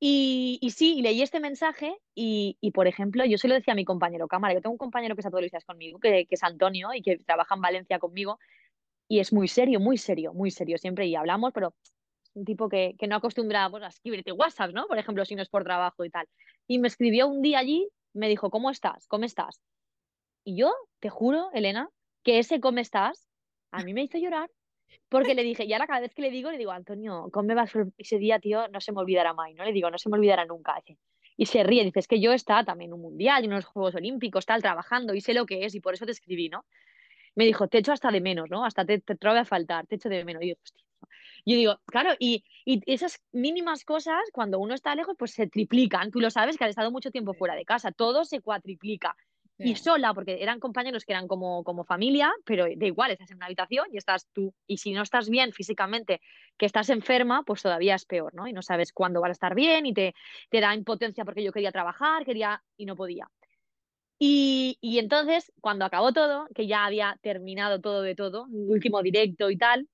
Y, 0.00 0.58
y, 0.60 0.70
sí, 0.70 1.00
leí 1.02 1.22
este 1.22 1.40
mensaje 1.40 1.96
y, 2.14 2.56
y, 2.60 2.70
por 2.70 2.86
ejemplo, 2.86 3.24
yo 3.24 3.36
se 3.36 3.48
lo 3.48 3.54
decía 3.54 3.72
a 3.72 3.76
mi 3.76 3.84
compañero 3.84 4.28
cámara, 4.28 4.54
yo 4.54 4.60
tengo 4.60 4.74
un 4.74 4.78
compañero 4.78 5.16
que 5.16 5.22
está 5.22 5.30
todos 5.30 5.42
los 5.42 5.50
días 5.50 5.64
conmigo, 5.64 5.98
que, 5.98 6.26
que, 6.26 6.34
es 6.34 6.42
Antonio 6.44 6.94
y 6.94 7.02
que 7.02 7.16
trabaja 7.16 7.56
en 7.56 7.62
Valencia 7.62 7.98
conmigo, 7.98 8.38
y 9.08 9.20
es 9.20 9.32
muy 9.32 9.48
serio, 9.48 9.80
muy 9.80 9.98
serio, 9.98 10.32
muy 10.34 10.50
serio 10.50 10.78
siempre, 10.78 11.06
y 11.06 11.16
hablamos, 11.16 11.52
pero 11.52 11.74
un 12.34 12.44
tipo 12.44 12.68
que, 12.68 12.94
que 12.98 13.06
no 13.06 13.16
acostumbraba 13.16 13.70
pues, 13.70 13.82
a 13.82 13.88
escribirte 13.88 14.32
WhatsApp, 14.32 14.72
¿no? 14.72 14.86
Por 14.86 14.98
ejemplo, 14.98 15.24
si 15.24 15.34
no 15.34 15.42
es 15.42 15.48
por 15.48 15.64
trabajo 15.64 16.04
y 16.04 16.10
tal. 16.10 16.26
Y 16.66 16.78
me 16.78 16.88
escribió 16.88 17.26
un 17.28 17.42
día 17.42 17.58
allí, 17.58 17.88
me 18.12 18.28
dijo, 18.28 18.50
¿cómo 18.50 18.70
estás? 18.70 19.06
¿Cómo 19.06 19.24
estás? 19.24 19.60
Y 20.44 20.56
yo, 20.56 20.72
te 21.00 21.10
juro, 21.10 21.50
Elena, 21.52 21.90
que 22.22 22.38
ese 22.38 22.60
¿cómo 22.60 22.78
estás? 22.78 23.28
A 23.70 23.82
mí 23.84 23.92
me 23.92 24.02
hizo 24.02 24.18
llorar 24.18 24.50
porque 25.08 25.34
le 25.34 25.42
dije, 25.42 25.64
y 25.64 25.72
ahora 25.72 25.86
cada 25.86 26.00
vez 26.00 26.14
que 26.14 26.22
le 26.22 26.30
digo, 26.30 26.50
le 26.50 26.58
digo, 26.58 26.70
Antonio, 26.70 27.28
¿cómo 27.32 27.48
me 27.48 27.54
vas 27.54 27.72
ese 27.96 28.18
día, 28.18 28.38
tío? 28.38 28.68
No 28.68 28.80
se 28.80 28.92
me 28.92 29.00
olvidará 29.00 29.32
más, 29.32 29.54
¿no? 29.54 29.64
Le 29.64 29.72
digo, 29.72 29.90
no 29.90 29.98
se 29.98 30.08
me 30.08 30.16
olvidará 30.16 30.44
nunca. 30.44 30.82
Y 31.36 31.46
se 31.46 31.62
ríe, 31.62 31.84
dice, 31.84 32.00
es 32.00 32.08
que 32.08 32.20
yo 32.20 32.32
estaba 32.32 32.64
también 32.64 32.90
en 32.90 32.94
un 32.94 33.02
mundial, 33.02 33.44
en 33.44 33.52
unos 33.52 33.64
Juegos 33.64 33.94
Olímpicos, 33.94 34.44
tal, 34.44 34.60
trabajando, 34.60 35.14
y 35.14 35.20
sé 35.20 35.34
lo 35.34 35.46
que 35.46 35.64
es, 35.64 35.74
y 35.74 35.80
por 35.80 35.94
eso 35.94 36.04
te 36.04 36.12
escribí, 36.12 36.48
¿no? 36.48 36.64
Me 37.34 37.44
dijo, 37.44 37.68
te 37.68 37.78
echo 37.78 37.92
hasta 37.92 38.10
de 38.10 38.20
menos, 38.20 38.50
¿no? 38.50 38.64
Hasta 38.64 38.84
te, 38.84 39.00
te, 39.00 39.14
te 39.16 39.28
a 39.28 39.44
faltar, 39.44 39.86
te 39.86 39.96
echo 39.96 40.08
de 40.08 40.24
menos. 40.24 40.42
Y 40.42 40.48
yo, 40.50 40.54
hostia. 40.62 40.87
Yo 41.48 41.56
digo, 41.56 41.80
claro, 41.86 42.10
y, 42.18 42.44
y, 42.66 42.82
esas 42.84 43.22
mínimas 43.32 43.82
cosas, 43.86 44.20
cuando 44.34 44.58
uno 44.58 44.74
está 44.74 44.94
lejos, 44.94 45.16
pues 45.18 45.30
se 45.30 45.46
triplican. 45.46 46.10
Tú 46.10 46.20
lo 46.20 46.30
sabes 46.30 46.58
que 46.58 46.64
has 46.64 46.70
estado 46.70 46.90
mucho 46.90 47.10
tiempo 47.10 47.32
fuera 47.32 47.54
de 47.54 47.64
casa, 47.64 47.90
todo 47.90 48.26
se 48.26 48.42
cuatriplica 48.42 49.16
y 49.56 49.74
sola, 49.76 50.12
porque 50.12 50.42
eran 50.42 50.60
compañeros 50.60 51.06
que 51.06 51.12
eran 51.12 51.26
como, 51.26 51.64
como 51.64 51.84
familia, 51.84 52.32
pero 52.44 52.64
da 52.64 52.86
igual, 52.86 53.12
estás 53.12 53.30
en 53.30 53.38
una 53.38 53.46
habitación 53.46 53.86
y 53.90 53.96
estás 53.96 54.28
tú. 54.34 54.54
Y 54.66 54.76
si 54.76 54.92
no 54.92 55.00
estás 55.00 55.30
bien 55.30 55.52
físicamente, 55.52 56.20
que 56.58 56.66
estás 56.66 56.90
enferma, 56.90 57.42
pues 57.44 57.62
todavía 57.62 57.94
es 57.94 58.04
peor, 58.04 58.34
¿no? 58.34 58.46
Y 58.46 58.52
no 58.52 58.60
sabes 58.60 58.92
cuándo 58.92 59.22
vas 59.22 59.30
a 59.30 59.32
estar 59.32 59.54
bien 59.54 59.86
y 59.86 59.94
te, 59.94 60.14
te 60.50 60.60
da 60.60 60.74
impotencia 60.74 61.24
porque 61.24 61.42
yo 61.42 61.52
quería 61.52 61.72
trabajar, 61.72 62.26
quería 62.26 62.62
y 62.76 62.84
no 62.84 62.94
podía. 62.94 63.30
Y, 64.18 64.76
y 64.82 64.98
entonces, 64.98 65.50
cuando 65.62 65.86
acabó 65.86 66.12
todo, 66.12 66.46
que 66.54 66.66
ya 66.66 66.84
había 66.84 67.18
terminado 67.22 67.80
todo 67.80 68.02
de 68.02 68.14
todo, 68.14 68.46
último 68.50 69.02
directo 69.02 69.48
y 69.48 69.56
tal, 69.56 69.88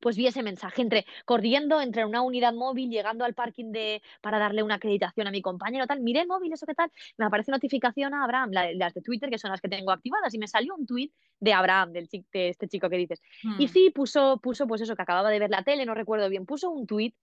pues 0.00 0.16
vi 0.16 0.26
ese 0.26 0.42
mensaje 0.42 0.82
entre 0.82 1.06
corriendo 1.24 1.80
entre 1.80 2.04
una 2.04 2.22
unidad 2.22 2.54
móvil, 2.54 2.90
llegando 2.90 3.24
al 3.24 3.34
parking 3.34 3.72
de 3.72 4.02
para 4.20 4.38
darle 4.38 4.62
una 4.62 4.76
acreditación 4.76 5.26
a 5.26 5.30
mi 5.30 5.42
compañero, 5.42 5.86
tal, 5.86 6.00
miré 6.00 6.20
el 6.20 6.28
móvil, 6.28 6.52
eso 6.52 6.66
qué 6.66 6.74
tal, 6.74 6.90
me 7.16 7.26
aparece 7.26 7.50
notificación 7.50 8.14
a 8.14 8.24
Abraham, 8.24 8.50
las 8.52 8.94
de 8.94 9.02
Twitter, 9.02 9.30
que 9.30 9.38
son 9.38 9.50
las 9.50 9.60
que 9.60 9.68
tengo 9.68 9.90
activadas, 9.90 10.32
y 10.34 10.38
me 10.38 10.48
salió 10.48 10.74
un 10.74 10.86
tweet 10.86 11.10
de 11.40 11.52
Abraham, 11.52 11.92
del, 11.92 12.08
de 12.08 12.48
este 12.48 12.68
chico 12.68 12.88
que 12.88 12.96
dices. 12.96 13.20
Hmm. 13.42 13.60
Y 13.60 13.68
sí, 13.68 13.90
puso, 13.90 14.38
puso, 14.42 14.66
pues 14.66 14.80
eso, 14.80 14.96
que 14.96 15.02
acababa 15.02 15.30
de 15.30 15.38
ver 15.38 15.50
la 15.50 15.62
tele, 15.62 15.86
no 15.86 15.94
recuerdo 15.94 16.28
bien, 16.28 16.46
puso 16.46 16.70
un 16.70 16.86
tweet 16.86 17.14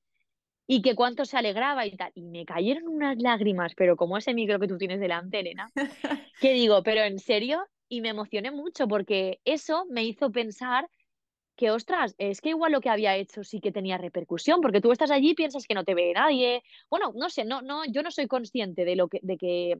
y 0.68 0.82
que 0.82 0.96
cuánto 0.96 1.26
se 1.26 1.38
alegraba 1.38 1.86
y 1.86 1.96
tal. 1.96 2.12
Y 2.16 2.24
me 2.24 2.46
cayeron 2.46 2.88
unas 2.88 3.18
lágrimas, 3.18 3.74
pero 3.76 3.96
como 3.96 4.18
ese 4.18 4.34
micro 4.34 4.60
que 4.60 4.68
tú 4.68 4.78
tienes 4.78 5.00
delante, 5.00 5.40
Elena, 5.40 5.70
que 6.42 6.54
digo, 6.54 6.84
pero 6.84 7.02
en 7.02 7.20
serio, 7.20 7.66
y 7.88 8.02
me 8.02 8.10
emocioné 8.10 8.52
mucho 8.52 8.88
porque 8.88 9.40
eso 9.46 9.86
me 9.90 10.04
hizo 10.04 10.32
pensar 10.32 10.90
que 11.56 11.72
ostras, 11.72 12.16
es 12.18 12.42
que 12.42 12.50
igual 12.50 12.72
lo 12.72 12.82
que 12.82 12.90
había 12.90 13.16
hecho 13.16 13.44
sí 13.44 13.60
que 13.60 13.72
tenía 13.72 13.98
repercusión, 13.98 14.62
porque 14.62 14.82
tú 14.82 14.92
estás 14.92 15.12
allí 15.12 15.32
y 15.32 15.36
piensas 15.36 15.66
que 15.68 15.74
no 15.74 15.84
te 15.84 15.96
ve 15.96 16.14
nadie. 16.14 16.64
Bueno, 16.90 17.12
no 17.16 17.30
sé, 17.30 17.46
no, 17.46 17.62
no, 17.62 17.86
yo 17.86 18.04
no 18.04 18.12
soy 18.12 18.28
consciente 18.28 18.86
de 18.86 18.96
lo 18.96 19.08
que, 19.08 19.20
de 19.24 19.38
que, 19.38 19.80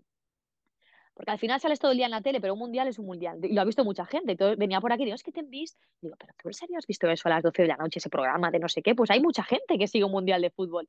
porque 1.14 1.32
al 1.32 1.40
final 1.40 1.60
sales 1.62 1.80
todo 1.80 1.92
el 1.92 1.98
día 1.98 2.06
en 2.06 2.12
la 2.12 2.22
tele, 2.22 2.42
pero 2.42 2.54
un 2.54 2.60
mundial 2.60 2.88
es 2.88 3.00
un 3.00 3.06
mundial, 3.06 3.40
y 3.42 3.54
lo 3.54 3.62
ha 3.62 3.66
visto 3.66 3.86
mucha 3.86 4.06
gente. 4.06 4.34
Entonces 4.34 4.58
venía 4.58 4.82
por 4.82 4.92
aquí 4.92 5.04
y 5.04 5.06
digo, 5.06 5.16
es 5.16 5.24
que 5.24 5.32
te 5.32 5.40
han 5.40 5.50
visto. 5.50 5.80
Digo, 6.02 6.16
pero 6.20 6.34
tú 6.42 6.50
en 6.50 6.54
serio 6.54 6.78
has 6.78 6.86
visto 6.86 7.10
eso 7.10 7.28
a 7.30 7.32
las 7.32 7.44
12 7.44 7.62
de 7.62 7.68
la 7.70 7.78
noche, 7.78 8.00
ese 8.00 8.10
programa 8.10 8.52
de 8.52 8.60
no 8.60 8.68
sé 8.68 8.82
qué, 8.82 8.96
pues 8.96 9.10
hay 9.12 9.22
mucha 9.22 9.44
gente 9.44 9.78
que 9.78 9.88
sigue 9.88 10.04
un 10.04 10.12
mundial 10.12 10.42
de 10.42 10.50
fútbol. 10.50 10.88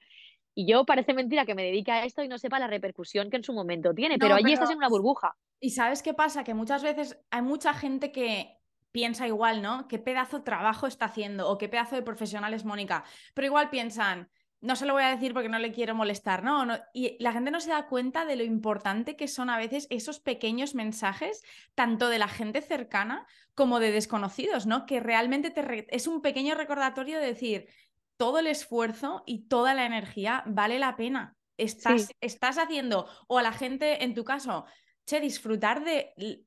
Y 0.55 0.66
yo 0.66 0.84
parece 0.84 1.14
mentira 1.14 1.47
que 1.47 1.55
me 1.55 1.62
dedique 1.62 1.93
a 1.93 2.05
esto 2.05 2.24
y 2.24 2.28
no 2.28 2.39
sepa 2.39 2.59
la 2.59 2.66
repercusión 2.66 3.30
que 3.30 3.37
en 3.37 3.45
su 3.45 3.53
momento 3.53 3.95
tiene, 3.95 4.18
pero 4.18 4.34
allí 4.34 4.53
estás 4.53 4.70
en 4.70 4.78
una 4.78 4.89
burbuja. 4.89 5.37
¿Y 5.61 5.70
sabes 5.70 6.03
qué 6.03 6.12
pasa? 6.12 6.45
Que 6.45 6.55
muchas 6.55 6.82
veces 6.82 7.18
hay 7.30 7.43
mucha 7.43 7.72
gente 7.72 8.11
que 8.11 8.57
piensa 8.93 9.26
igual, 9.26 9.62
¿no? 9.62 9.89
¿Qué 9.89 9.99
pedazo 9.99 10.39
de 10.39 10.45
trabajo 10.45 10.87
está 10.87 11.07
haciendo 11.07 11.49
o 11.49 11.59
qué 11.59 11.68
pedazo 11.68 11.97
de 11.97 12.03
profesional 12.03 12.55
es 12.55 12.64
Mónica? 12.64 13.05
Pero 13.34 13.47
igual 13.47 13.70
piensan, 13.70 14.30
no 14.61 14.74
se 14.74 14.87
lo 14.87 14.95
voy 14.95 15.03
a 15.03 15.11
decir 15.11 15.34
porque 15.34 15.49
no 15.49 15.59
le 15.59 15.72
quiero 15.72 15.95
molestar, 15.95 16.43
¿no? 16.43 16.66
Y 16.93 17.16
la 17.22 17.32
gente 17.32 17.51
no 17.51 17.61
se 17.61 17.70
da 17.70 17.87
cuenta 17.87 18.24
de 18.24 18.37
lo 18.37 18.45
importante 18.45 19.16
que 19.16 19.28
son 19.28 19.51
a 19.51 19.59
veces 19.59 19.87
esos 19.91 20.18
pequeños 20.18 20.74
mensajes, 20.74 21.43
tanto 21.74 22.09
de 22.09 22.18
la 22.18 22.28
gente 22.28 22.62
cercana 22.62 23.26
como 23.55 23.80
de 23.80 23.93
desconocidos, 23.93 24.66
¿no? 24.66 24.87
Que 24.87 25.01
realmente 25.01 25.51
te 25.51 25.87
es 25.95 26.07
un 26.07 26.22
pequeño 26.22 26.55
recordatorio 26.55 27.20
de 27.20 27.26
decir, 27.26 27.68
todo 28.16 28.39
el 28.39 28.47
esfuerzo 28.47 29.22
y 29.26 29.47
toda 29.47 29.74
la 29.74 29.84
energía 29.84 30.43
vale 30.47 30.78
la 30.78 30.97
pena. 30.97 31.37
Estás, 31.59 32.11
estás 32.20 32.59
haciendo, 32.59 33.09
o 33.28 33.39
a 33.39 33.43
la 33.43 33.53
gente, 33.53 34.05
en 34.05 34.14
tu 34.14 34.24
caso, 34.24 34.66
che, 35.07 35.20
disfrutar 35.20 35.84
de 35.84 36.45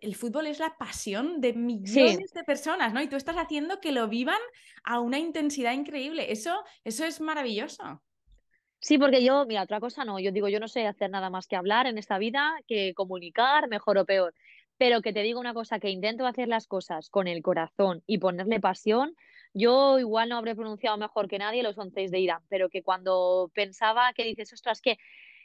el 0.00 0.14
fútbol 0.16 0.46
es 0.46 0.58
la 0.58 0.76
pasión 0.76 1.40
de 1.40 1.52
millones 1.52 2.32
de 2.32 2.44
personas, 2.44 2.92
¿no? 2.92 3.02
Y 3.02 3.08
tú 3.08 3.16
estás 3.16 3.36
haciendo 3.36 3.80
que 3.80 3.92
lo 3.92 4.08
vivan 4.08 4.40
a 4.84 5.00
una 5.00 5.18
intensidad 5.18 5.72
increíble. 5.72 6.32
Eso, 6.32 6.62
eso 6.84 7.04
es 7.04 7.20
maravilloso. 7.20 8.02
Sí, 8.80 8.96
porque 8.96 9.22
yo, 9.22 9.44
mira, 9.46 9.62
otra 9.62 9.78
cosa 9.78 10.04
no, 10.04 10.18
yo 10.18 10.32
digo, 10.32 10.48
yo 10.48 10.58
no 10.58 10.66
sé 10.66 10.86
hacer 10.86 11.10
nada 11.10 11.28
más 11.28 11.46
que 11.46 11.56
hablar 11.56 11.86
en 11.86 11.98
esta 11.98 12.18
vida, 12.18 12.56
que 12.66 12.94
comunicar, 12.94 13.68
mejor 13.68 13.98
o 13.98 14.06
peor. 14.06 14.34
Pero 14.78 15.02
que 15.02 15.12
te 15.12 15.22
digo 15.22 15.38
una 15.38 15.52
cosa, 15.52 15.78
que 15.78 15.90
intento 15.90 16.26
hacer 16.26 16.48
las 16.48 16.66
cosas 16.66 17.10
con 17.10 17.28
el 17.28 17.42
corazón 17.42 18.02
y 18.06 18.18
ponerle 18.18 18.58
pasión. 18.58 19.14
Yo 19.52 19.98
igual 19.98 20.30
no 20.30 20.38
habré 20.38 20.54
pronunciado 20.54 20.96
mejor 20.96 21.28
que 21.28 21.38
nadie 21.38 21.62
los 21.62 21.76
once 21.76 22.08
de 22.08 22.18
Irán, 22.20 22.42
pero 22.48 22.70
que 22.70 22.82
cuando 22.82 23.50
pensaba 23.54 24.12
que 24.14 24.24
dices, 24.24 24.52
ostras, 24.54 24.80
que 24.80 24.96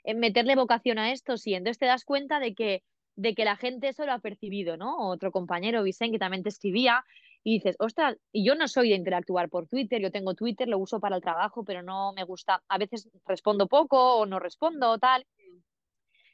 eh, 0.05 0.13
meterle 0.13 0.55
vocación 0.55 0.97
a 0.97 1.11
esto, 1.11 1.37
sí, 1.37 1.55
entonces 1.55 1.79
te 1.79 1.87
das 1.87 2.05
cuenta 2.05 2.39
de 2.39 2.55
que 2.55 2.83
de 3.15 3.33
que 3.33 3.45
la 3.45 3.55
gente 3.55 3.89
eso 3.89 4.05
lo 4.05 4.13
ha 4.13 4.19
percibido, 4.19 4.77
¿no? 4.77 5.09
Otro 5.09 5.31
compañero, 5.31 5.83
Vicente, 5.83 6.13
que 6.13 6.19
también 6.19 6.43
te 6.43 6.49
escribía, 6.49 7.03
y 7.43 7.53
dices, 7.53 7.75
ostras, 7.77 8.17
y 8.31 8.43
yo 8.43 8.55
no 8.55 8.67
soy 8.67 8.89
de 8.89 8.95
interactuar 8.95 9.49
por 9.49 9.67
Twitter, 9.67 10.01
yo 10.01 10.11
tengo 10.11 10.33
Twitter, 10.33 10.67
lo 10.67 10.79
uso 10.79 10.99
para 10.99 11.15
el 11.15 11.21
trabajo, 11.21 11.63
pero 11.63 11.83
no 11.83 12.11
me 12.13 12.23
gusta, 12.23 12.63
a 12.67 12.77
veces 12.79 13.07
respondo 13.23 13.67
poco 13.67 14.17
o 14.17 14.25
no 14.25 14.39
respondo 14.39 14.89
o 14.89 14.97
tal. 14.97 15.25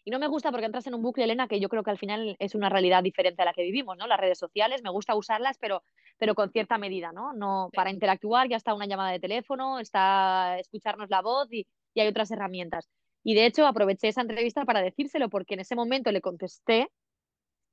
Y 0.06 0.10
no 0.10 0.20
me 0.20 0.28
gusta 0.28 0.52
porque 0.52 0.66
entras 0.66 0.88
en 0.88 0.96
un 0.96 1.02
bucle, 1.04 1.26
Elena, 1.26 1.50
que 1.50 1.60
yo 1.60 1.68
creo 1.70 1.84
que 1.84 1.92
al 1.92 1.98
final 1.98 2.38
es 2.40 2.56
una 2.56 2.70
realidad 2.70 3.04
diferente 3.04 3.42
a 3.42 3.46
la 3.46 3.54
que 3.54 3.62
vivimos, 3.62 3.98
¿no? 3.98 4.08
Las 4.08 4.20
redes 4.20 4.40
sociales, 4.40 4.82
me 4.84 4.90
gusta 4.90 5.14
usarlas, 5.14 5.58
pero, 5.60 5.84
pero 6.18 6.34
con 6.34 6.50
cierta 6.50 6.78
medida, 6.78 7.12
¿no? 7.12 7.34
No 7.34 7.70
para 7.74 7.92
interactuar, 7.92 8.48
ya 8.48 8.56
está 8.56 8.74
una 8.74 8.88
llamada 8.88 9.12
de 9.12 9.20
teléfono, 9.20 9.80
está 9.80 10.58
escucharnos 10.60 11.10
la 11.10 11.22
voz 11.22 11.52
y, 11.52 11.68
y 11.94 12.00
hay 12.00 12.08
otras 12.08 12.32
herramientas. 12.32 12.90
Y 13.24 13.36
de 13.36 13.46
hecho 13.46 13.66
aproveché 13.66 14.08
esa 14.08 14.22
entrevista 14.22 14.66
para 14.66 14.82
decírselo 14.82 15.30
porque 15.30 15.54
en 15.54 15.62
ese 15.62 15.76
momento 15.76 16.12
le 16.12 16.22
contesté, 16.22 16.90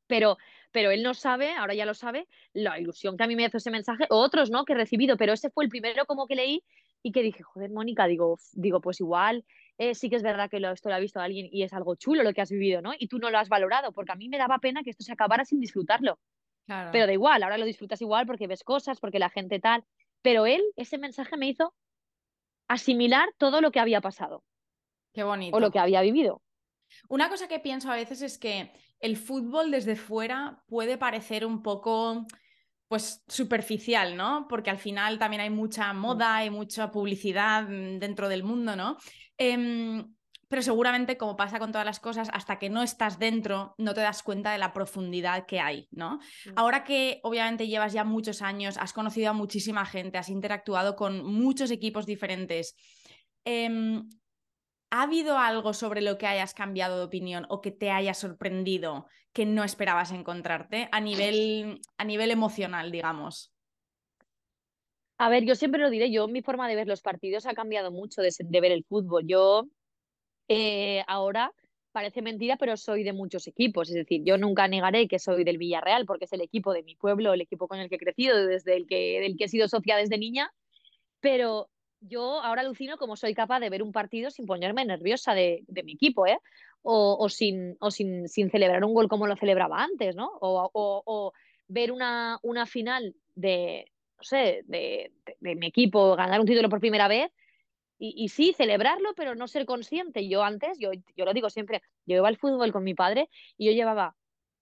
pero, 0.06 0.36
pero 0.72 0.90
él 0.90 1.02
no 1.02 1.14
sabe, 1.14 1.52
ahora 1.52 1.74
ya 1.74 1.86
lo 1.86 1.94
sabe, 1.94 2.28
la 2.52 2.78
ilusión 2.78 3.16
que 3.16 3.24
a 3.24 3.26
mí 3.26 3.36
me 3.36 3.44
hizo 3.44 3.58
ese 3.58 3.70
mensaje, 3.70 4.06
o 4.10 4.18
otros, 4.18 4.50
¿no? 4.50 4.64
Que 4.64 4.72
he 4.72 4.76
recibido, 4.76 5.16
pero 5.16 5.32
ese 5.32 5.50
fue 5.50 5.64
el 5.64 5.70
primero 5.70 6.06
como 6.06 6.26
que 6.26 6.34
leí 6.34 6.64
y 7.02 7.12
que 7.12 7.22
dije, 7.22 7.42
joder, 7.42 7.70
Mónica, 7.70 8.06
digo, 8.06 8.38
digo 8.52 8.80
pues 8.80 9.00
igual 9.00 9.44
eh, 9.78 9.94
sí 9.94 10.10
que 10.10 10.16
es 10.16 10.24
verdad 10.24 10.50
que 10.50 10.58
lo, 10.58 10.72
esto 10.72 10.88
lo 10.88 10.96
ha 10.96 10.98
visto 10.98 11.20
alguien 11.20 11.48
y 11.52 11.62
es 11.62 11.72
algo 11.72 11.94
chulo 11.94 12.24
lo 12.24 12.34
que 12.34 12.40
has 12.40 12.50
vivido, 12.50 12.82
¿no? 12.82 12.92
Y 12.98 13.06
tú 13.06 13.18
no 13.18 13.30
lo 13.30 13.38
has 13.38 13.48
valorado, 13.48 13.92
porque 13.92 14.12
a 14.12 14.16
mí 14.16 14.28
me 14.28 14.36
daba 14.36 14.58
pena 14.58 14.82
que 14.82 14.90
esto 14.90 15.04
se 15.04 15.12
acabara 15.12 15.44
sin 15.44 15.60
disfrutarlo. 15.60 16.18
Pero 16.92 17.06
da 17.06 17.12
igual, 17.12 17.42
ahora 17.42 17.56
lo 17.56 17.64
disfrutas 17.64 18.02
igual 18.02 18.26
porque 18.26 18.46
ves 18.46 18.62
cosas, 18.62 19.00
porque 19.00 19.18
la 19.18 19.30
gente 19.30 19.58
tal. 19.58 19.84
Pero 20.20 20.44
él, 20.46 20.62
ese 20.76 20.98
mensaje 20.98 21.36
me 21.36 21.48
hizo 21.48 21.74
asimilar 22.66 23.30
todo 23.38 23.60
lo 23.60 23.70
que 23.70 23.80
había 23.80 24.00
pasado. 24.02 24.44
Qué 25.12 25.22
bonito. 25.22 25.56
O 25.56 25.60
lo 25.60 25.70
que 25.70 25.78
había 25.78 26.00
vivido. 26.02 26.42
Una 27.08 27.28
cosa 27.28 27.48
que 27.48 27.60
pienso 27.60 27.90
a 27.90 27.96
veces 27.96 28.22
es 28.22 28.38
que 28.38 28.72
el 29.00 29.16
fútbol 29.16 29.70
desde 29.70 29.96
fuera 29.96 30.62
puede 30.66 30.98
parecer 30.98 31.44
un 31.44 31.62
poco 31.62 32.26
pues 32.88 33.22
superficial, 33.28 34.16
¿no? 34.16 34.46
Porque 34.48 34.70
al 34.70 34.78
final 34.78 35.18
también 35.18 35.42
hay 35.42 35.50
mucha 35.50 35.92
mm. 35.92 35.98
moda 35.98 36.44
y 36.44 36.50
mucha 36.50 36.90
publicidad 36.90 37.68
mm, 37.68 37.98
dentro 37.98 38.28
del 38.28 38.42
mundo, 38.42 38.76
¿no? 38.76 38.96
Em, 39.36 40.14
pero 40.48 40.62
seguramente, 40.62 41.18
como 41.18 41.36
pasa 41.36 41.58
con 41.58 41.70
todas 41.70 41.84
las 41.84 42.00
cosas, 42.00 42.30
hasta 42.32 42.58
que 42.58 42.70
no 42.70 42.82
estás 42.82 43.18
dentro, 43.18 43.74
no 43.76 43.92
te 43.92 44.00
das 44.00 44.22
cuenta 44.22 44.52
de 44.52 44.58
la 44.58 44.72
profundidad 44.72 45.44
que 45.44 45.60
hay, 45.60 45.86
¿no? 45.90 46.16
Mm. 46.46 46.52
Ahora 46.56 46.84
que 46.84 47.20
obviamente 47.22 47.68
llevas 47.68 47.92
ya 47.92 48.04
muchos 48.04 48.40
años, 48.40 48.78
has 48.78 48.94
conocido 48.94 49.30
a 49.30 49.34
muchísima 49.34 49.84
gente, 49.84 50.16
has 50.16 50.30
interactuado 50.30 50.96
con 50.96 51.22
muchos 51.22 51.70
equipos 51.70 52.06
diferentes. 52.06 52.74
Em, 53.44 54.08
¿Ha 54.90 55.02
habido 55.02 55.36
algo 55.36 55.74
sobre 55.74 56.00
lo 56.00 56.16
que 56.16 56.26
hayas 56.26 56.54
cambiado 56.54 56.98
de 56.98 57.04
opinión 57.04 57.46
o 57.50 57.60
que 57.60 57.70
te 57.70 57.90
haya 57.90 58.14
sorprendido 58.14 59.06
que 59.32 59.44
no 59.44 59.62
esperabas 59.62 60.12
encontrarte 60.12 60.88
a 60.92 61.00
nivel, 61.00 61.80
a 61.98 62.04
nivel 62.04 62.30
emocional, 62.30 62.90
digamos? 62.90 63.52
A 65.18 65.28
ver, 65.28 65.44
yo 65.44 65.56
siempre 65.56 65.80
lo 65.80 65.90
diré, 65.90 66.10
yo 66.10 66.26
mi 66.28 66.42
forma 66.42 66.68
de 66.68 66.76
ver 66.76 66.86
los 66.86 67.02
partidos 67.02 67.44
ha 67.46 67.54
cambiado 67.54 67.90
mucho 67.90 68.22
de, 68.22 68.60
ver 68.60 68.72
el 68.72 68.84
fútbol. 68.84 69.26
Yo 69.26 69.64
eh, 70.48 71.02
ahora 71.06 71.52
parece 71.92 72.22
mentira, 72.22 72.56
pero 72.56 72.76
soy 72.76 73.02
de 73.02 73.12
muchos 73.12 73.46
equipos. 73.46 73.90
Es 73.90 73.96
decir, 73.96 74.22
yo 74.24 74.38
nunca 74.38 74.68
negaré 74.68 75.08
que 75.08 75.18
soy 75.18 75.44
del 75.44 75.58
Villarreal 75.58 76.06
porque 76.06 76.24
es 76.26 76.32
el 76.32 76.40
equipo 76.40 76.72
de 76.72 76.82
mi 76.82 76.94
pueblo, 76.94 77.34
el 77.34 77.40
equipo 77.40 77.68
con 77.68 77.80
el 77.80 77.88
que 77.88 77.96
he 77.96 77.98
crecido, 77.98 78.46
desde 78.46 78.76
el 78.76 78.86
que, 78.86 79.20
del 79.20 79.36
que 79.36 79.44
he 79.44 79.48
sido 79.48 79.68
socia 79.68 79.96
desde 79.96 80.16
niña. 80.16 80.52
Pero 81.20 81.68
yo 82.00 82.40
ahora 82.42 82.62
alucino 82.62 82.96
como 82.96 83.16
soy 83.16 83.34
capaz 83.34 83.60
de 83.60 83.70
ver 83.70 83.82
un 83.82 83.92
partido 83.92 84.30
sin 84.30 84.46
ponerme 84.46 84.84
nerviosa 84.84 85.34
de, 85.34 85.64
mi 85.84 85.92
equipo, 85.92 86.26
¿eh? 86.26 86.38
O, 86.82 87.28
sin, 87.28 87.76
o 87.80 87.90
sin, 87.90 88.28
sin, 88.28 88.50
celebrar 88.50 88.84
un 88.84 88.94
gol 88.94 89.08
como 89.08 89.26
lo 89.26 89.36
celebraba 89.36 89.82
antes, 89.82 90.16
¿no? 90.16 90.30
O, 90.40 90.70
o 90.72 91.32
ver 91.66 91.92
una, 91.92 92.38
una 92.42 92.66
final 92.66 93.14
de, 93.34 93.90
no 94.18 94.24
sé, 94.24 94.62
de, 94.66 95.12
mi 95.40 95.66
equipo 95.66 96.16
ganar 96.16 96.40
un 96.40 96.46
título 96.46 96.68
por 96.68 96.80
primera 96.80 97.08
vez. 97.08 97.30
Y, 98.00 98.28
sí, 98.28 98.54
celebrarlo, 98.56 99.12
pero 99.16 99.34
no 99.34 99.48
ser 99.48 99.66
consciente. 99.66 100.28
Yo 100.28 100.44
antes, 100.44 100.78
yo, 100.78 100.92
yo 101.16 101.24
lo 101.24 101.34
digo 101.34 101.50
siempre, 101.50 101.82
yo 102.06 102.14
iba 102.14 102.28
al 102.28 102.36
fútbol 102.36 102.70
con 102.70 102.84
mi 102.84 102.94
padre 102.94 103.28
y 103.56 103.66
yo 103.66 103.72
llevaba 103.72 104.14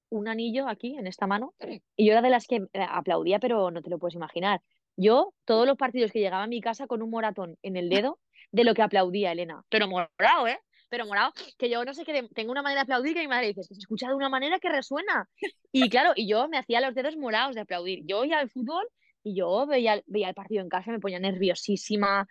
un 0.08 0.26
anillo 0.26 0.66
aquí 0.68 0.96
en 0.96 1.06
esta 1.06 1.26
mano 1.26 1.52
y 1.96 2.06
yo 2.06 2.12
era 2.12 2.22
de 2.22 2.30
las 2.30 2.46
que 2.46 2.66
eh, 2.72 2.86
aplaudía, 2.88 3.38
pero 3.38 3.70
no 3.70 3.82
te 3.82 3.90
lo 3.90 3.98
puedes 3.98 4.14
imaginar. 4.14 4.62
Yo, 4.96 5.34
todos 5.44 5.66
los 5.66 5.76
partidos 5.76 6.10
que 6.10 6.20
llegaba 6.20 6.44
a 6.44 6.48
mi 6.48 6.60
casa 6.60 6.86
con 6.86 7.02
un 7.02 7.10
moratón 7.10 7.56
en 7.62 7.76
el 7.76 7.88
dedo 7.88 8.18
de 8.50 8.64
lo 8.64 8.74
que 8.74 8.82
aplaudía 8.82 9.32
Elena. 9.32 9.62
Pero 9.68 9.88
morado, 9.88 10.48
¿eh? 10.48 10.58
Pero 10.88 11.04
morado, 11.04 11.32
que 11.58 11.68
yo 11.68 11.84
no 11.84 11.92
sé 11.94 12.04
qué, 12.04 12.28
tengo 12.34 12.52
una 12.52 12.62
manera 12.62 12.80
de 12.80 12.84
aplaudir 12.84 13.14
que 13.14 13.20
mi 13.20 13.28
madre 13.28 13.48
dice, 13.48 13.64
se 13.64 13.74
escucha 13.74 14.08
de 14.08 14.14
una 14.14 14.28
manera 14.28 14.58
que 14.58 14.68
resuena. 14.68 15.28
Y 15.72 15.90
claro, 15.90 16.12
y 16.14 16.28
yo 16.28 16.48
me 16.48 16.58
hacía 16.58 16.80
los 16.80 16.94
dedos 16.94 17.16
morados 17.16 17.54
de 17.54 17.62
aplaudir. 17.62 18.02
Yo 18.06 18.24
iba 18.24 18.38
al 18.38 18.50
fútbol 18.50 18.86
y 19.22 19.36
yo 19.36 19.66
veía, 19.66 20.00
veía 20.06 20.28
el 20.28 20.34
partido 20.34 20.62
en 20.62 20.68
casa, 20.68 20.92
me 20.92 21.00
ponía 21.00 21.18
nerviosísima. 21.18 22.26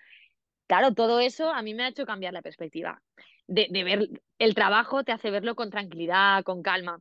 Claro, 0.68 0.94
todo 0.94 1.20
eso 1.20 1.52
a 1.52 1.62
mí 1.62 1.74
me 1.74 1.84
ha 1.84 1.90
hecho 1.90 2.06
cambiar 2.06 2.34
la 2.34 2.42
perspectiva. 2.42 3.02
De, 3.48 3.68
de 3.70 3.84
ver 3.84 4.10
el 4.40 4.56
trabajo 4.56 5.04
te 5.04 5.12
hace 5.12 5.30
verlo 5.30 5.56
con 5.56 5.70
tranquilidad, 5.70 6.44
con 6.44 6.64
calma. 6.64 7.00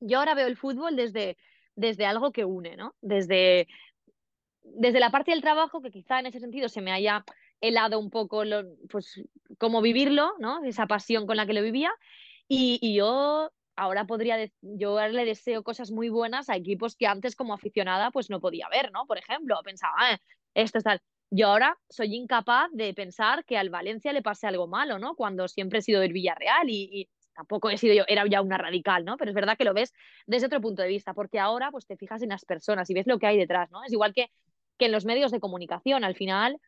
Yo 0.00 0.18
ahora 0.18 0.34
veo 0.34 0.48
el 0.48 0.56
fútbol 0.56 0.96
desde, 0.96 1.38
desde 1.76 2.04
algo 2.04 2.32
que 2.32 2.44
une, 2.44 2.76
¿no? 2.76 2.94
Desde, 3.00 3.68
desde 4.74 5.00
la 5.00 5.10
parte 5.10 5.30
del 5.30 5.40
trabajo, 5.40 5.80
que 5.82 5.90
quizá 5.90 6.18
en 6.20 6.26
ese 6.26 6.40
sentido 6.40 6.68
se 6.68 6.80
me 6.80 6.92
haya 6.92 7.24
helado 7.60 7.98
un 7.98 8.10
poco, 8.10 8.44
lo, 8.44 8.64
pues, 8.88 9.22
cómo 9.58 9.82
vivirlo, 9.82 10.32
¿no? 10.38 10.64
Esa 10.64 10.86
pasión 10.86 11.26
con 11.26 11.36
la 11.36 11.46
que 11.46 11.52
lo 11.52 11.62
vivía. 11.62 11.92
Y, 12.48 12.78
y 12.82 12.94
yo 12.94 13.50
ahora 13.76 14.06
podría, 14.06 14.36
yo 14.60 15.08
le 15.08 15.24
deseo 15.24 15.62
cosas 15.62 15.90
muy 15.90 16.08
buenas 16.08 16.50
a 16.50 16.56
equipos 16.56 16.96
que 16.96 17.06
antes 17.06 17.34
como 17.34 17.54
aficionada 17.54 18.10
pues 18.10 18.28
no 18.28 18.40
podía 18.40 18.68
ver, 18.68 18.92
¿no? 18.92 19.06
Por 19.06 19.18
ejemplo, 19.18 19.58
pensaba, 19.64 19.94
ah, 19.98 20.18
esto 20.54 20.78
es 20.78 20.84
tal. 20.84 21.00
Yo 21.30 21.48
ahora 21.48 21.78
soy 21.88 22.14
incapaz 22.14 22.70
de 22.72 22.92
pensar 22.92 23.44
que 23.44 23.56
al 23.56 23.70
Valencia 23.70 24.12
le 24.12 24.22
pase 24.22 24.46
algo 24.46 24.66
malo, 24.66 24.98
¿no? 24.98 25.14
Cuando 25.14 25.48
siempre 25.48 25.78
he 25.78 25.82
sido 25.82 26.00
del 26.00 26.12
Villarreal 26.12 26.68
y, 26.68 26.90
y 26.92 27.08
tampoco 27.34 27.70
he 27.70 27.78
sido 27.78 27.94
yo, 27.94 28.04
era 28.08 28.26
ya 28.26 28.42
una 28.42 28.58
radical, 28.58 29.04
¿no? 29.04 29.16
Pero 29.16 29.30
es 29.30 29.34
verdad 29.34 29.56
que 29.56 29.64
lo 29.64 29.72
ves 29.72 29.94
desde 30.26 30.46
otro 30.46 30.60
punto 30.60 30.82
de 30.82 30.88
vista, 30.88 31.14
porque 31.14 31.38
ahora 31.38 31.70
pues 31.70 31.86
te 31.86 31.96
fijas 31.96 32.22
en 32.22 32.30
las 32.30 32.44
personas 32.44 32.90
y 32.90 32.94
ves 32.94 33.06
lo 33.06 33.18
que 33.18 33.28
hay 33.28 33.38
detrás, 33.38 33.70
¿no? 33.70 33.82
Es 33.84 33.92
igual 33.92 34.12
que 34.12 34.30
que 34.80 34.86
en 34.86 34.92
los 34.92 35.04
medios 35.04 35.30
de 35.30 35.40
comunicación 35.40 36.02
al 36.02 36.16
final. 36.16 36.58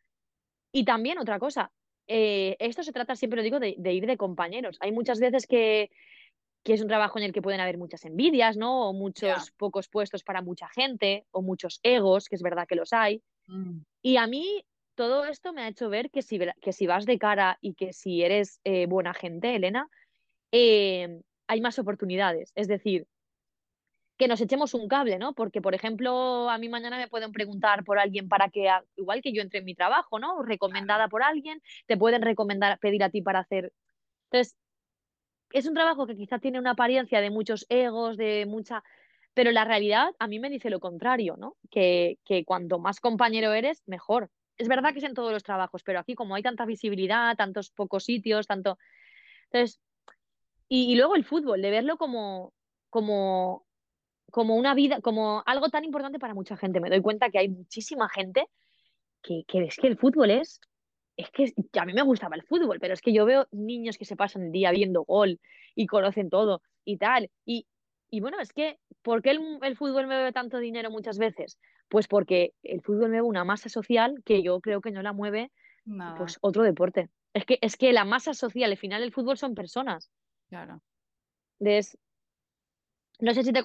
Y 0.71 0.85
también 0.85 1.17
otra 1.17 1.39
cosa, 1.39 1.71
eh, 2.07 2.55
esto 2.59 2.83
se 2.83 2.93
trata, 2.93 3.15
siempre 3.15 3.37
lo 3.37 3.43
digo, 3.43 3.59
de, 3.59 3.93
ir 3.93 4.05
de 4.05 4.17
compañeros. 4.17 4.77
Hay 4.81 4.91
muchas 4.91 5.19
veces 5.19 5.47
que, 5.47 5.89
que, 6.63 6.73
es 6.73 6.81
un 6.81 6.87
trabajo 6.87 7.17
en 7.17 7.25
el 7.25 7.33
que 7.33 7.41
pueden 7.41 7.59
haber 7.59 7.77
muchas 7.77 8.05
envidias, 8.05 8.55
¿no? 8.55 8.89
O 8.89 8.93
muchos 8.93 9.51
pocos 9.57 9.89
puestos 9.89 10.23
para 10.23 10.41
mucha 10.43 10.69
gente, 10.69 11.25
o 11.31 11.41
muchos 11.41 11.79
egos, 11.81 12.29
que 12.29 12.35
es 12.35 12.43
verdad 12.43 12.67
que 12.67 12.75
los 12.75 12.93
hay. 12.93 13.21
Mm. 13.47 13.79
Y 14.03 14.17
a 14.17 14.27
mí 14.27 14.63
todo 14.95 15.25
esto 15.25 15.51
me 15.51 15.63
ha 15.63 15.67
hecho 15.67 15.89
ver 15.89 16.11
que 16.11 16.21
si, 16.21 16.39
que 16.61 16.71
si 16.71 16.85
vas 16.85 17.07
de 17.07 17.17
cara 17.17 17.57
y 17.61 17.73
que 17.73 17.93
si 17.93 18.21
eres 18.21 18.59
eh, 18.63 18.85
buena 18.85 19.15
gente, 19.15 19.55
Elena, 19.55 19.89
eh, 20.51 21.19
hay 21.47 21.61
más 21.61 21.79
oportunidades. 21.79 22.51
Es 22.53 22.67
decir, 22.67 23.07
que 24.17 24.27
nos 24.27 24.41
echemos 24.41 24.73
un 24.73 24.87
cable, 24.87 25.17
¿no? 25.17 25.33
Porque, 25.33 25.61
por 25.61 25.73
ejemplo, 25.73 26.49
a 26.49 26.57
mí 26.57 26.69
mañana 26.69 26.97
me 26.97 27.07
pueden 27.07 27.31
preguntar 27.31 27.83
por 27.83 27.97
alguien 27.97 28.29
para 28.29 28.49
que, 28.49 28.69
igual 28.95 29.21
que 29.21 29.33
yo 29.33 29.41
entre 29.41 29.59
en 29.59 29.65
mi 29.65 29.75
trabajo, 29.75 30.19
¿no? 30.19 30.43
Recomendada 30.43 31.07
por 31.07 31.23
alguien, 31.23 31.61
te 31.87 31.97
pueden 31.97 32.21
recomendar, 32.21 32.77
pedir 32.79 33.03
a 33.03 33.09
ti 33.09 33.21
para 33.21 33.39
hacer. 33.39 33.73
Entonces, 34.25 34.55
es 35.51 35.65
un 35.65 35.73
trabajo 35.73 36.05
que 36.05 36.15
quizá 36.15 36.39
tiene 36.39 36.59
una 36.59 36.71
apariencia 36.71 37.21
de 37.21 37.29
muchos 37.29 37.65
egos, 37.69 38.17
de 38.17 38.45
mucha... 38.47 38.83
Pero 39.33 39.51
la 39.51 39.65
realidad 39.65 40.13
a 40.19 40.27
mí 40.27 40.39
me 40.39 40.49
dice 40.49 40.69
lo 40.69 40.79
contrario, 40.79 41.35
¿no? 41.37 41.57
Que, 41.71 42.19
que 42.23 42.45
cuanto 42.45 42.77
más 42.77 42.99
compañero 42.99 43.51
eres, 43.53 43.81
mejor. 43.87 44.29
Es 44.57 44.67
verdad 44.67 44.93
que 44.93 44.99
es 44.99 45.05
en 45.05 45.15
todos 45.15 45.31
los 45.31 45.41
trabajos, 45.41 45.81
pero 45.81 45.99
aquí 45.99 46.13
como 46.13 46.35
hay 46.35 46.43
tanta 46.43 46.65
visibilidad, 46.65 47.35
tantos 47.35 47.71
pocos 47.71 48.03
sitios, 48.03 48.45
tanto... 48.45 48.77
Entonces, 49.45 49.79
y, 50.69 50.91
y 50.91 50.95
luego 50.95 51.15
el 51.15 51.25
fútbol, 51.25 51.63
de 51.63 51.71
verlo 51.71 51.97
como, 51.97 52.53
como 52.91 53.65
como 54.33 54.55
una 54.55 54.73
vida, 54.73 54.99
como 54.99 55.43
algo 55.45 55.69
tan 55.69 55.85
importante 55.85 56.17
para 56.17 56.33
mucha 56.33 56.57
gente. 56.57 56.79
Me 56.79 56.89
doy 56.89 57.01
cuenta 57.03 57.29
que 57.29 57.37
hay 57.37 57.49
muchísima 57.49 58.09
gente 58.09 58.47
que, 59.21 59.43
que 59.47 59.65
es 59.65 59.77
que 59.77 59.85
el 59.85 59.95
fútbol 59.95 60.31
es, 60.31 60.59
es 61.17 61.29
que 61.29 61.53
a 61.79 61.85
mí 61.85 61.93
me 61.93 62.01
gustaba 62.01 62.35
el 62.35 62.41
fútbol, 62.41 62.79
pero 62.79 62.95
es 62.95 63.01
que 63.03 63.13
yo 63.13 63.25
veo 63.25 63.47
niños 63.51 63.95
que 63.95 64.05
se 64.05 64.15
pasan 64.15 64.45
el 64.45 64.51
día 64.51 64.71
viendo 64.71 65.03
gol 65.03 65.39
y 65.75 65.85
conocen 65.85 66.31
todo 66.31 66.63
y 66.83 66.97
tal. 66.97 67.29
Y, 67.45 67.67
y 68.09 68.21
bueno, 68.21 68.39
es 68.39 68.53
que, 68.53 68.79
¿por 69.03 69.21
qué 69.21 69.29
el, 69.29 69.59
el 69.61 69.77
fútbol 69.77 70.07
me 70.07 70.15
mueve 70.15 70.31
tanto 70.31 70.57
dinero 70.57 70.89
muchas 70.89 71.19
veces? 71.19 71.59
Pues 71.87 72.07
porque 72.07 72.55
el 72.63 72.81
fútbol 72.81 73.09
mueve 73.09 73.21
una 73.21 73.43
masa 73.43 73.69
social 73.69 74.15
que 74.25 74.41
yo 74.41 74.61
creo 74.61 74.81
que 74.81 74.89
no 74.89 75.03
la 75.03 75.13
mueve 75.13 75.51
pues 76.17 76.39
otro 76.41 76.63
deporte. 76.63 77.11
Es 77.35 77.45
que, 77.45 77.59
es 77.61 77.77
que 77.77 77.93
la 77.93 78.03
masa 78.03 78.33
social, 78.33 78.71
al 78.71 78.77
final 78.77 79.03
el 79.03 79.13
fútbol 79.13 79.37
son 79.37 79.53
personas. 79.53 80.09
Claro. 80.49 80.81
Entonces, 81.59 81.99
no 83.19 83.33
sé 83.33 83.43
si 83.43 83.53
te 83.53 83.61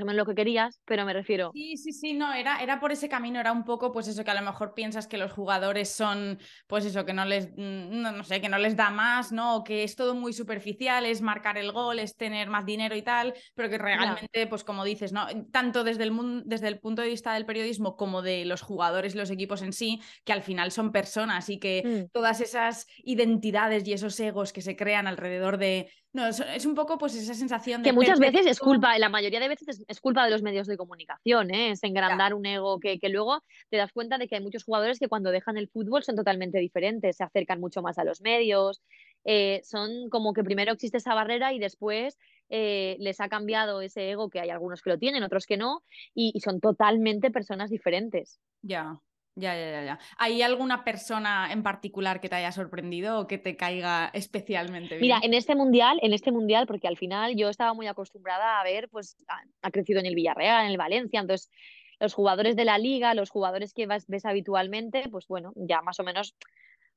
o 0.00 0.04
menos 0.04 0.14
lo 0.14 0.26
que 0.26 0.34
querías, 0.34 0.80
pero 0.84 1.04
me 1.04 1.12
refiero. 1.12 1.50
Sí, 1.54 1.76
sí, 1.76 1.92
sí, 1.92 2.12
no, 2.14 2.32
era, 2.32 2.62
era 2.62 2.80
por 2.80 2.92
ese 2.92 3.08
camino, 3.08 3.40
era 3.40 3.52
un 3.52 3.64
poco, 3.64 3.92
pues 3.92 4.08
eso, 4.08 4.24
que 4.24 4.30
a 4.30 4.34
lo 4.34 4.42
mejor 4.42 4.74
piensas 4.74 5.06
que 5.06 5.18
los 5.18 5.32
jugadores 5.32 5.90
son, 5.90 6.38
pues 6.66 6.84
eso, 6.84 7.04
que 7.04 7.12
no 7.12 7.24
les, 7.24 7.48
mm, 7.56 8.00
no, 8.00 8.24
sé, 8.24 8.40
que 8.40 8.48
no 8.48 8.58
les 8.58 8.76
da 8.76 8.90
más, 8.90 9.32
¿no? 9.32 9.56
O 9.56 9.64
que 9.64 9.82
es 9.82 9.96
todo 9.96 10.14
muy 10.14 10.32
superficial, 10.32 11.04
es 11.04 11.20
marcar 11.20 11.58
el 11.58 11.72
gol, 11.72 11.98
es 11.98 12.16
tener 12.16 12.48
más 12.48 12.64
dinero 12.64 12.94
y 12.94 13.02
tal, 13.02 13.34
pero 13.54 13.68
que 13.68 13.78
realmente, 13.78 14.46
pues 14.46 14.64
como 14.64 14.84
dices, 14.84 15.12
¿no? 15.12 15.26
Tanto 15.50 15.84
desde 15.84 16.04
el, 16.04 16.42
desde 16.44 16.68
el 16.68 16.78
punto 16.78 17.02
de 17.02 17.08
vista 17.08 17.34
del 17.34 17.46
periodismo 17.46 17.96
como 17.96 18.22
de 18.22 18.44
los 18.44 18.62
jugadores 18.62 19.14
y 19.14 19.18
los 19.18 19.30
equipos 19.30 19.62
en 19.62 19.72
sí, 19.72 20.00
que 20.24 20.32
al 20.32 20.42
final 20.42 20.70
son 20.70 20.92
personas 20.92 21.48
y 21.48 21.58
que 21.58 21.82
mm. 21.84 22.12
todas 22.12 22.40
esas 22.40 22.86
identidades 22.98 23.86
y 23.86 23.92
esos 23.92 24.18
egos 24.20 24.52
que 24.52 24.62
se 24.62 24.76
crean 24.76 25.06
alrededor 25.06 25.58
de, 25.58 25.90
no, 26.12 26.26
es, 26.26 26.66
un 26.66 26.74
poco 26.74 26.98
pues 26.98 27.14
esa 27.14 27.32
sensación 27.32 27.82
de... 27.82 27.88
Que 27.88 27.94
muchas 27.94 28.18
veces 28.18 28.46
es 28.46 28.58
culpa, 28.58 28.98
la 28.98 29.08
mayoría 29.08 29.40
de 29.40 29.48
veces 29.48 29.82
es, 29.86 30.00
culpa 30.00 30.24
de 30.24 30.30
los 30.30 30.42
medios 30.42 30.66
de 30.66 30.76
comunicación, 30.76 31.54
¿eh? 31.54 31.70
es 31.70 31.82
engrandar 31.84 32.34
un 32.34 32.44
ego 32.44 32.78
que, 32.80 32.98
que, 32.98 33.08
luego 33.08 33.42
te 33.70 33.78
das 33.78 33.92
cuenta 33.92 34.18
de 34.18 34.28
que 34.28 34.34
hay 34.34 34.42
muchos 34.42 34.64
jugadores 34.64 34.98
que 34.98 35.08
cuando 35.08 35.30
dejan 35.30 35.56
el 35.56 35.68
fútbol 35.68 36.02
son 36.02 36.16
totalmente 36.16 36.58
diferentes, 36.58 37.16
se 37.16 37.24
acercan 37.24 37.60
mucho 37.60 37.80
más 37.80 37.98
a 37.98 38.04
los 38.04 38.20
medios, 38.20 38.82
eh, 39.24 39.62
son 39.64 40.10
como 40.10 40.34
que 40.34 40.44
primero 40.44 40.72
existe 40.72 40.98
esa 40.98 41.14
barrera 41.14 41.54
y 41.54 41.58
después 41.58 42.18
eh, 42.50 42.96
les 43.00 43.20
ha 43.20 43.30
cambiado 43.30 43.80
ese 43.80 44.10
ego, 44.10 44.28
que 44.28 44.40
hay 44.40 44.50
algunos 44.50 44.82
que 44.82 44.90
lo 44.90 44.98
tienen, 44.98 45.22
otros 45.22 45.46
que 45.46 45.56
no, 45.56 45.82
y, 46.14 46.32
y 46.34 46.40
son 46.40 46.60
totalmente 46.60 47.30
personas 47.30 47.70
diferentes. 47.70 48.38
Ya, 48.60 49.00
ya, 49.34 49.54
ya, 49.54 49.70
ya, 49.70 49.84
ya. 49.84 49.98
¿Hay 50.18 50.42
alguna 50.42 50.84
persona 50.84 51.52
en 51.52 51.62
particular 51.62 52.20
que 52.20 52.28
te 52.28 52.36
haya 52.36 52.52
sorprendido 52.52 53.20
o 53.20 53.26
que 53.26 53.38
te 53.38 53.56
caiga 53.56 54.10
especialmente 54.12 54.96
bien? 54.96 55.00
Mira, 55.00 55.20
en 55.22 55.34
este 55.34 55.54
mundial, 55.54 55.98
en 56.02 56.12
este 56.12 56.32
mundial, 56.32 56.66
porque 56.66 56.88
al 56.88 56.98
final 56.98 57.34
yo 57.36 57.48
estaba 57.48 57.72
muy 57.72 57.86
acostumbrada 57.86 58.60
a 58.60 58.64
ver, 58.64 58.88
pues 58.88 59.16
ha, 59.62 59.70
crecido 59.70 60.00
en 60.00 60.06
el 60.06 60.14
Villarreal, 60.14 60.66
en 60.66 60.70
el 60.70 60.76
Valencia, 60.76 61.20
entonces 61.20 61.50
los 61.98 62.14
jugadores 62.14 62.56
de 62.56 62.64
la 62.64 62.78
liga, 62.78 63.14
los 63.14 63.30
jugadores 63.30 63.72
que 63.72 63.86
ves 63.86 64.24
habitualmente, 64.24 65.08
pues 65.08 65.26
bueno, 65.28 65.52
ya 65.54 65.82
más 65.82 66.00
o 66.00 66.02
menos 66.02 66.34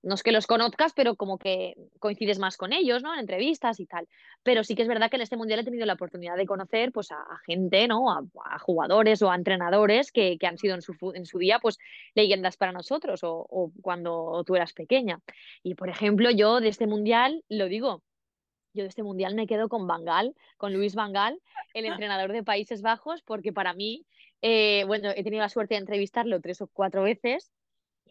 no 0.06 0.14
es 0.14 0.22
que 0.22 0.32
los 0.32 0.46
conozcas, 0.46 0.94
pero 0.94 1.16
como 1.16 1.40
que 1.40 1.76
coincides 1.98 2.38
más 2.38 2.58
con 2.58 2.74
ellos, 2.74 3.02
¿no? 3.02 3.12
En 3.14 3.22
entrevistas 3.22 3.80
y 3.80 3.88
tal. 3.88 4.08
Pero 4.44 4.64
sí 4.64 4.76
que 4.76 4.84
es 4.84 4.88
verdad 4.88 5.10
que 5.10 5.16
en 5.16 5.24
este 5.24 5.36
mundial 5.36 5.60
he 5.60 5.64
tenido 5.64 5.84
la 5.88 5.94
oportunidad 5.94 6.38
de 6.38 6.46
conocer 6.46 6.92
pues, 6.92 7.12
a, 7.12 7.26
gente, 7.48 7.88
¿no? 7.88 8.12
A, 8.12 8.60
jugadores 8.60 9.24
o 9.24 9.32
a 9.32 9.36
entrenadores 9.36 10.12
que, 10.12 10.38
han 10.44 10.60
sido 10.60 10.76
en 10.76 10.84
su, 10.84 10.94
en 11.16 11.26
su 11.26 11.40
día 11.40 11.58
pues 11.60 11.80
leyendas 12.14 12.56
para 12.56 12.72
nosotros 12.72 13.22
o, 13.24 13.72
cuando 13.82 14.44
tú 14.46 14.56
eras 14.56 14.74
pequeña. 14.74 15.22
Y 15.64 15.74
por 15.74 15.90
ejemplo, 15.90 16.30
yo 16.30 16.62
de 16.62 16.68
este 16.68 16.86
mundial, 16.86 17.44
lo 17.50 17.66
digo, 17.66 18.04
yo 18.74 18.84
de 18.84 18.90
este 18.90 19.02
mundial 19.02 19.34
me 19.34 19.48
quedo 19.48 19.70
con 19.70 19.88
Bangal, 19.88 20.36
con 20.58 20.72
Luis 20.72 20.94
Bangal, 20.94 21.42
el 21.74 21.86
entrenador 21.86 22.32
de 22.32 22.44
Países 22.44 22.84
Bajos, 22.84 23.24
porque 23.24 23.52
para 23.52 23.74
mí, 23.74 24.06
eh, 24.44 24.84
bueno, 24.86 25.10
he 25.16 25.24
tenido 25.24 25.42
la 25.42 25.50
suerte 25.50 25.74
de 25.74 25.80
entrevistarlo 25.80 26.40
tres 26.42 26.62
o 26.62 26.68
cuatro 26.68 27.02
veces 27.02 27.52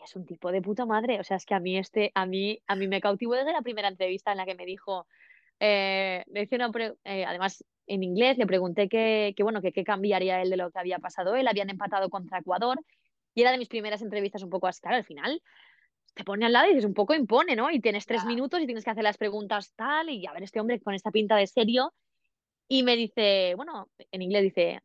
es 0.03 0.17
un 0.17 0.27
tipo 0.27 0.51
de 0.53 0.63
puta 0.63 0.87
madre. 0.87 1.21
O 1.21 1.25
sea, 1.25 1.37
es 1.37 1.47
que 1.47 1.55
a 1.55 1.61
mí 1.61 1.79
este, 1.79 2.13
a 2.15 2.27
mí, 2.27 2.61
a 2.67 2.77
mí 2.77 2.89
me 2.89 3.01
cautivó 3.01 3.35
desde 3.35 3.53
la 3.53 3.63
primera 3.63 3.89
entrevista 3.89 4.33
en 4.33 4.39
la 4.39 4.47
que 4.47 4.55
me 4.55 4.67
dijo, 4.67 5.07
eh, 5.61 6.25
eh, 6.35 7.25
además 7.27 7.65
en 7.87 8.03
inglés, 8.03 8.39
le 8.39 8.47
pregunté 8.47 8.89
qué 8.89 9.35
bueno, 9.41 9.61
que 9.61 9.73
qué 9.73 9.85
cambiaría 9.85 10.41
él 10.43 10.51
de 10.51 10.57
lo 10.57 10.71
que 10.71 10.79
había 10.79 10.99
pasado 10.99 11.35
él. 11.37 11.49
Habían 11.49 11.71
empatado 11.71 12.11
contra 12.11 12.39
Ecuador 12.39 12.81
y 13.35 13.43
era 13.43 13.53
de 13.53 13.59
mis 13.59 13.69
primeras 13.69 14.03
entrevistas 14.03 14.43
un 14.43 14.51
poco 14.51 14.67
así. 14.67 14.81
Claro, 14.81 14.97
al 14.97 15.05
final 15.05 15.43
te 16.15 16.25
pone 16.25 16.47
al 16.47 16.53
lado 16.53 16.67
y 16.67 16.71
dices, 16.71 16.85
un 16.85 16.95
poco 16.95 17.15
impone, 17.15 17.57
¿no? 17.57 17.71
Y 17.71 17.81
tienes 17.81 18.07
tres 18.07 18.25
minutos 18.25 18.61
y 18.61 18.67
tienes 18.67 18.85
que 18.85 18.91
hacer 18.91 19.03
las 19.03 19.19
preguntas 19.19 19.73
tal 19.75 20.11
y 20.11 20.27
a 20.27 20.33
ver, 20.33 20.45
este 20.45 20.61
hombre 20.61 20.81
con 20.81 20.95
esta 20.95 21.11
pinta 21.11 21.37
de 21.37 21.47
serio. 21.47 21.93
Y 22.69 22.83
me 22.83 22.97
dice, 22.97 23.55
bueno, 23.57 23.91
en 24.11 24.23
inglés 24.23 24.45
dice, 24.45 24.81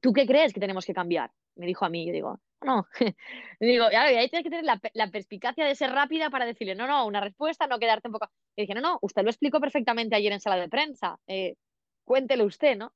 ¿tú 0.00 0.12
qué 0.12 0.26
crees 0.26 0.52
que 0.52 0.60
tenemos 0.60 0.86
que 0.86 0.94
cambiar? 0.94 1.30
Me 1.56 1.66
dijo 1.66 1.84
a 1.84 1.88
mí, 1.88 2.06
yo 2.06 2.12
digo, 2.12 2.40
no. 2.64 2.86
digo, 3.60 3.86
y 3.90 3.94
ahí 3.94 4.28
tienes 4.28 4.44
que 4.44 4.50
tener 4.50 4.64
la, 4.64 5.10
perspicacia 5.10 5.64
de 5.64 5.74
ser 5.74 5.90
rápida 5.90 6.30
para 6.30 6.46
decirle, 6.46 6.74
no, 6.74 6.86
no, 6.86 7.06
una 7.06 7.20
respuesta, 7.20 7.66
no 7.66 7.78
quedarte 7.78 8.08
un 8.08 8.12
poco. 8.12 8.30
Y 8.56 8.62
dije, 8.62 8.74
no, 8.74 8.80
no, 8.80 8.98
usted 9.02 9.22
lo 9.22 9.30
explicó 9.30 9.60
perfectamente 9.60 10.16
ayer 10.16 10.32
en 10.32 10.40
sala 10.40 10.56
de 10.56 10.68
prensa. 10.68 11.18
Eh, 11.26 11.56
cuéntelo 12.04 12.44
usted, 12.44 12.76
¿no? 12.76 12.92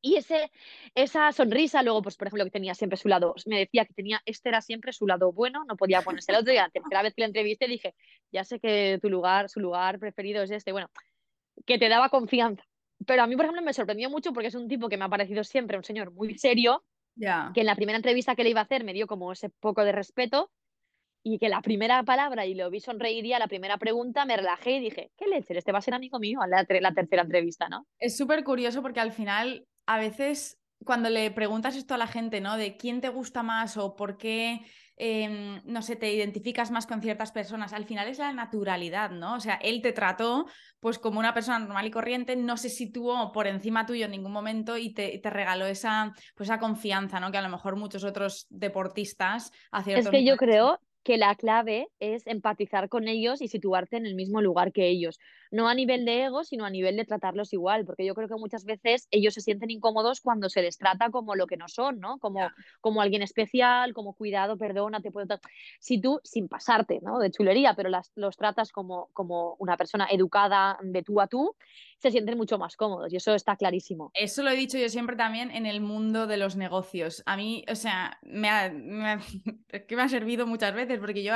Y 0.00 0.16
ese, 0.16 0.52
esa 0.94 1.32
sonrisa, 1.32 1.82
luego, 1.82 2.02
pues, 2.02 2.16
por 2.16 2.28
ejemplo, 2.28 2.44
que 2.44 2.50
tenía 2.52 2.74
siempre 2.74 2.96
su 2.96 3.08
lado, 3.08 3.34
me 3.46 3.58
decía 3.58 3.84
que 3.84 3.94
tenía, 3.94 4.20
este 4.26 4.48
era 4.48 4.60
siempre 4.60 4.92
su 4.92 5.06
lado 5.06 5.32
bueno, 5.32 5.64
no 5.64 5.76
podía 5.76 6.02
ponerse 6.02 6.30
el 6.30 6.38
otro. 6.38 6.52
Y 6.52 6.56
la 6.56 6.70
tercera 6.70 7.02
vez 7.02 7.14
que 7.14 7.22
la 7.22 7.26
entrevisté 7.26 7.66
dije, 7.66 7.94
ya 8.30 8.44
sé 8.44 8.60
que 8.60 8.98
tu 9.02 9.10
lugar, 9.10 9.48
su 9.48 9.60
lugar 9.60 9.98
preferido 9.98 10.42
es 10.42 10.50
este. 10.52 10.72
Bueno, 10.72 10.88
que 11.66 11.78
te 11.78 11.88
daba 11.88 12.10
confianza. 12.10 12.64
Pero 13.06 13.22
a 13.22 13.26
mí, 13.26 13.36
por 13.36 13.44
ejemplo, 13.44 13.62
me 13.62 13.72
sorprendió 13.72 14.08
mucho 14.10 14.32
porque 14.32 14.48
es 14.48 14.54
un 14.54 14.68
tipo 14.68 14.88
que 14.88 14.96
me 14.96 15.04
ha 15.04 15.08
parecido 15.08 15.42
siempre 15.44 15.76
un 15.76 15.84
señor 15.84 16.12
muy 16.12 16.38
serio, 16.38 16.84
que 17.18 17.60
en 17.60 17.66
la 17.66 17.76
primera 17.76 17.96
entrevista 17.96 18.34
que 18.34 18.44
le 18.44 18.50
iba 18.50 18.60
a 18.60 18.64
hacer 18.64 18.84
me 18.84 18.92
dio 18.92 19.06
como 19.06 19.32
ese 19.32 19.50
poco 19.50 19.84
de 19.84 19.92
respeto 19.92 20.50
y 21.22 21.38
que 21.38 21.48
la 21.48 21.60
primera 21.60 22.02
palabra 22.04 22.46
y 22.46 22.54
lo 22.54 22.70
vi 22.70 22.80
sonreír 22.80 23.26
y 23.26 23.32
a 23.32 23.38
la 23.38 23.48
primera 23.48 23.76
pregunta 23.76 24.24
me 24.24 24.36
relajé 24.36 24.72
y 24.72 24.80
dije, 24.80 25.10
¿qué 25.16 25.26
leche? 25.26 25.56
Este 25.56 25.72
va 25.72 25.78
a 25.78 25.82
ser 25.82 25.94
amigo 25.94 26.18
mío 26.18 26.40
a 26.40 26.46
la, 26.46 26.66
la 26.80 26.92
tercera 26.92 27.22
entrevista, 27.22 27.68
¿no? 27.68 27.86
Es 27.98 28.16
súper 28.16 28.44
curioso 28.44 28.82
porque 28.82 29.00
al 29.00 29.12
final 29.12 29.66
a 29.86 29.98
veces 29.98 30.57
cuando 30.84 31.10
le 31.10 31.30
preguntas 31.30 31.76
esto 31.76 31.94
a 31.94 31.98
la 31.98 32.06
gente, 32.06 32.40
¿no? 32.40 32.56
De 32.56 32.76
quién 32.76 33.00
te 33.00 33.08
gusta 33.08 33.42
más 33.42 33.76
o 33.76 33.96
por 33.96 34.16
qué, 34.16 34.62
em, 34.96 35.60
no 35.64 35.82
sé, 35.82 35.96
te 35.96 36.12
identificas 36.12 36.70
más 36.70 36.86
con 36.86 37.02
ciertas 37.02 37.32
personas, 37.32 37.72
al 37.72 37.84
final 37.84 38.08
es 38.08 38.18
la 38.18 38.32
naturalidad, 38.32 39.10
¿no? 39.10 39.34
O 39.34 39.40
sea, 39.40 39.54
él 39.56 39.82
te 39.82 39.92
trató 39.92 40.46
pues 40.80 40.98
como 40.98 41.18
una 41.18 41.34
persona 41.34 41.58
normal 41.58 41.86
y 41.86 41.90
corriente, 41.90 42.36
no 42.36 42.56
se 42.56 42.68
situó 42.68 43.32
por 43.32 43.46
encima 43.46 43.86
tuyo 43.86 44.04
en 44.04 44.12
ningún 44.12 44.32
momento 44.32 44.78
y 44.78 44.94
te, 44.94 45.18
te 45.18 45.30
regaló 45.30 45.66
esa, 45.66 46.12
pues, 46.36 46.48
esa 46.48 46.58
confianza, 46.58 47.18
¿no? 47.20 47.32
Que 47.32 47.38
a 47.38 47.42
lo 47.42 47.48
mejor 47.48 47.76
muchos 47.76 48.04
otros 48.04 48.46
deportistas 48.48 49.52
hacían. 49.72 49.98
Es 49.98 50.08
que 50.08 50.24
yo 50.24 50.36
creo 50.36 50.80
que 51.02 51.16
la 51.16 51.34
clave 51.34 51.88
es 52.00 52.26
empatizar 52.26 52.88
con 52.88 53.08
ellos 53.08 53.40
y 53.40 53.48
situarte 53.48 53.96
en 53.96 54.06
el 54.06 54.14
mismo 54.14 54.42
lugar 54.42 54.72
que 54.72 54.88
ellos. 54.88 55.18
No 55.50 55.68
a 55.68 55.74
nivel 55.74 56.04
de 56.04 56.24
ego, 56.24 56.44
sino 56.44 56.64
a 56.64 56.70
nivel 56.70 56.96
de 56.96 57.04
tratarlos 57.04 57.52
igual, 57.52 57.84
porque 57.84 58.04
yo 58.04 58.14
creo 58.14 58.28
que 58.28 58.34
muchas 58.34 58.64
veces 58.64 59.08
ellos 59.10 59.34
se 59.34 59.40
sienten 59.40 59.70
incómodos 59.70 60.20
cuando 60.20 60.48
se 60.48 60.62
les 60.62 60.78
trata 60.78 61.10
como 61.10 61.34
lo 61.34 61.46
que 61.46 61.56
no 61.56 61.68
son, 61.68 62.00
¿no? 62.00 62.18
Como, 62.18 62.48
como 62.80 63.00
alguien 63.00 63.22
especial, 63.22 63.94
como 63.94 64.14
cuidado, 64.14 64.56
perdona, 64.56 65.00
te 65.00 65.10
puedo... 65.10 65.38
Si 65.80 66.00
tú, 66.00 66.20
sin 66.24 66.48
pasarte, 66.48 67.00
¿no? 67.02 67.18
De 67.18 67.30
chulería, 67.30 67.74
pero 67.74 67.88
las, 67.88 68.12
los 68.14 68.36
tratas 68.36 68.72
como, 68.72 69.08
como 69.12 69.56
una 69.58 69.76
persona 69.76 70.06
educada 70.10 70.78
de 70.82 71.02
tú 71.02 71.20
a 71.20 71.26
tú, 71.26 71.54
se 71.98 72.10
sienten 72.10 72.36
mucho 72.36 72.58
más 72.58 72.76
cómodos 72.76 73.12
y 73.12 73.16
eso 73.16 73.34
está 73.34 73.56
clarísimo. 73.56 74.10
Eso 74.14 74.42
lo 74.42 74.50
he 74.50 74.56
dicho 74.56 74.78
yo 74.78 74.88
siempre 74.88 75.16
también 75.16 75.50
en 75.50 75.66
el 75.66 75.80
mundo 75.80 76.26
de 76.26 76.36
los 76.36 76.56
negocios. 76.56 77.22
A 77.26 77.36
mí, 77.36 77.64
o 77.68 77.74
sea, 77.74 78.18
me 78.22 78.48
ha, 78.48 78.70
que 79.88 79.96
me 79.96 80.02
ha 80.02 80.08
servido 80.08 80.46
muchas 80.46 80.74
veces 80.74 80.98
porque 80.98 81.22
yo 81.22 81.34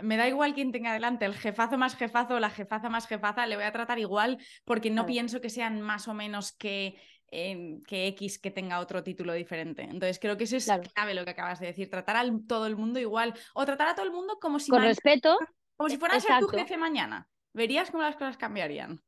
me 0.00 0.16
da 0.16 0.28
igual 0.28 0.54
quién 0.54 0.72
tenga 0.72 0.92
delante, 0.92 1.24
el 1.24 1.34
jefazo 1.34 1.78
más 1.78 1.96
jefazo 1.96 2.34
o 2.34 2.40
la 2.40 2.50
jefaza 2.50 2.88
más 2.88 3.06
jefaza, 3.06 3.46
le 3.46 3.56
voy 3.56 3.64
a 3.64 3.72
tratar 3.72 3.98
igual 3.98 4.38
porque 4.64 4.90
no 4.90 5.06
pienso 5.06 5.40
que 5.40 5.50
sean 5.50 5.80
más 5.80 6.08
o 6.08 6.14
menos 6.14 6.52
que 6.52 6.96
em, 7.28 7.80
que 7.82 8.06
X 8.08 8.38
que 8.38 8.50
tenga 8.50 8.80
otro 8.80 9.02
título 9.02 9.32
diferente. 9.32 9.82
Entonces 9.82 10.18
creo 10.18 10.36
que 10.36 10.44
eso 10.44 10.56
es 10.56 10.70
clave 10.94 11.14
lo 11.14 11.24
que 11.24 11.30
acabas 11.30 11.60
de 11.60 11.66
decir, 11.66 11.90
tratar 11.90 12.16
a 12.16 12.24
todo 12.46 12.66
el 12.66 12.76
mundo 12.76 13.00
igual 13.00 13.34
o 13.54 13.64
tratar 13.64 13.88
a 13.88 13.94
todo 13.94 14.06
el 14.06 14.12
mundo 14.12 14.38
como 14.40 14.58
si 14.58 14.70
con 14.70 14.82
respeto, 14.82 15.38
como 15.76 15.88
si 15.88 15.96
fuera 15.96 16.16
a 16.16 16.20
ser 16.20 16.38
tu 16.40 16.48
jefe 16.48 16.76
mañana. 16.76 17.28
Verías 17.54 17.90
cómo 17.90 18.02
las 18.02 18.16
cosas 18.16 18.36
cambiarían. 18.36 19.02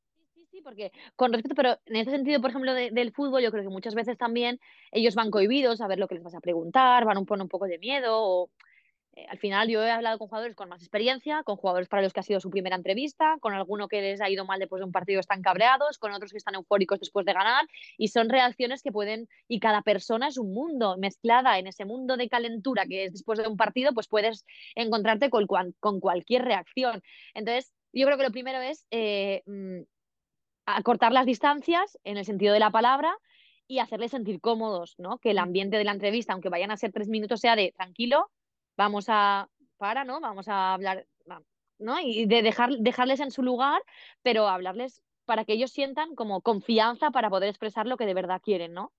Sí, 0.51 0.61
porque 0.61 0.93
con 1.17 1.33
respeto, 1.33 1.57
pero 1.57 1.79
en 1.87 1.97
ese 1.97 2.13
sentido, 2.13 2.41
por 2.41 2.51
ejemplo, 2.51 2.75
del 2.75 3.13
fútbol, 3.13 3.43
yo 3.43 3.51
creo 3.51 3.65
que 3.65 3.71
muchas 3.71 3.97
veces 3.97 4.17
también 4.17 4.61
ellos 4.93 5.17
van 5.17 5.33
cohibidos 5.33 5.81
a 5.81 5.89
ver 5.89 5.99
lo 5.99 6.07
que 6.07 6.15
les 6.15 6.23
vas 6.23 6.35
a 6.35 6.41
preguntar, 6.41 7.05
van 7.05 7.19
un, 7.19 7.27
un 7.29 7.49
poco 7.49 7.67
de 7.67 7.79
miedo. 7.79 8.13
O, 8.17 8.51
eh, 9.17 9.27
al 9.29 9.39
final, 9.39 9.69
yo 9.69 9.83
he 9.83 9.91
hablado 9.91 10.19
con 10.19 10.29
jugadores 10.29 10.57
con 10.57 10.69
más 10.69 10.81
experiencia, 10.83 11.43
con 11.45 11.57
jugadores 11.57 11.89
para 11.89 12.03
los 12.03 12.13
que 12.13 12.21
ha 12.21 12.23
sido 12.25 12.41
su 12.41 12.51
primera 12.51 12.75
entrevista, 12.75 13.37
con 13.41 13.55
alguno 13.55 13.87
que 13.87 14.01
les 14.01 14.21
ha 14.21 14.29
ido 14.29 14.45
mal 14.45 14.59
después 14.59 14.81
de 14.81 14.87
un 14.87 14.93
partido 14.93 15.21
están 15.21 15.43
cabreados, 15.43 15.99
con 15.99 16.13
otros 16.13 16.33
que 16.33 16.39
están 16.39 16.57
eufóricos 16.57 16.99
después 16.99 17.25
de 17.25 17.33
ganar, 17.33 17.67
y 17.97 18.09
son 18.09 18.29
reacciones 18.29 18.83
que 18.83 18.91
pueden, 18.91 19.29
y 19.47 19.61
cada 19.61 19.83
persona 19.83 20.29
es 20.29 20.39
un 20.39 20.53
mundo, 20.53 20.97
mezclada 20.99 21.59
en 21.59 21.69
ese 21.69 21.85
mundo 21.85 22.17
de 22.17 22.29
calentura 22.29 22.87
que 22.87 23.05
es 23.05 23.13
después 23.13 23.39
de 23.39 23.47
un 23.47 23.57
partido, 23.57 23.93
pues 23.95 24.09
puedes 24.09 24.45
encontrarte 24.75 25.31
con, 25.31 25.47
con 25.79 26.01
cualquier 26.01 26.43
reacción. 26.43 27.03
Entonces, 27.35 27.73
yo 27.93 28.07
creo 28.07 28.19
que 28.19 28.25
lo 28.25 28.33
primero 28.33 28.61
es 28.61 28.87
eh, 28.91 29.43
mm, 29.47 29.83
acortar 30.67 31.13
las 31.13 31.27
distancias 31.27 31.99
en 32.03 32.17
el 32.17 32.25
sentido 32.25 32.53
de 32.53 32.61
la 32.61 32.71
palabra 32.71 33.17
y 33.69 33.79
hacerles 33.79 34.11
sentir 34.11 34.41
cómodos, 34.41 34.97
¿no? 34.99 35.19
Que 35.19 35.31
el 35.31 35.39
ambiente 35.39 35.79
de 35.79 35.85
la 35.85 35.93
entrevista, 35.93 36.33
aunque 36.33 36.49
vayan 36.49 36.71
a 36.71 36.77
ser 36.77 36.93
tres 36.93 37.09
minutos, 37.09 37.41
sea 37.41 37.57
de 37.57 37.73
tranquilo, 37.77 38.31
vamos 38.77 39.07
a, 39.09 39.49
para, 39.77 40.05
¿no? 40.05 40.21
Vamos 40.21 40.49
a 40.49 40.75
hablar, 40.75 41.07
¿no? 41.79 42.01
Y 42.01 42.27
de 42.27 42.43
dejar, 42.43 42.71
dejarles 42.79 43.21
en 43.21 43.31
su 43.31 43.43
lugar, 43.43 43.83
pero 44.23 44.49
hablarles 44.49 45.03
para 45.25 45.45
que 45.45 45.55
ellos 45.55 45.73
sientan 45.73 46.15
como 46.15 46.43
confianza 46.43 47.11
para 47.11 47.31
poder 47.31 47.49
expresar 47.49 47.87
lo 47.87 47.97
que 47.97 48.07
de 48.07 48.15
verdad 48.15 48.41
quieren, 48.43 48.75
¿no? 48.75 48.93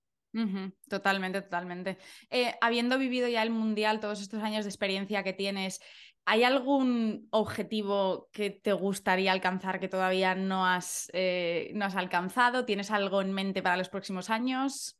Totalmente, 0.88 1.40
totalmente. 1.40 1.98
Eh, 2.30 2.54
habiendo 2.60 2.98
vivido 2.98 3.26
ya 3.28 3.42
el 3.42 3.50
Mundial, 3.50 4.00
todos 4.00 4.20
estos 4.20 4.42
años 4.42 4.64
de 4.64 4.70
experiencia 4.70 5.22
que 5.22 5.32
tienes, 5.32 5.80
¿Hay 6.28 6.42
algún 6.42 7.28
objetivo 7.30 8.28
que 8.32 8.50
te 8.50 8.72
gustaría 8.72 9.30
alcanzar 9.30 9.78
que 9.78 9.86
todavía 9.86 10.34
no 10.34 10.66
has, 10.66 11.08
eh, 11.12 11.70
no 11.74 11.84
has 11.84 11.94
alcanzado? 11.94 12.64
¿Tienes 12.64 12.90
algo 12.90 13.20
en 13.22 13.30
mente 13.32 13.62
para 13.62 13.76
los 13.76 13.88
próximos 13.88 14.28
años? 14.28 14.95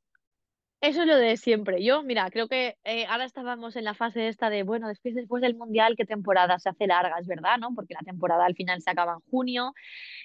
Eso 0.82 1.00
es 1.00 1.06
lo 1.06 1.16
de 1.16 1.38
siempre. 1.38 1.82
Yo, 1.82 2.02
mira, 2.02 2.30
creo 2.30 2.48
que 2.48 2.76
eh, 2.84 3.06
ahora 3.06 3.24
estábamos 3.24 3.76
en 3.76 3.84
la 3.84 3.94
fase 3.94 4.28
esta 4.28 4.50
de, 4.50 4.62
bueno, 4.62 4.88
después, 4.88 5.14
después 5.14 5.40
del 5.40 5.56
Mundial, 5.56 5.94
¿qué 5.96 6.04
temporada 6.04 6.58
se 6.58 6.68
hace 6.68 6.86
larga? 6.86 7.18
Es 7.18 7.26
verdad, 7.26 7.58
¿no? 7.58 7.74
Porque 7.74 7.94
la 7.94 8.00
temporada 8.00 8.44
al 8.44 8.54
final 8.54 8.82
se 8.82 8.90
acaba 8.90 9.14
en 9.14 9.30
junio. 9.30 9.72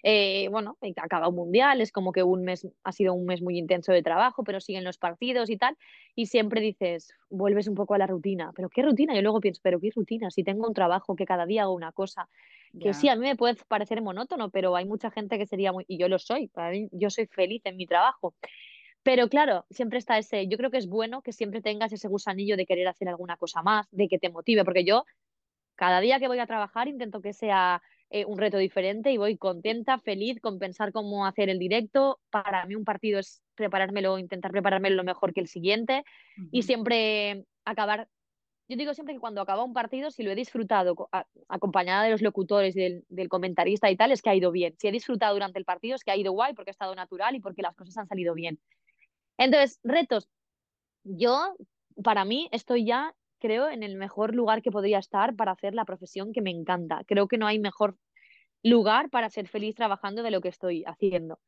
Eh, 0.03 0.49
bueno, 0.51 0.77
acaba 0.97 1.29
un 1.29 1.35
Mundial, 1.35 1.79
es 1.79 1.93
como 1.93 2.11
que 2.11 2.21
un 2.21 2.43
mes, 2.43 2.67
ha 2.83 2.91
sido 2.91 3.13
un 3.13 3.25
mes 3.25 3.41
muy 3.41 3.57
intenso 3.57 3.93
de 3.93 4.03
trabajo, 4.03 4.43
pero 4.43 4.59
siguen 4.59 4.83
los 4.83 4.97
partidos 4.97 5.49
y 5.49 5.57
tal. 5.57 5.77
Y 6.15 6.25
siempre 6.25 6.59
dices, 6.59 7.13
vuelves 7.29 7.69
un 7.69 7.75
poco 7.75 7.93
a 7.93 7.97
la 7.97 8.07
rutina. 8.07 8.51
¿Pero 8.53 8.69
qué 8.69 8.81
rutina? 8.81 9.15
Yo 9.15 9.21
luego 9.21 9.39
pienso, 9.39 9.61
¿pero 9.63 9.79
qué 9.79 9.89
rutina? 9.95 10.31
Si 10.31 10.43
tengo 10.43 10.67
un 10.67 10.73
trabajo 10.73 11.15
que 11.15 11.25
cada 11.25 11.45
día 11.45 11.63
hago 11.63 11.73
una 11.73 11.93
cosa. 11.93 12.27
Que 12.79 12.93
sí, 12.93 13.09
a 13.09 13.15
mí 13.15 13.21
me 13.21 13.35
puede 13.35 13.55
parecer 13.67 14.01
monótono, 14.01 14.49
pero 14.49 14.75
hay 14.75 14.85
mucha 14.85 15.11
gente 15.11 15.37
que 15.37 15.45
sería 15.45 15.73
muy... 15.73 15.83
Y 15.87 15.97
yo 15.97 16.07
lo 16.07 16.19
soy, 16.19 16.47
para 16.47 16.71
mí, 16.71 16.87
yo 16.91 17.09
soy 17.09 17.27
feliz 17.27 17.61
en 17.65 17.75
mi 17.75 17.85
trabajo. 17.85 18.33
Pero 19.03 19.29
claro, 19.29 19.65
siempre 19.69 19.97
está 19.97 20.17
ese, 20.17 20.47
yo 20.47 20.57
creo 20.57 20.69
que 20.69 20.77
es 20.77 20.87
bueno 20.87 21.21
que 21.21 21.33
siempre 21.33 21.61
tengas 21.61 21.91
ese 21.91 22.07
gusanillo 22.07 22.55
de 22.55 22.65
querer 22.65 22.87
hacer 22.87 23.09
alguna 23.09 23.37
cosa 23.37 23.63
más, 23.63 23.87
de 23.91 24.07
que 24.07 24.19
te 24.19 24.29
motive, 24.29 24.63
porque 24.63 24.83
yo 24.83 25.05
cada 25.75 25.99
día 25.99 26.19
que 26.19 26.27
voy 26.27 26.37
a 26.37 26.45
trabajar 26.45 26.87
intento 26.87 27.21
que 27.21 27.33
sea 27.33 27.81
eh, 28.11 28.25
un 28.25 28.37
reto 28.37 28.57
diferente 28.57 29.11
y 29.11 29.17
voy 29.17 29.37
contenta, 29.37 29.97
feliz 29.97 30.39
con 30.39 30.59
pensar 30.59 30.91
cómo 30.91 31.25
hacer 31.25 31.49
el 31.49 31.57
directo. 31.57 32.19
Para 32.29 32.65
mí 32.65 32.75
un 32.75 32.83
partido 32.83 33.19
es 33.19 33.41
preparármelo, 33.55 34.19
intentar 34.19 34.51
preparármelo 34.51 34.97
lo 34.97 35.03
mejor 35.03 35.33
que 35.33 35.39
el 35.39 35.47
siguiente 35.47 36.03
y 36.51 36.63
siempre 36.63 37.45
acabar. 37.65 38.09
Yo 38.67 38.77
digo 38.77 38.93
siempre 38.93 39.15
que 39.15 39.19
cuando 39.19 39.41
acaba 39.41 39.63
un 39.63 39.73
partido, 39.73 40.11
si 40.11 40.23
lo 40.23 40.31
he 40.31 40.35
disfrutado 40.35 41.09
acompañada 41.47 42.03
de 42.03 42.11
los 42.11 42.21
locutores, 42.21 42.75
del, 42.75 43.03
del 43.09 43.29
comentarista 43.29 43.89
y 43.89 43.95
tal, 43.95 44.11
es 44.11 44.21
que 44.21 44.29
ha 44.29 44.35
ido 44.35 44.51
bien. 44.51 44.75
Si 44.77 44.87
he 44.87 44.91
disfrutado 44.91 45.33
durante 45.33 45.57
el 45.57 45.65
partido, 45.65 45.95
es 45.95 46.03
que 46.03 46.11
ha 46.11 46.17
ido 46.17 46.31
guay 46.31 46.53
porque 46.53 46.69
ha 46.69 46.77
estado 46.77 46.93
natural 46.93 47.35
y 47.35 47.39
porque 47.39 47.61
las 47.61 47.75
cosas 47.75 47.97
han 47.97 48.07
salido 48.07 48.33
bien. 48.33 48.59
Entonces, 49.41 49.79
retos. 49.83 50.29
Yo, 51.03 51.55
para 52.03 52.25
mí, 52.25 52.47
estoy 52.51 52.85
ya, 52.85 53.15
creo, 53.39 53.69
en 53.69 53.81
el 53.81 53.95
mejor 53.95 54.35
lugar 54.35 54.61
que 54.61 54.69
podría 54.69 54.99
estar 54.99 55.35
para 55.35 55.53
hacer 55.53 55.73
la 55.73 55.83
profesión 55.83 56.31
que 56.31 56.43
me 56.43 56.51
encanta. 56.51 57.01
Creo 57.07 57.27
que 57.27 57.39
no 57.39 57.47
hay 57.47 57.57
mejor 57.57 57.97
lugar 58.61 59.09
para 59.09 59.31
ser 59.31 59.47
feliz 59.47 59.73
trabajando 59.73 60.21
de 60.21 60.29
lo 60.29 60.41
que 60.41 60.49
estoy 60.49 60.83
haciendo. 60.85 61.39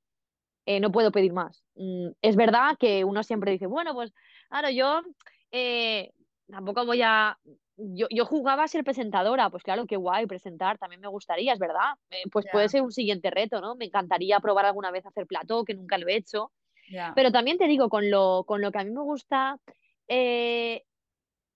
Eh, 0.65 0.79
no 0.79 0.91
puedo 0.91 1.11
pedir 1.11 1.33
más. 1.33 1.63
Mm, 1.75 2.09
es 2.23 2.35
verdad 2.35 2.77
que 2.79 3.03
uno 3.03 3.21
siempre 3.21 3.51
dice, 3.51 3.67
bueno, 3.67 3.93
pues, 3.93 4.11
claro, 4.49 4.71
yo 4.71 5.03
eh, 5.51 6.11
tampoco 6.49 6.87
voy 6.87 7.03
a... 7.03 7.37
Yo, 7.75 8.07
yo, 8.09 8.25
jugaba 8.25 8.63
a 8.63 8.67
ser 8.67 8.83
presentadora, 8.83 9.51
pues 9.51 9.61
claro, 9.61 9.85
qué 9.85 9.97
guay 9.97 10.25
presentar, 10.25 10.79
también 10.79 11.01
me 11.01 11.07
gustaría, 11.07 11.53
es 11.53 11.59
verdad. 11.59 11.93
Eh, 12.09 12.23
pues 12.31 12.47
puede 12.51 12.69
ser 12.69 12.81
un 12.81 12.91
siguiente 12.91 13.29
reto, 13.29 13.61
¿no? 13.61 13.75
Me 13.75 13.85
encantaría 13.85 14.39
probar 14.39 14.65
alguna 14.65 14.89
vez 14.89 15.05
hacer 15.05 15.27
plató, 15.27 15.63
que 15.63 15.75
nunca 15.75 15.99
lo 15.99 16.07
he 16.07 16.15
hecho. 16.15 16.51
Pero 17.15 17.31
también 17.31 17.57
te 17.57 17.67
digo, 17.67 17.89
con 17.89 18.09
lo, 18.09 18.43
con 18.45 18.61
lo 18.61 18.71
que 18.71 18.79
a 18.79 18.83
mí 18.83 18.91
me 18.91 19.01
gusta 19.01 19.59
eh, 20.07 20.83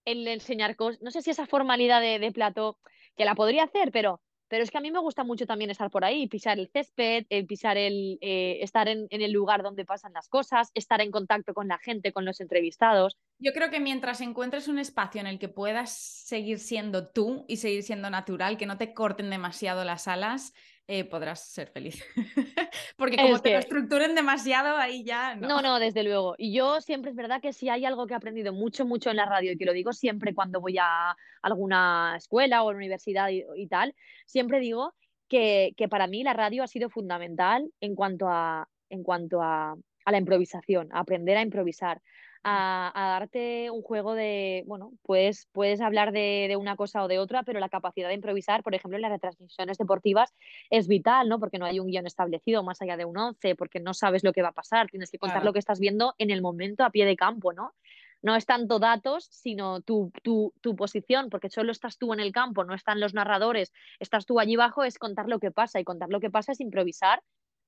el 0.06 0.28
enseñar 0.28 0.76
cosas, 0.76 1.02
no 1.02 1.12
sé 1.12 1.22
si 1.22 1.32
esa 1.32 1.46
formalidad 1.46 2.02
de, 2.02 2.20
de 2.20 2.32
plató, 2.32 2.78
que 3.16 3.26
la 3.26 3.36
podría 3.36 3.64
hacer, 3.64 3.92
pero 3.92 4.22
pero 4.48 4.64
es 4.64 4.72
que 4.72 4.78
a 4.78 4.82
mí 4.82 4.92
me 4.92 5.00
gusta 5.00 5.24
mucho 5.24 5.46
también 5.46 5.70
estar 5.70 5.90
por 5.90 6.06
ahí, 6.06 6.28
pisar 6.28 6.58
el 6.58 6.70
césped, 6.70 7.26
eh, 7.30 7.46
pisar 7.46 7.78
el, 7.78 8.18
eh, 8.22 8.60
estar 8.62 8.88
en, 8.88 9.08
en, 9.10 9.22
el 9.22 9.32
lugar 9.32 9.62
donde 9.62 9.86
pasan 9.86 10.14
las 10.14 10.30
cosas, 10.30 10.72
estar 10.74 11.02
en 11.02 11.12
contacto 11.12 11.54
con 11.54 11.68
la 11.68 11.78
gente, 11.78 12.14
con 12.14 12.26
los 12.26 12.40
entrevistados. 12.40 13.18
Yo 13.40 13.52
creo 13.54 13.70
que 13.70 13.80
mientras 13.80 14.22
encuentres 14.22 14.68
un 14.68 14.80
espacio 14.80 15.22
en 15.22 15.28
el 15.28 15.40
que 15.40 15.50
puedas 15.50 15.92
seguir 15.92 16.60
siendo 16.60 17.10
tú 17.10 17.46
y 17.48 17.58
seguir 17.58 17.84
siendo 17.84 18.10
natural, 18.10 18.58
que 18.58 18.66
no 18.66 18.78
te 18.78 18.94
corten 18.94 19.30
demasiado 19.30 19.84
las 19.84 20.08
alas, 20.08 20.54
eh, 20.88 21.04
podrás 21.04 21.46
ser 21.46 21.68
feliz. 21.68 22.02
Porque 22.98 23.18
como 23.18 23.40
te 23.40 23.52
lo 23.52 23.60
estructuren 23.60 24.16
demasiado, 24.16 24.78
ahí 24.78 25.04
ya 25.04 25.36
no. 25.36 25.48
No, 25.48 25.62
no, 25.62 25.80
desde 25.80 26.04
luego. 26.04 26.36
Y 26.38 26.54
yo 26.54 26.80
siempre 26.80 27.12
es 27.12 27.18
verdad 27.18 27.42
que 27.42 27.52
si 27.52 27.68
hay 27.68 27.86
algo 27.86 28.08
que 28.08 28.14
he 28.14 28.18
aprendido 28.18 28.54
mucho, 28.54 28.86
mucho 28.86 29.10
en 29.10 29.18
la 29.18 29.26
radio, 29.26 29.52
y 29.52 29.58
que 29.58 29.66
lo 29.66 29.74
digo 29.74 29.92
siempre 29.92 30.34
cuando 30.34 30.62
voy 30.62 30.78
a 30.80 31.16
alguna 31.42 32.16
escuela 32.18 32.64
o 32.64 32.70
universidad 32.70 33.30
y, 33.30 33.68
tal, 33.68 33.96
siempre 34.26 34.60
digo 34.60 34.94
que, 35.28 35.74
que, 35.76 35.90
para 35.90 36.08
mí 36.08 36.24
la 36.24 36.34
radio 36.34 36.64
ha 36.64 36.68
sido 36.68 36.90
fundamental 36.90 37.70
en 37.82 37.94
cuanto 37.94 38.30
a, 38.30 38.70
en 38.90 39.04
cuanto 39.04 39.42
a, 39.42 39.76
a 40.06 40.12
la 40.12 40.18
improvisación, 40.18 40.88
a 40.94 41.00
aprender 41.00 41.36
a 41.36 41.42
improvisar, 41.42 42.02
a, 42.48 43.08
darte 43.20 43.70
un 43.72 43.82
juego 43.82 44.14
de, 44.16 44.64
bueno, 44.68 44.93
pues 45.02 45.48
puedes 45.52 45.82
hablar 45.82 46.12
de, 46.12 46.56
una 46.58 46.76
cosa 46.76 47.04
o 47.04 47.08
de 47.08 47.20
otra, 47.20 47.43
pero 47.43 47.60
la 47.60 47.70
capacidad 47.70 48.08
de 48.08 48.14
improvisar, 48.14 48.64
por 48.64 48.74
ejemplo, 48.74 48.95
en 48.95 49.02
las 49.02 49.12
retransmisiones 49.12 49.78
deportivas 49.78 50.34
es 50.70 50.88
vital, 50.88 51.28
¿no? 51.28 51.39
Porque 51.39 51.60
no 51.60 51.66
hay 51.66 51.80
un 51.80 51.88
guion 51.88 52.08
establecido 52.08 52.64
más 52.64 52.82
allá 52.82 52.95
de 52.95 53.06
un 53.06 53.18
once, 53.18 53.56
porque 53.56 53.80
no 53.80 53.93
sabes 53.93 54.24
lo 54.24 54.32
que 54.32 54.41
va 54.41 54.50
a 54.50 54.54
pasar, 54.54 54.88
tienes 54.88 55.12
que 55.12 55.20
contar 55.20 55.43
lo 55.43 55.54
que 55.54 55.60
estás 55.60 55.80
viendo 55.80 56.16
en 56.18 56.32
el 56.32 56.41
momento 56.41 56.84
a 56.84 56.89
pie 56.89 57.06
de 57.06 57.16
campo, 57.16 57.54
¿no? 57.54 57.74
No 58.22 58.36
es 58.36 58.45
tanto 58.45 58.80
datos, 58.80 59.28
sino 59.30 59.82
tu, 59.82 60.12
tu, 60.24 60.54
tu 60.62 60.76
posición, 60.76 61.30
porque 61.30 61.50
solo 61.50 61.72
estás 61.72 61.98
tú 61.98 62.14
en 62.14 62.20
el 62.20 62.32
campo, 62.32 62.64
no 62.64 62.74
están 62.74 63.00
los 63.00 63.14
narradores, 63.14 63.74
estás 64.00 64.26
tú 64.26 64.39
allí 64.39 64.56
abajo, 64.56 64.84
es 64.84 64.98
contar 64.98 65.28
lo 65.28 65.39
que 65.39 65.52
pasa, 65.52 65.80
y 65.80 65.84
contar 65.84 66.10
lo 66.10 66.20
que 66.20 66.32
pasa 66.32 66.54
es 66.54 66.60
improvisar 66.60 67.22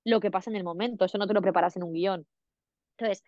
lo 0.06 0.20
que 0.20 0.32
pasa 0.32 0.50
en 0.50 0.56
el 0.56 0.64
momento, 0.64 1.06
eso 1.06 1.18
no 1.18 1.28
te 1.28 1.34
lo 1.34 1.42
preparas 1.42 1.76
en 1.76 1.84
un 1.84 1.94
guion. 1.94 2.26
Entonces, 2.98 3.24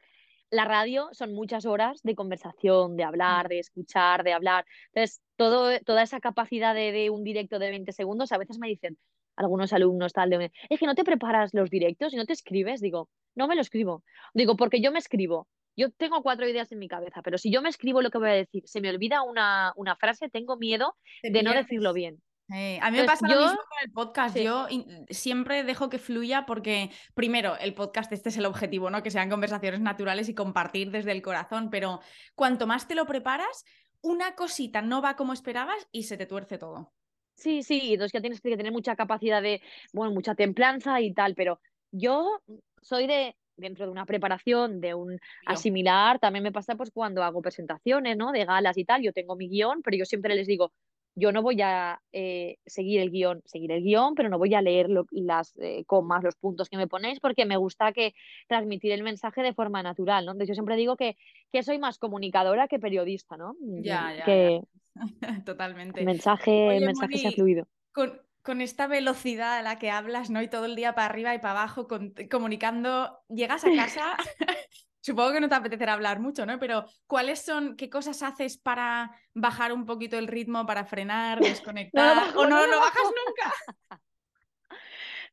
la 0.51 0.65
radio 0.65 1.09
son 1.13 1.33
muchas 1.33 1.65
horas 1.65 2.01
de 2.03 2.13
conversación, 2.13 2.97
de 2.97 3.03
hablar, 3.03 3.47
de 3.47 3.59
escuchar, 3.59 4.23
de 4.23 4.33
hablar. 4.33 4.65
Entonces, 4.93 5.21
todo, 5.37 5.79
toda 5.79 6.03
esa 6.03 6.19
capacidad 6.19 6.75
de, 6.75 7.09
un 7.09 7.23
directo 7.23 7.57
de 7.57 7.69
20 7.69 7.91
segundos, 7.93 8.31
a 8.31 8.37
veces 8.37 8.59
me 8.59 8.67
dicen 8.67 8.97
algunos 9.37 9.71
alumnos 9.71 10.11
tal 10.13 10.29
de, 10.29 10.51
es 10.69 10.79
que 10.79 10.85
no 10.85 10.93
te 10.93 11.05
preparas 11.05 11.53
los 11.53 11.69
directos 11.69 12.13
y 12.13 12.17
no 12.17 12.25
te 12.25 12.33
escribes. 12.33 12.81
Digo, 12.81 13.09
no 13.33 13.47
me 13.47 13.55
lo 13.55 13.61
escribo. 13.61 14.03
Digo, 14.33 14.57
porque 14.57 14.81
yo 14.81 14.91
me 14.91 14.99
escribo. 14.99 15.47
Yo 15.77 15.89
tengo 15.89 16.21
cuatro 16.21 16.47
ideas 16.47 16.69
en 16.73 16.79
mi 16.79 16.89
cabeza, 16.89 17.21
pero 17.23 17.37
si 17.37 17.49
yo 17.49 17.61
me 17.61 17.69
escribo 17.69 18.01
lo 18.01 18.11
que 18.11 18.17
voy 18.17 18.29
a 18.29 18.33
decir, 18.33 18.63
se 18.65 18.81
me 18.81 18.89
olvida 18.89 19.23
una, 19.23 19.71
una 19.77 19.95
frase, 19.95 20.29
tengo 20.29 20.57
miedo 20.57 20.95
de 21.23 21.43
no 21.43 21.53
decirlo 21.53 21.93
bien. 21.93 22.21
Eh, 22.53 22.79
a 22.81 22.91
mí 22.91 22.97
me 22.97 23.05
pasa 23.05 23.27
lo 23.27 23.41
mismo 23.41 23.57
con 23.57 23.79
el 23.83 23.91
podcast. 23.91 24.37
Yo 24.37 24.67
siempre 25.09 25.63
dejo 25.63 25.89
que 25.89 25.99
fluya 25.99 26.45
porque, 26.45 26.89
primero, 27.13 27.57
el 27.57 27.73
podcast, 27.73 28.11
este 28.11 28.29
es 28.29 28.37
el 28.37 28.45
objetivo, 28.45 28.89
¿no? 28.89 29.03
Que 29.03 29.11
sean 29.11 29.29
conversaciones 29.29 29.79
naturales 29.79 30.27
y 30.27 30.35
compartir 30.35 30.91
desde 30.91 31.11
el 31.11 31.21
corazón, 31.21 31.69
pero 31.69 32.01
cuanto 32.35 32.67
más 32.67 32.87
te 32.87 32.95
lo 32.95 33.05
preparas, 33.05 33.63
una 34.01 34.35
cosita 34.35 34.81
no 34.81 35.01
va 35.01 35.15
como 35.15 35.33
esperabas 35.33 35.87
y 35.91 36.03
se 36.03 36.17
te 36.17 36.25
tuerce 36.25 36.57
todo. 36.57 36.91
Sí, 37.35 37.63
sí, 37.63 37.93
entonces 37.93 38.11
ya 38.13 38.21
tienes 38.21 38.41
que 38.41 38.55
tener 38.57 38.71
mucha 38.71 38.95
capacidad 38.95 39.41
de, 39.41 39.61
bueno, 39.93 40.13
mucha 40.13 40.35
templanza 40.35 40.99
y 41.01 41.13
tal, 41.13 41.33
pero 41.35 41.59
yo 41.91 42.41
soy 42.81 43.07
de, 43.07 43.35
dentro 43.55 43.85
de 43.85 43.91
una 43.91 44.05
preparación, 44.05 44.81
de 44.81 44.93
un 44.93 45.19
asimilar, 45.45 46.19
también 46.19 46.43
me 46.43 46.51
pasa 46.51 46.75
pues 46.75 46.91
cuando 46.91 47.23
hago 47.23 47.41
presentaciones, 47.41 48.17
¿no? 48.17 48.31
De 48.31 48.45
galas 48.45 48.77
y 48.77 48.85
tal, 48.85 49.01
yo 49.01 49.13
tengo 49.13 49.35
mi 49.35 49.47
guion, 49.47 49.81
pero 49.81 49.97
yo 49.97 50.05
siempre 50.05 50.35
les 50.35 50.47
digo, 50.47 50.71
yo 51.15 51.31
no 51.31 51.41
voy 51.41 51.61
a 51.61 52.01
eh, 52.13 52.57
seguir 52.65 53.01
el 53.01 53.11
guion, 53.11 53.41
seguir 53.45 53.71
el 53.71 53.83
guion, 53.83 54.15
pero 54.15 54.29
no 54.29 54.37
voy 54.37 54.53
a 54.53 54.61
leer 54.61 54.87
las 55.11 55.53
eh, 55.59 55.83
comas, 55.85 56.23
los 56.23 56.35
puntos 56.35 56.69
que 56.69 56.77
me 56.77 56.87
ponéis, 56.87 57.19
porque 57.19 57.45
me 57.45 57.57
gusta 57.57 57.91
que 57.91 58.13
transmitir 58.47 58.91
el 58.91 59.03
mensaje 59.03 59.41
de 59.41 59.53
forma 59.53 59.83
natural, 59.83 60.25
¿no? 60.25 60.31
Entonces 60.31 60.49
yo 60.49 60.55
siempre 60.55 60.75
digo 60.75 60.95
que, 60.95 61.17
que 61.51 61.63
soy 61.63 61.79
más 61.79 61.97
comunicadora 61.97 62.67
que 62.67 62.79
periodista, 62.79 63.37
¿no? 63.37 63.55
Ya, 63.59 64.15
ya. 64.15 64.25
Que 64.25 64.61
Totalmente. 65.45 65.99
El 65.99 66.05
mensaje, 66.05 66.77
el 66.77 66.85
mensaje 66.85 67.17
se 67.17 67.27
ha 67.27 67.31
fluido. 67.31 67.67
Con, 67.91 68.21
con, 68.41 68.61
esta 68.61 68.87
velocidad 68.87 69.57
a 69.57 69.61
la 69.61 69.79
que 69.79 69.91
hablas, 69.91 70.29
¿no? 70.29 70.41
Y 70.41 70.47
todo 70.47 70.65
el 70.65 70.75
día 70.75 70.95
para 70.95 71.07
arriba 71.07 71.35
y 71.35 71.39
para 71.39 71.59
abajo 71.59 71.87
comunicando, 72.29 73.19
llegas 73.29 73.65
a 73.65 73.73
casa 73.75 74.15
Supongo 75.01 75.31
que 75.33 75.41
no 75.41 75.49
te 75.49 75.55
apetecerá 75.55 75.93
hablar 75.93 76.19
mucho, 76.19 76.45
¿no? 76.45 76.59
Pero 76.59 76.85
¿cuáles 77.07 77.41
son, 77.41 77.75
qué 77.75 77.89
cosas 77.89 78.21
haces 78.21 78.59
para 78.59 79.11
bajar 79.33 79.73
un 79.73 79.85
poquito 79.85 80.17
el 80.17 80.27
ritmo, 80.27 80.65
para 80.67 80.85
frenar, 80.85 81.39
desconectar? 81.65 82.37
¿O 82.37 82.47
no, 82.47 82.67
lo 82.67 82.79
bajas 82.79 83.03
nunca? 83.03 83.53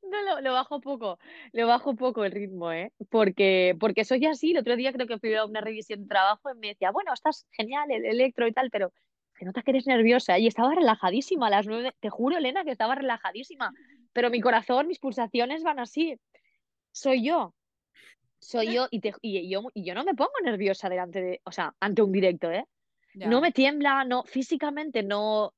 No, 0.01 0.41
lo, 0.41 0.53
bajo 0.53 0.81
poco, 0.81 1.19
lo 1.53 1.67
bajo 1.67 1.97
poco 1.97 2.25
el 2.25 2.31
ritmo, 2.31 2.73
¿eh? 2.73 2.93
Porque, 3.11 3.77
porque 3.79 4.05
soy 4.05 4.25
así. 4.25 4.53
El 4.53 4.59
otro 4.59 4.77
día 4.77 4.93
creo 4.93 5.09
que 5.09 5.19
fui 5.19 5.35
a 5.35 5.45
una 5.45 5.61
revisión 5.61 6.03
de 6.03 6.09
trabajo 6.09 6.51
y 6.51 6.57
me 6.57 6.69
decía, 6.69 6.93
bueno, 6.93 7.13
estás 7.13 7.47
genial, 7.51 7.91
el 7.91 8.07
electro 8.07 8.47
y 8.47 8.53
tal, 8.53 8.71
pero 8.71 8.93
se 9.39 9.45
nota 9.45 9.61
que 9.63 9.73
eres 9.73 9.89
nerviosa. 9.89 10.39
Y 10.39 10.47
estaba 10.47 10.73
relajadísima 10.73 11.49
a 11.49 11.51
las 11.51 11.67
nueve. 11.67 11.95
Te 12.01 12.11
juro, 12.11 12.39
Elena, 12.39 12.65
que 12.65 12.71
estaba 12.71 12.95
relajadísima. 12.95 13.73
Pero 14.13 14.31
mi 14.31 14.41
corazón, 14.41 14.87
mis 14.87 15.01
pulsaciones 15.01 15.65
van 15.65 15.81
así. 15.81 16.19
Soy 16.93 17.25
yo 17.25 17.53
soy 18.41 18.75
yo 18.75 18.87
y, 18.91 19.01
te, 19.01 19.15
y, 19.21 19.49
yo 19.49 19.63
y 19.75 19.85
yo 19.85 19.95
no 19.95 20.05
me 20.05 20.15
pongo 20.15 20.33
nerviosa 20.45 20.89
delante 20.89 21.21
de, 21.21 21.41
o 21.45 21.53
sea, 21.53 21.75
ante 21.81 22.03
un 22.03 22.13
directo, 22.13 22.51
¿eh? 22.51 22.65
No 23.15 23.41
me 23.41 23.51
tiembla, 23.51 24.05
no, 24.05 24.23
físicamente 24.23 25.03
no, 25.03 25.53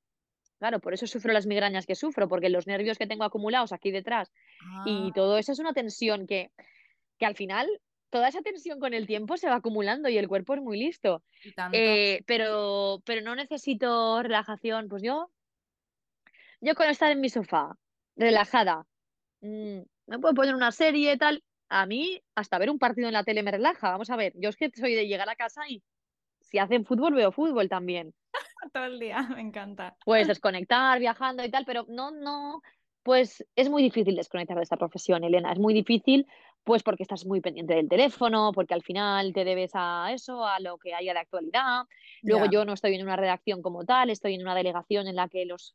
claro, 0.59 0.79
por 0.79 0.95
eso 0.95 1.07
sufro 1.07 1.33
las 1.33 1.47
migrañas 1.47 1.87
que 1.87 1.95
sufro, 1.95 2.29
porque 2.29 2.49
los 2.49 2.67
nervios 2.67 2.97
que 2.97 3.07
tengo 3.07 3.25
acumulados 3.25 3.73
aquí 3.73 3.91
detrás 3.91 4.33
y 4.87 5.09
ah. 5.09 5.13
todo 5.15 5.39
eso 5.39 5.53
es 5.53 5.59
una 5.59 5.73
tensión 5.73 6.27
que, 6.27 6.53
que 7.19 7.27
al 7.27 7.35
final, 7.35 7.69
toda 8.11 8.29
esa 8.29 8.43
tensión 8.43 8.79
con 8.79 8.95
el 8.95 9.07
tiempo 9.07 9.37
se 9.37 9.49
va 9.49 9.57
acumulando 9.57 10.09
y 10.09 10.19
el 10.19 10.29
cuerpo 10.29 10.55
es 10.55 10.61
muy 10.61 10.79
listo. 10.79 11.23
Eh, 11.73 12.23
pero, 12.27 13.03
pero 13.05 13.23
no 13.23 13.35
necesito 13.35 14.23
relajación, 14.23 14.89
pues 14.89 15.03
yo, 15.03 15.31
yo 16.61 16.75
con 16.75 16.89
estar 16.89 17.11
en 17.11 17.21
mi 17.21 17.29
sofá, 17.29 17.77
relajada, 18.17 18.87
mm, 19.41 19.81
me 20.07 20.19
puedo 20.19 20.35
poner 20.35 20.55
una 20.55 20.73
serie 20.73 21.13
y 21.13 21.19
tal, 21.19 21.43
a 21.71 21.87
mí 21.87 22.21
hasta 22.35 22.59
ver 22.59 22.71
un 22.71 22.79
partido 22.79 23.09
en 23.09 23.15
la 23.15 23.25
tele 23.25 23.43
me 23.43 23.53
relaja. 23.53 23.91
Vamos 23.91 24.11
a 24.11 24.17
ver, 24.17 24.33
yo 24.37 24.51
es 24.51 24.57
que 24.57 24.71
soy 24.75 24.95
de 24.95 25.07
llegar 25.07 25.29
a 25.29 25.37
casa 25.37 25.63
y 25.69 25.83
si 26.41 26.59
hacen 26.59 26.85
fútbol 26.85 27.15
veo 27.15 27.33
fútbol 27.33 27.69
también. 27.69 28.13
Todo 28.75 28.85
el 28.85 28.99
día, 28.99 29.23
me 29.23 29.41
encanta. 29.41 29.97
Pues 30.05 30.29
desconectar, 30.29 30.99
viajando 30.99 31.45
y 31.45 31.51
tal, 31.51 31.65
pero 31.65 31.87
no, 31.89 32.11
no, 32.11 32.61
pues 33.03 33.45
es 33.57 33.71
muy 33.71 33.83
difícil 33.83 34.17
desconectar 34.17 34.57
de 34.57 34.63
esta 34.63 34.77
profesión, 34.77 35.25
Elena. 35.25 35.53
Es 35.53 35.59
muy 35.59 35.73
difícil, 35.73 36.27
pues 36.65 36.83
porque 36.83 37.05
estás 37.05 37.25
muy 37.25 37.41
pendiente 37.41 37.75
del 37.75 37.89
teléfono, 37.89 38.53
porque 38.53 38.75
al 38.75 38.83
final 38.83 39.33
te 39.33 39.45
debes 39.45 39.71
a 39.75 40.13
eso, 40.13 40.45
a 40.45 40.61
lo 40.61 40.77
que 40.77 40.95
haya 40.95 41.15
de 41.15 41.21
actualidad. 41.21 41.85
Luego 42.23 42.47
yo 42.47 42.65
no 42.65 42.75
estoy 42.75 42.97
en 42.97 43.03
una 43.03 43.17
redacción 43.17 43.63
como 43.63 43.85
tal, 43.85 44.11
estoy 44.11 44.35
en 44.35 44.43
una 44.43 44.55
delegación 44.55 45.07
en 45.07 45.17
la 45.17 45.29
que 45.29 45.47
los 45.47 45.75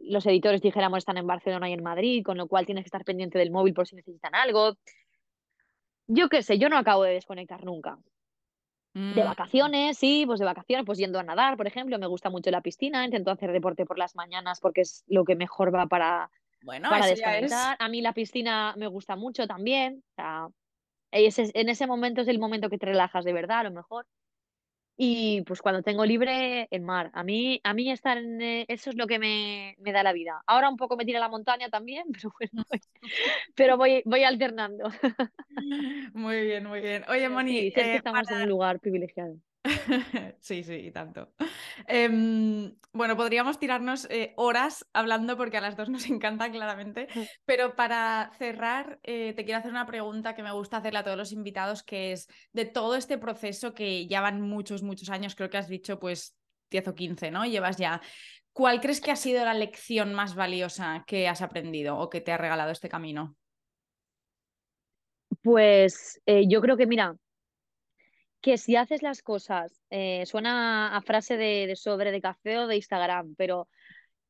los 0.00 0.24
editores, 0.26 0.60
dijéramos, 0.60 0.98
están 0.98 1.18
en 1.18 1.26
Barcelona 1.26 1.68
y 1.68 1.72
en 1.72 1.82
Madrid, 1.82 2.22
con 2.24 2.36
lo 2.36 2.46
cual 2.46 2.66
tienes 2.66 2.84
que 2.84 2.88
estar 2.88 3.04
pendiente 3.04 3.36
del 3.36 3.50
móvil 3.50 3.74
por 3.74 3.86
si 3.86 3.96
necesitan 3.96 4.32
algo 4.32 4.74
yo 6.08 6.28
qué 6.28 6.42
sé, 6.42 6.58
yo 6.58 6.68
no 6.68 6.76
acabo 6.76 7.04
de 7.04 7.12
desconectar 7.12 7.64
nunca. 7.64 7.98
De 8.94 9.22
mm. 9.22 9.26
vacaciones, 9.26 9.98
sí, 9.98 10.24
pues 10.26 10.40
de 10.40 10.46
vacaciones, 10.46 10.84
pues 10.84 10.98
yendo 10.98 11.20
a 11.20 11.22
nadar, 11.22 11.56
por 11.56 11.66
ejemplo, 11.66 11.98
me 11.98 12.06
gusta 12.06 12.30
mucho 12.30 12.50
la 12.50 12.62
piscina, 12.62 13.04
intento 13.04 13.30
hacer 13.30 13.52
deporte 13.52 13.84
por 13.86 13.98
las 13.98 14.16
mañanas 14.16 14.58
porque 14.60 14.80
es 14.80 15.04
lo 15.06 15.24
que 15.24 15.36
mejor 15.36 15.72
va 15.72 15.86
para, 15.86 16.30
bueno, 16.62 16.88
para 16.88 17.06
desconectar. 17.06 17.76
A 17.78 17.88
mí 17.88 18.00
la 18.00 18.14
piscina 18.14 18.74
me 18.76 18.88
gusta 18.88 19.14
mucho 19.14 19.46
también. 19.46 20.02
O 20.10 20.14
sea, 20.16 20.48
en 21.12 21.68
ese 21.68 21.86
momento 21.86 22.22
es 22.22 22.28
el 22.28 22.38
momento 22.38 22.70
que 22.70 22.78
te 22.78 22.86
relajas 22.86 23.24
de 23.24 23.32
verdad, 23.32 23.60
a 23.60 23.64
lo 23.64 23.70
mejor. 23.70 24.06
Y 25.00 25.42
pues 25.42 25.62
cuando 25.62 25.84
tengo 25.84 26.04
libre, 26.04 26.66
el 26.72 26.82
mar. 26.82 27.12
A 27.14 27.22
mí, 27.22 27.60
a 27.62 27.72
mí 27.72 27.88
estar 27.88 28.18
en, 28.18 28.42
eh, 28.42 28.64
eso 28.66 28.90
es 28.90 28.96
lo 28.96 29.06
que 29.06 29.20
me, 29.20 29.76
me, 29.78 29.92
da 29.92 30.02
la 30.02 30.12
vida. 30.12 30.42
Ahora 30.44 30.68
un 30.68 30.76
poco 30.76 30.96
me 30.96 31.04
tira 31.04 31.20
la 31.20 31.28
montaña 31.28 31.68
también, 31.70 32.06
pero 32.12 32.32
bueno, 32.36 32.66
pero 33.54 33.76
voy, 33.76 34.02
voy 34.04 34.24
alternando. 34.24 34.90
Muy 36.14 36.40
bien, 36.42 36.66
muy 36.66 36.80
bien. 36.80 37.04
Oye, 37.08 37.28
Moni, 37.30 37.60
sí, 37.60 37.72
que 37.72 37.80
eh, 37.80 37.96
estamos 37.96 38.28
en 38.28 38.38
un 38.38 38.48
lugar 38.48 38.80
privilegiado. 38.80 39.36
sí, 40.40 40.62
sí, 40.62 40.74
y 40.74 40.92
tanto. 40.92 41.32
Em, 41.86 42.74
bueno, 42.92 43.16
podríamos 43.16 43.58
tirarnos 43.58 44.06
eh, 44.10 44.32
horas 44.36 44.86
hablando 44.92 45.36
porque 45.36 45.56
a 45.56 45.60
las 45.60 45.76
dos 45.76 45.88
nos 45.88 46.06
encanta 46.10 46.50
claramente, 46.50 47.08
pero 47.44 47.74
para 47.74 48.30
cerrar 48.38 48.98
eh, 49.02 49.32
te 49.34 49.44
quiero 49.44 49.58
hacer 49.58 49.70
una 49.70 49.86
pregunta 49.86 50.34
que 50.34 50.42
me 50.42 50.52
gusta 50.52 50.78
hacerle 50.78 51.00
a 51.00 51.04
todos 51.04 51.16
los 51.16 51.32
invitados, 51.32 51.82
que 51.82 52.12
es 52.12 52.28
de 52.52 52.64
todo 52.64 52.96
este 52.96 53.18
proceso 53.18 53.74
que 53.74 54.06
ya 54.06 54.20
van 54.20 54.40
muchos, 54.40 54.82
muchos 54.82 55.10
años, 55.10 55.34
creo 55.34 55.50
que 55.50 55.58
has 55.58 55.68
dicho 55.68 55.98
pues 55.98 56.36
10 56.70 56.88
o 56.88 56.94
15, 56.94 57.30
¿no? 57.30 57.44
Llevas 57.44 57.76
ya. 57.76 58.00
¿Cuál 58.52 58.80
crees 58.80 59.00
que 59.00 59.10
ha 59.10 59.16
sido 59.16 59.44
la 59.44 59.54
lección 59.54 60.14
más 60.14 60.34
valiosa 60.34 61.04
que 61.06 61.28
has 61.28 61.42
aprendido 61.42 61.96
o 61.96 62.10
que 62.10 62.20
te 62.20 62.32
ha 62.32 62.38
regalado 62.38 62.70
este 62.70 62.88
camino? 62.88 63.36
Pues 65.42 66.20
eh, 66.26 66.48
yo 66.48 66.60
creo 66.60 66.76
que, 66.76 66.86
mira, 66.86 67.14
que 68.40 68.56
si 68.56 68.76
haces 68.76 69.02
las 69.02 69.22
cosas, 69.22 69.82
eh, 69.90 70.24
suena 70.26 70.96
a 70.96 71.00
frase 71.02 71.36
de, 71.36 71.74
sobre 71.76 72.12
de 72.12 72.20
café 72.20 72.58
o 72.58 72.66
de 72.66 72.76
Instagram, 72.76 73.34
pero 73.36 73.68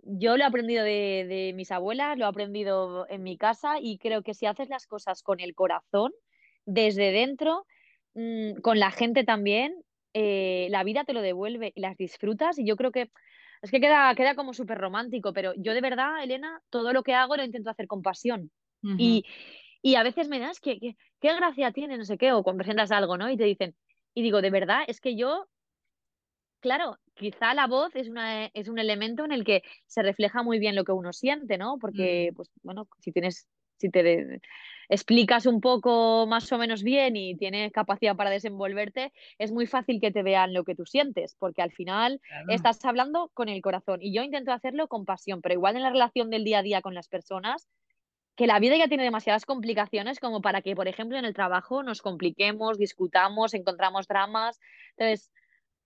yo 0.03 0.37
lo 0.37 0.45
he 0.45 0.47
aprendido 0.47 0.85
de, 0.85 1.53
mis 1.55 1.71
abuelas, 1.71 2.17
lo 2.17 2.25
he 2.25 2.29
aprendido 2.29 3.07
en 3.11 3.23
mi 3.23 3.37
casa 3.37 3.77
y 3.81 3.99
creo 3.99 4.23
que 4.23 4.35
si 4.35 4.47
haces 4.47 4.69
las 4.69 4.87
cosas 4.87 5.23
con 5.23 5.41
el 5.41 5.55
corazón, 5.55 6.13
desde 6.65 7.13
dentro, 7.13 7.67
mm, 8.15 8.61
con 8.63 8.79
la 8.79 8.91
gente 8.91 9.25
también, 9.25 9.75
eh, 10.15 10.69
la 10.71 10.85
vida 10.85 11.05
te 11.05 11.13
lo 11.13 11.21
devuelve 11.21 11.73
y 11.75 11.81
las 11.81 11.97
disfrutas 11.97 12.59
y 12.59 12.67
yo 12.67 12.77
creo 12.77 12.93
que 12.93 13.11
es 13.61 13.71
que 13.71 13.81
queda, 13.81 14.15
queda 14.15 14.35
como 14.35 14.55
súper 14.55 14.79
romántico, 14.79 15.33
pero 15.33 15.53
yo 15.57 15.75
de 15.75 15.81
verdad, 15.81 16.23
Elena, 16.23 16.63
todo 16.71 16.93
lo 16.93 17.03
que 17.03 17.15
hago 17.15 17.37
lo 17.37 17.45
intento 17.45 17.71
hacer 17.71 17.87
con 17.87 18.03
pasión. 18.03 18.51
y, 18.97 19.25
y 19.83 19.97
a 19.97 20.05
veces 20.05 20.29
me 20.29 20.39
das 20.39 20.61
que, 20.61 20.79
qué 21.21 21.35
gracia 21.35 21.73
tiene, 21.73 21.99
no 21.99 22.05
sé 22.05 22.17
qué, 22.17 22.33
o 22.33 22.43
cuando 22.43 22.59
presentas 22.59 22.93
algo, 22.93 23.17
¿no? 23.19 23.29
Y 23.29 23.37
te 23.37 23.45
dicen, 23.45 23.75
y 24.15 24.23
digo, 24.23 24.43
de 24.43 24.51
verdad, 24.51 24.83
es 24.87 25.01
que 25.01 25.17
yo, 25.17 25.49
claro, 26.61 26.99
quizá 27.15 27.55
la 27.55 27.67
voz 27.67 27.95
es, 27.97 28.09
una, 28.09 28.47
es 28.47 28.69
un 28.69 28.79
elemento 28.79 29.25
en 29.25 29.33
el 29.33 29.45
que 29.45 29.63
se 29.87 30.03
refleja 30.03 30.43
muy 30.43 30.59
bien 30.59 30.77
lo 30.77 30.85
que 30.85 30.93
uno 30.93 31.13
siente, 31.13 31.59
¿no? 31.59 31.79
Porque, 31.79 32.31
mm. 32.33 32.35
pues, 32.35 32.51
bueno, 32.63 32.89
si 33.01 33.13
tienes 33.13 33.49
si 33.79 33.91
te 33.91 34.41
explicas 34.89 35.47
un 35.47 35.61
poco 35.61 36.27
más 36.27 36.51
o 36.53 36.59
menos 36.59 36.83
bien 36.83 37.17
y 37.17 37.37
tienes 37.37 37.73
capacidad 37.73 38.17
para 38.17 38.31
desenvolverte, 38.31 39.13
es 39.39 39.53
muy 39.53 39.67
fácil 39.67 40.01
que 40.01 40.11
te 40.11 40.23
vean 40.23 40.53
lo 40.53 40.65
que 40.65 40.75
tú 40.75 40.85
sientes, 40.85 41.37
porque 41.39 41.63
al 41.63 41.73
final 41.73 42.21
estás 42.49 42.85
hablando 42.85 43.31
con 43.35 43.49
el 43.49 43.63
corazón. 43.63 44.01
Y 44.03 44.13
yo 44.13 44.23
intento 44.23 44.53
hacerlo 44.53 44.89
con 44.89 45.05
pasión, 45.05 45.41
pero 45.43 45.55
igual 45.55 45.77
en 45.77 45.83
la 45.83 45.91
relación 45.91 46.31
del 46.31 46.45
día 46.45 46.59
a 46.59 46.63
día 46.63 46.83
con 46.83 46.95
las 46.95 47.09
personas, 47.09 47.69
que 48.39 48.47
la 48.47 48.61
vida 48.61 48.77
ya 48.77 48.87
tiene 48.87 49.03
demasiadas 49.03 49.45
complicaciones 49.45 50.21
como 50.21 50.41
para 50.41 50.63
que, 50.63 50.77
por 50.77 50.87
ejemplo, 50.87 51.19
en 51.19 51.25
el 51.25 51.35
trabajo 51.35 51.83
nos 51.83 52.03
compliquemos, 52.03 52.79
discutamos, 52.79 53.53
encontramos 53.53 54.07
dramas. 54.07 54.61
Entonces, 54.97 55.33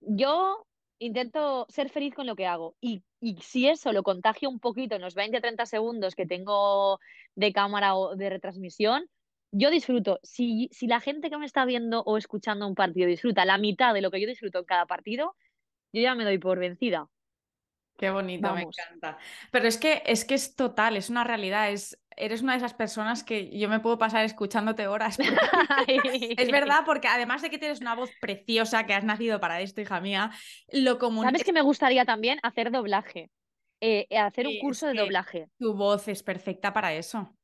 yo 0.00 0.66
intento 0.98 1.64
ser 1.70 1.88
feliz 1.88 2.14
con 2.14 2.26
lo 2.26 2.36
que 2.36 2.46
hago 2.46 2.76
y, 2.78 3.03
y 3.20 3.38
si 3.40 3.68
eso 3.68 3.90
lo 3.94 4.03
contagio 4.03 4.50
un 4.50 4.61
poquito 4.61 4.94
en 4.94 5.00
los 5.00 5.14
20 5.14 5.40
30 5.40 5.64
segundos 5.64 6.14
que 6.14 6.26
tengo 6.26 7.00
de 7.36 7.55
cámara 7.55 7.96
o 7.96 8.16
de 8.16 8.28
retransmisión, 8.28 9.09
yo 9.50 9.70
disfruto. 9.70 10.20
Si, 10.22 10.68
si 10.72 10.86
la 10.86 11.00
gente 11.00 11.30
que 11.30 11.38
me 11.38 11.46
está 11.46 11.64
viendo 11.64 12.03
o 12.03 12.18
escuchando 12.18 12.68
un 12.68 12.74
partido 12.74 13.09
disfruta 13.09 13.46
la 13.46 13.57
mitad 13.57 13.94
de 13.94 14.03
lo 14.03 14.11
que 14.11 14.20
yo 14.20 14.28
disfruto 14.28 14.59
en 14.59 14.66
cada 14.66 14.84
partido, 14.84 15.36
yo 15.94 16.03
ya 16.03 16.14
me 16.14 16.24
doy 16.24 16.36
por 16.36 16.59
vencida. 16.59 17.09
Qué 17.96 18.11
bonito, 18.11 18.53
me 18.55 18.62
encanta. 18.62 19.16
Pero 19.50 19.68
es 19.68 19.78
que, 19.78 20.03
es 20.05 20.26
que 20.26 20.34
es 20.34 20.55
total, 20.55 20.96
es 20.96 21.09
una 21.09 21.24
realidad, 21.24 21.70
es, 21.70 22.01
eres 22.16 22.42
una 22.42 22.52
de 22.52 22.58
esas 22.58 22.74
personas 22.74 23.24
que 23.24 23.56
yo 23.56 23.68
me 23.68 23.80
puedo 23.80 23.98
pasar 23.98 24.24
escuchándote 24.24 24.86
horas. 24.86 25.18
es 25.88 26.50
verdad, 26.50 26.80
porque 26.84 27.08
además 27.08 27.42
de 27.42 27.50
que 27.50 27.58
tienes 27.58 27.80
una 27.80 27.94
voz 27.94 28.10
preciosa, 28.20 28.86
que 28.86 28.94
has 28.94 29.04
nacido 29.04 29.40
para 29.40 29.60
esto, 29.60 29.80
hija 29.80 30.00
mía, 30.00 30.30
lo 30.72 30.98
común. 30.98 31.24
¿Sabes 31.24 31.44
que 31.44 31.52
me 31.52 31.62
gustaría 31.62 32.04
también 32.04 32.38
hacer 32.42 32.70
doblaje? 32.70 33.30
Eh, 33.80 34.06
hacer 34.16 34.46
un 34.46 34.58
curso 34.60 34.86
de 34.86 34.94
doblaje. 34.94 35.48
Tu 35.58 35.74
voz 35.74 36.06
es 36.08 36.22
perfecta 36.22 36.72
para 36.72 36.94
eso. 36.94 37.34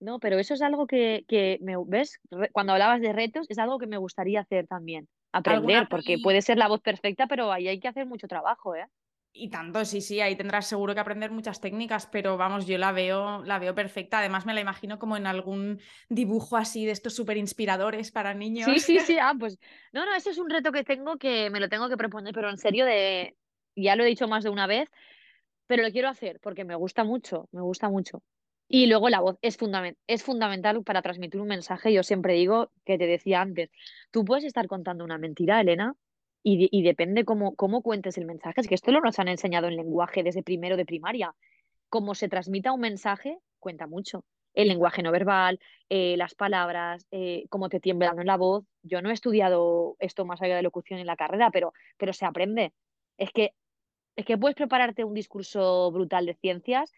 No, 0.00 0.20
pero 0.20 0.38
eso 0.38 0.54
es 0.54 0.62
algo 0.62 0.86
que, 0.86 1.24
que 1.28 1.58
me 1.60 1.74
ves, 1.86 2.20
cuando 2.52 2.72
hablabas 2.72 3.00
de 3.00 3.12
retos, 3.12 3.46
es 3.50 3.58
algo 3.58 3.78
que 3.78 3.86
me 3.86 3.98
gustaría 3.98 4.40
hacer 4.40 4.66
también. 4.66 5.08
Aprender, 5.32 5.88
porque 5.90 6.18
puede 6.22 6.40
ser 6.40 6.56
la 6.56 6.68
voz 6.68 6.80
perfecta, 6.80 7.26
pero 7.26 7.52
ahí 7.52 7.68
hay 7.68 7.80
que 7.80 7.88
hacer 7.88 8.06
mucho 8.06 8.28
trabajo, 8.28 8.74
¿eh? 8.74 8.86
Y 9.32 9.50
tanto, 9.50 9.84
sí, 9.84 10.00
sí, 10.00 10.20
ahí 10.20 10.36
tendrás 10.36 10.66
seguro 10.66 10.94
que 10.94 11.00
aprender 11.00 11.30
muchas 11.30 11.60
técnicas, 11.60 12.06
pero 12.06 12.36
vamos, 12.36 12.66
yo 12.66 12.76
la 12.78 12.92
veo, 12.92 13.44
la 13.44 13.58
veo 13.58 13.74
perfecta. 13.74 14.18
Además, 14.18 14.46
me 14.46 14.54
la 14.54 14.60
imagino 14.60 14.98
como 14.98 15.16
en 15.16 15.26
algún 15.26 15.80
dibujo 16.08 16.56
así 16.56 16.84
de 16.86 16.92
estos 16.92 17.14
súper 17.14 17.36
inspiradores 17.36 18.10
para 18.10 18.34
niños. 18.34 18.70
Sí, 18.72 18.80
sí, 18.80 19.00
sí. 19.00 19.18
Ah, 19.20 19.34
pues. 19.38 19.58
No, 19.92 20.04
no, 20.06 20.14
ese 20.14 20.30
es 20.30 20.38
un 20.38 20.50
reto 20.50 20.72
que 20.72 20.82
tengo 20.82 21.18
que 21.18 21.50
me 21.50 21.60
lo 21.60 21.68
tengo 21.68 21.88
que 21.88 21.96
proponer, 21.96 22.34
pero 22.34 22.50
en 22.50 22.58
serio, 22.58 22.84
de. 22.84 23.36
Ya 23.76 23.94
lo 23.94 24.02
he 24.02 24.08
dicho 24.08 24.26
más 24.26 24.42
de 24.42 24.50
una 24.50 24.66
vez, 24.66 24.88
pero 25.68 25.84
lo 25.84 25.92
quiero 25.92 26.08
hacer 26.08 26.40
porque 26.40 26.64
me 26.64 26.74
gusta 26.74 27.04
mucho, 27.04 27.48
me 27.52 27.60
gusta 27.60 27.88
mucho. 27.88 28.22
Y 28.66 28.86
luego 28.86 29.08
la 29.08 29.20
voz 29.20 29.38
es, 29.40 29.56
es 30.08 30.22
fundamental 30.24 30.82
para 30.82 31.00
transmitir 31.00 31.40
un 31.40 31.48
mensaje. 31.48 31.92
Yo 31.92 32.02
siempre 32.02 32.34
digo 32.34 32.72
que 32.84 32.98
te 32.98 33.06
decía 33.06 33.40
antes, 33.40 33.70
tú 34.10 34.24
puedes 34.24 34.44
estar 34.44 34.66
contando 34.66 35.04
una 35.04 35.16
mentira, 35.16 35.60
Elena, 35.60 35.94
y, 36.56 36.82
depende 36.82 37.24
cómo, 37.24 37.54
cómo 37.54 37.82
cuentes 37.82 38.16
el 38.16 38.24
mensaje. 38.24 38.60
Es 38.60 38.68
que 38.68 38.74
esto 38.74 38.92
lo 38.92 39.00
nos 39.00 39.18
han 39.18 39.28
enseñado 39.28 39.68
en 39.68 39.76
lenguaje 39.76 40.22
desde 40.22 40.42
primero 40.42 40.76
de 40.76 40.86
primaria. 40.86 41.34
Cómo 41.88 42.14
se 42.14 42.28
transmita 42.28 42.72
un 42.72 42.80
mensaje 42.80 43.38
cuenta 43.58 43.86
mucho. 43.86 44.24
El 44.54 44.68
lenguaje 44.68 45.02
no 45.02 45.12
verbal, 45.12 45.60
eh, 45.88 46.16
las 46.16 46.34
palabras, 46.34 47.06
eh, 47.10 47.44
cómo 47.50 47.68
te 47.68 47.80
tiembla 47.80 48.14
en 48.16 48.26
la 48.26 48.36
voz. 48.36 48.64
Yo 48.82 49.02
no 49.02 49.10
he 49.10 49.12
estudiado 49.12 49.96
esto 49.98 50.24
más 50.24 50.40
allá 50.42 50.56
de 50.56 50.62
locución 50.62 50.98
en 50.98 51.06
la 51.06 51.16
carrera, 51.16 51.50
pero, 51.50 51.72
pero 51.96 52.12
se 52.12 52.24
aprende. 52.24 52.72
Es 53.18 53.30
que, 53.30 53.52
es 54.16 54.24
que 54.24 54.38
puedes 54.38 54.56
prepararte 54.56 55.04
un 55.04 55.14
discurso 55.14 55.90
brutal 55.92 56.26
de 56.26 56.34
ciencias, 56.34 56.92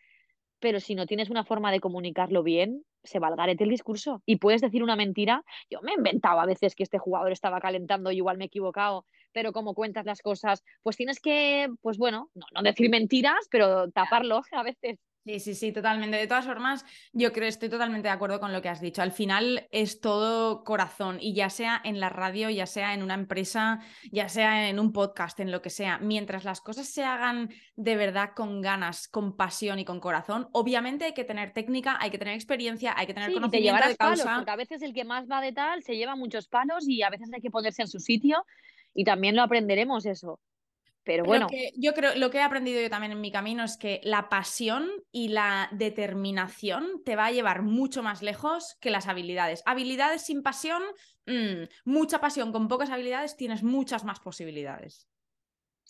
pero 0.58 0.80
si 0.80 0.94
no 0.94 1.06
tienes 1.06 1.30
una 1.30 1.44
forma 1.44 1.72
de 1.72 1.80
comunicarlo 1.80 2.42
bien, 2.42 2.84
se 3.02 3.18
valgarete 3.18 3.64
el 3.64 3.70
discurso. 3.70 4.22
Y 4.26 4.36
puedes 4.36 4.60
decir 4.60 4.82
una 4.82 4.96
mentira. 4.96 5.44
Yo 5.70 5.80
me 5.82 5.92
he 5.92 5.94
inventado 5.94 6.40
a 6.40 6.46
veces 6.46 6.74
que 6.74 6.82
este 6.82 6.98
jugador 6.98 7.32
estaba 7.32 7.60
calentando 7.60 8.10
y 8.10 8.16
igual 8.16 8.38
me 8.38 8.44
he 8.44 8.46
equivocado 8.46 9.06
pero 9.32 9.52
como 9.52 9.74
cuentas 9.74 10.06
las 10.06 10.22
cosas, 10.22 10.62
pues 10.82 10.96
tienes 10.96 11.20
que, 11.20 11.68
pues 11.82 11.98
bueno, 11.98 12.30
no, 12.34 12.46
no 12.52 12.62
decir 12.62 12.90
mentiras, 12.90 13.48
pero 13.50 13.90
taparlo 13.90 14.42
a 14.52 14.62
veces. 14.62 14.98
Sí, 15.24 15.38
sí, 15.38 15.54
sí, 15.54 15.72
totalmente. 15.72 16.16
De 16.16 16.26
todas 16.26 16.46
formas, 16.46 16.84
yo 17.12 17.30
creo, 17.32 17.46
estoy 17.46 17.68
totalmente 17.68 18.08
de 18.08 18.14
acuerdo 18.14 18.40
con 18.40 18.52
lo 18.52 18.62
que 18.62 18.70
has 18.70 18.80
dicho. 18.80 19.02
Al 19.02 19.12
final 19.12 19.68
es 19.70 20.00
todo 20.00 20.64
corazón 20.64 21.18
y 21.20 21.34
ya 21.34 21.50
sea 21.50 21.78
en 21.84 22.00
la 22.00 22.08
radio, 22.08 22.48
ya 22.48 22.64
sea 22.64 22.94
en 22.94 23.02
una 23.02 23.14
empresa, 23.14 23.80
ya 24.10 24.30
sea 24.30 24.70
en 24.70 24.80
un 24.80 24.92
podcast, 24.94 25.38
en 25.40 25.50
lo 25.50 25.60
que 25.60 25.68
sea, 25.68 25.98
mientras 25.98 26.44
las 26.44 26.62
cosas 26.62 26.88
se 26.88 27.04
hagan 27.04 27.50
de 27.76 27.96
verdad 27.96 28.30
con 28.34 28.62
ganas, 28.62 29.08
con 29.08 29.36
pasión 29.36 29.78
y 29.78 29.84
con 29.84 30.00
corazón, 30.00 30.48
obviamente 30.52 31.04
hay 31.04 31.12
que 31.12 31.24
tener 31.24 31.52
técnica, 31.52 31.98
hay 32.00 32.10
que 32.10 32.18
tener 32.18 32.34
experiencia, 32.34 32.94
hay 32.96 33.06
que 33.06 33.14
tener 33.14 33.32
conocimiento 33.32 33.88
de 33.88 33.96
causa. 33.96 34.24
Palos, 34.24 34.38
porque 34.38 34.50
a 34.50 34.56
veces 34.56 34.80
el 34.80 34.94
que 34.94 35.04
más 35.04 35.30
va 35.30 35.42
de 35.42 35.52
tal 35.52 35.82
se 35.82 35.96
lleva 35.96 36.16
muchos 36.16 36.48
palos 36.48 36.88
y 36.88 37.02
a 37.02 37.10
veces 37.10 37.28
hay 37.32 37.42
que 37.42 37.50
ponerse 37.50 37.82
en 37.82 37.88
su 37.88 38.00
sitio 38.00 38.46
y 38.94 39.04
también 39.04 39.36
lo 39.36 39.42
aprenderemos 39.42 40.06
eso. 40.06 40.40
Pero 41.02 41.24
bueno. 41.24 41.48
yo 41.76 41.94
creo, 41.94 42.14
lo 42.14 42.30
que 42.30 42.38
he 42.38 42.42
aprendido 42.42 42.80
yo 42.80 42.90
también 42.90 43.12
en 43.12 43.20
mi 43.20 43.32
camino 43.32 43.64
es 43.64 43.76
que 43.76 44.00
la 44.04 44.28
pasión 44.28 44.90
y 45.10 45.28
la 45.28 45.68
determinación 45.72 47.02
te 47.04 47.16
va 47.16 47.26
a 47.26 47.32
llevar 47.32 47.62
mucho 47.62 48.02
más 48.02 48.22
lejos 48.22 48.76
que 48.80 48.90
las 48.90 49.08
habilidades. 49.08 49.62
Habilidades 49.64 50.22
sin 50.22 50.42
pasión, 50.42 50.82
mm, 51.26 51.64
mucha 51.84 52.20
pasión 52.20 52.52
con 52.52 52.68
pocas 52.68 52.90
habilidades, 52.90 53.36
tienes 53.36 53.62
muchas 53.62 54.04
más 54.04 54.20
posibilidades. 54.20 55.08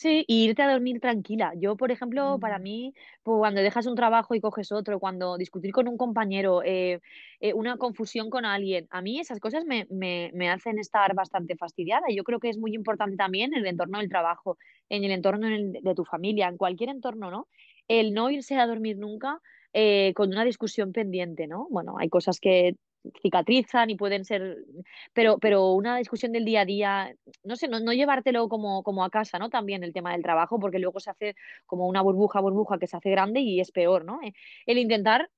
Sí, 0.00 0.24
y 0.26 0.44
irte 0.46 0.62
a 0.62 0.72
dormir 0.72 0.98
tranquila. 0.98 1.52
Yo, 1.58 1.76
por 1.76 1.90
ejemplo, 1.92 2.38
para 2.40 2.58
mm. 2.58 2.62
mí, 2.62 2.94
pues, 3.22 3.36
cuando 3.38 3.60
dejas 3.60 3.84
un 3.84 3.94
trabajo 3.96 4.34
y 4.34 4.40
coges 4.40 4.72
otro, 4.72 4.98
cuando 4.98 5.36
discutir 5.36 5.72
con 5.72 5.88
un 5.88 5.98
compañero, 5.98 6.62
eh, 6.64 7.00
eh, 7.40 7.52
una 7.52 7.76
confusión 7.76 8.30
con 8.30 8.46
alguien, 8.46 8.86
a 8.90 9.02
mí 9.02 9.20
esas 9.20 9.40
cosas 9.40 9.66
me, 9.66 9.86
me, 9.90 10.30
me, 10.32 10.48
hacen 10.48 10.78
estar 10.78 11.14
bastante 11.14 11.54
fastidiada. 11.54 12.06
Yo 12.16 12.24
creo 12.24 12.40
que 12.40 12.48
es 12.48 12.56
muy 12.56 12.74
importante 12.74 13.16
también 13.18 13.52
en 13.52 13.60
el 13.60 13.66
entorno 13.66 13.98
del 13.98 14.08
trabajo, 14.08 14.56
en 14.88 15.04
el 15.04 15.10
entorno 15.10 15.48
de 15.48 15.94
tu 15.94 16.06
familia, 16.06 16.48
en 16.48 16.56
cualquier 16.56 16.88
entorno, 16.88 17.30
¿no? 17.30 17.46
El 17.86 18.14
no 18.14 18.30
irse 18.30 18.56
a 18.56 18.66
dormir 18.66 18.96
nunca 18.96 19.38
eh, 19.74 20.14
con 20.16 20.30
una 20.30 20.46
discusión 20.46 20.92
pendiente, 20.92 21.46
¿no? 21.46 21.66
Bueno, 21.68 21.96
hay 21.98 22.08
cosas 22.08 22.40
que 22.40 22.74
cicatrizan 23.22 23.90
y 23.90 23.96
pueden 23.96 24.24
ser, 24.24 24.58
pero, 25.12 25.38
pero 25.38 25.72
una 25.72 25.96
discusión 25.98 26.32
del 26.32 26.44
día 26.44 26.62
a 26.62 26.64
día, 26.64 27.14
no 27.44 27.56
sé, 27.56 27.68
no, 27.68 27.92
llevártelo 27.92 28.48
como, 28.48 28.82
como 28.82 29.04
a 29.04 29.10
casa, 29.10 29.38
¿no? 29.38 29.50
También 29.50 29.84
el 29.84 29.92
tema 29.92 30.12
del 30.12 30.22
trabajo, 30.22 30.58
porque 30.60 30.78
luego 30.78 31.00
se 31.00 31.10
hace 31.10 31.34
como 31.66 31.86
una 31.86 32.02
burbuja, 32.02 32.40
burbuja 32.40 32.78
que 32.78 32.86
se 32.86 32.96
hace 32.96 33.10
grande 33.10 33.40
y 33.40 33.60
es 33.60 33.72
peor, 33.72 34.04
¿no? 34.04 34.20
Eh, 34.22 34.32
el 34.66 34.78
intentar 34.78 35.30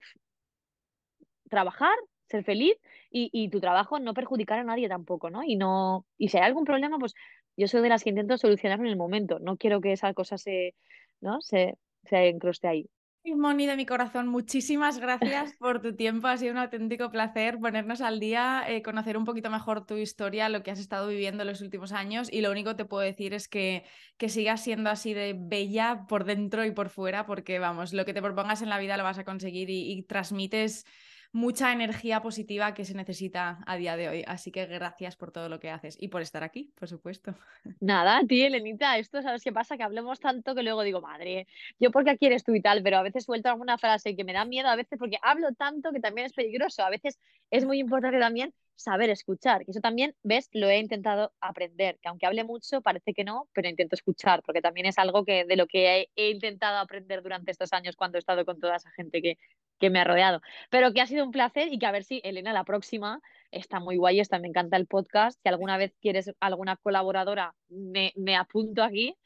trabajar, 1.48 1.94
ser 2.28 2.44
feliz 2.44 2.74
y, 3.10 3.30
y 3.32 3.50
tu 3.50 3.60
trabajo 3.60 3.98
no 3.98 4.14
perjudicar 4.14 4.58
a 4.58 4.64
nadie 4.64 4.88
tampoco, 4.88 5.30
¿no? 5.30 5.42
Y 5.44 5.56
no, 5.56 6.06
y 6.18 6.28
si 6.28 6.38
hay 6.38 6.44
algún 6.44 6.64
problema, 6.64 6.98
pues 6.98 7.14
yo 7.56 7.68
soy 7.68 7.82
de 7.82 7.88
las 7.90 8.02
que 8.02 8.10
intento 8.10 8.38
solucionarlo 8.38 8.84
en 8.84 8.90
el 8.90 8.96
momento, 8.96 9.38
no 9.38 9.56
quiero 9.56 9.80
que 9.80 9.92
esa 9.92 10.14
cosa 10.14 10.38
se, 10.38 10.74
¿no? 11.20 11.40
se, 11.40 11.78
se 12.04 12.28
encroste 12.28 12.68
ahí. 12.68 12.88
Moni 13.24 13.66
de 13.66 13.76
mi 13.76 13.86
corazón, 13.86 14.26
muchísimas 14.28 14.98
gracias 14.98 15.54
por 15.58 15.80
tu 15.80 15.94
tiempo. 15.94 16.26
Ha 16.26 16.36
sido 16.36 16.52
un 16.52 16.58
auténtico 16.58 17.10
placer 17.10 17.58
ponernos 17.60 18.00
al 18.00 18.18
día, 18.18 18.64
eh, 18.66 18.82
conocer 18.82 19.16
un 19.16 19.24
poquito 19.24 19.48
mejor 19.48 19.86
tu 19.86 19.96
historia, 19.96 20.48
lo 20.48 20.62
que 20.62 20.72
has 20.72 20.80
estado 20.80 21.08
viviendo 21.08 21.42
en 21.42 21.48
los 21.48 21.60
últimos 21.60 21.92
años. 21.92 22.28
Y 22.32 22.40
lo 22.40 22.50
único 22.50 22.70
que 22.70 22.76
te 22.76 22.84
puedo 22.84 23.02
decir 23.02 23.32
es 23.32 23.48
que, 23.48 23.84
que 24.16 24.28
sigas 24.28 24.62
siendo 24.62 24.90
así 24.90 25.14
de 25.14 25.36
bella 25.38 26.06
por 26.08 26.24
dentro 26.24 26.64
y 26.64 26.72
por 26.72 26.88
fuera, 26.88 27.24
porque 27.24 27.58
vamos, 27.60 27.92
lo 27.92 28.04
que 28.04 28.12
te 28.14 28.22
propongas 28.22 28.60
en 28.60 28.68
la 28.68 28.78
vida 28.78 28.96
lo 28.96 29.04
vas 29.04 29.18
a 29.18 29.24
conseguir 29.24 29.70
y 29.70 30.02
transmites 30.02 30.84
mucha 31.32 31.72
energía 31.72 32.20
positiva 32.20 32.74
que 32.74 32.84
se 32.84 32.94
necesita 32.94 33.58
a 33.66 33.76
día 33.76 33.96
de 33.96 34.08
hoy. 34.08 34.24
Así 34.26 34.52
que 34.52 34.66
gracias 34.66 35.16
por 35.16 35.32
todo 35.32 35.48
lo 35.48 35.58
que 35.60 35.70
haces 35.70 35.96
y 35.98 36.08
por 36.08 36.22
estar 36.22 36.44
aquí, 36.44 36.72
por 36.78 36.88
supuesto. 36.88 37.34
Nada, 37.80 38.18
a 38.18 38.26
ti, 38.26 38.42
Elenita, 38.42 38.98
esto 38.98 39.22
sabes 39.22 39.42
qué 39.42 39.52
pasa, 39.52 39.76
que 39.76 39.82
hablemos 39.82 40.20
tanto 40.20 40.54
que 40.54 40.62
luego 40.62 40.82
digo, 40.82 41.00
madre, 41.00 41.46
yo 41.80 41.90
porque 41.90 42.10
aquí 42.10 42.26
eres 42.26 42.44
tú 42.44 42.54
y 42.54 42.60
tal, 42.60 42.82
pero 42.82 42.98
a 42.98 43.02
veces 43.02 43.24
suelto 43.24 43.48
alguna 43.48 43.78
frase 43.78 44.14
que 44.14 44.24
me 44.24 44.32
da 44.32 44.44
miedo, 44.44 44.68
a 44.68 44.76
veces 44.76 44.98
porque 44.98 45.18
hablo 45.22 45.52
tanto 45.52 45.90
que 45.92 46.00
también 46.00 46.26
es 46.26 46.32
peligroso, 46.32 46.84
a 46.84 46.90
veces 46.90 47.18
es 47.50 47.64
muy 47.64 47.78
importante 47.78 48.18
también 48.18 48.54
saber 48.82 49.10
escuchar. 49.10 49.62
Y 49.66 49.70
eso 49.70 49.80
también, 49.80 50.14
ves, 50.22 50.48
lo 50.52 50.68
he 50.68 50.78
intentado 50.78 51.32
aprender, 51.40 51.98
que 52.00 52.08
aunque 52.08 52.26
hable 52.26 52.44
mucho, 52.44 52.80
parece 52.82 53.14
que 53.14 53.24
no, 53.24 53.48
pero 53.52 53.68
intento 53.68 53.94
escuchar, 53.94 54.42
porque 54.42 54.60
también 54.60 54.86
es 54.86 54.98
algo 54.98 55.24
que 55.24 55.44
de 55.44 55.56
lo 55.56 55.66
que 55.66 56.08
he, 56.16 56.30
intentado 56.30 56.78
aprender 56.78 57.22
durante 57.22 57.50
estos 57.50 57.72
años 57.72 57.96
cuando 57.96 58.18
he 58.18 58.20
estado 58.20 58.44
con 58.44 58.58
toda 58.58 58.76
esa 58.76 58.90
gente 58.90 59.22
que, 59.22 59.38
que 59.82 59.90
me 59.90 59.98
ha 59.98 60.04
rodeado. 60.04 60.40
Pero 60.70 60.92
que 60.92 61.00
ha 61.00 61.06
sido 61.06 61.24
un 61.24 61.32
placer 61.32 61.72
y 61.72 61.78
que 61.78 61.86
a 61.86 61.90
ver 61.90 62.04
si, 62.04 62.20
Elena, 62.22 62.52
la 62.52 62.62
próxima 62.62 63.20
está 63.50 63.80
muy 63.80 63.96
guay, 63.96 64.20
está, 64.20 64.38
me 64.38 64.46
encanta 64.46 64.76
el 64.76 64.86
podcast. 64.86 65.40
Si 65.42 65.48
alguna 65.48 65.76
vez 65.76 65.92
quieres 66.00 66.32
alguna 66.38 66.76
colaboradora, 66.76 67.52
me, 67.68 68.12
me 68.14 68.36
apunto 68.36 68.84
aquí 68.84 69.16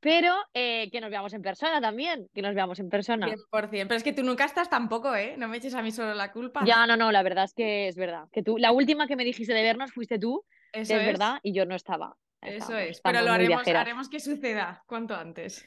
pero 0.00 0.34
eh, 0.54 0.88
que 0.90 1.00
nos 1.00 1.10
veamos 1.10 1.32
en 1.32 1.42
persona 1.42 1.80
también, 1.80 2.28
que 2.34 2.42
nos 2.42 2.54
veamos 2.54 2.78
en 2.78 2.88
persona. 2.88 3.26
100%, 3.26 3.68
pero 3.70 3.94
es 3.94 4.04
que 4.04 4.12
tú 4.12 4.22
nunca 4.22 4.44
estás 4.44 4.70
tampoco, 4.70 5.14
¿eh? 5.14 5.34
No 5.36 5.48
me 5.48 5.56
eches 5.56 5.74
a 5.74 5.82
mí 5.82 5.90
solo 5.90 6.14
la 6.14 6.30
culpa. 6.32 6.64
Ya, 6.64 6.86
no, 6.86 6.96
no, 6.96 7.10
la 7.10 7.22
verdad 7.24 7.44
es 7.44 7.52
que 7.54 7.88
es 7.88 7.96
verdad. 7.96 8.28
Que 8.32 8.44
tú, 8.44 8.58
la 8.58 8.70
última 8.70 9.06
que 9.06 9.16
me 9.16 9.24
dijiste 9.24 9.54
de 9.54 9.62
vernos 9.62 9.92
fuiste 9.92 10.20
tú, 10.20 10.44
Eso 10.72 10.96
es, 10.96 11.06
verdad, 11.06 11.40
y 11.42 11.52
yo 11.52 11.66
no 11.66 11.74
estaba. 11.74 12.16
Eso 12.42 12.76
es, 12.76 13.00
pero 13.00 13.22
lo 13.22 13.32
haremos, 13.32 13.66
haremos 13.66 14.08
que 14.08 14.18
suceda 14.18 14.82
cuanto 14.86 15.14
antes. 15.14 15.66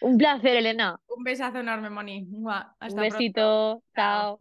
Un 0.00 0.16
placer, 0.16 0.56
Elena. 0.56 0.98
Un 1.08 1.24
besazo 1.24 1.58
enorme, 1.58 1.90
Moni. 1.90 2.28
Un 2.30 2.96
besito, 2.96 3.82
chao. 3.94 4.40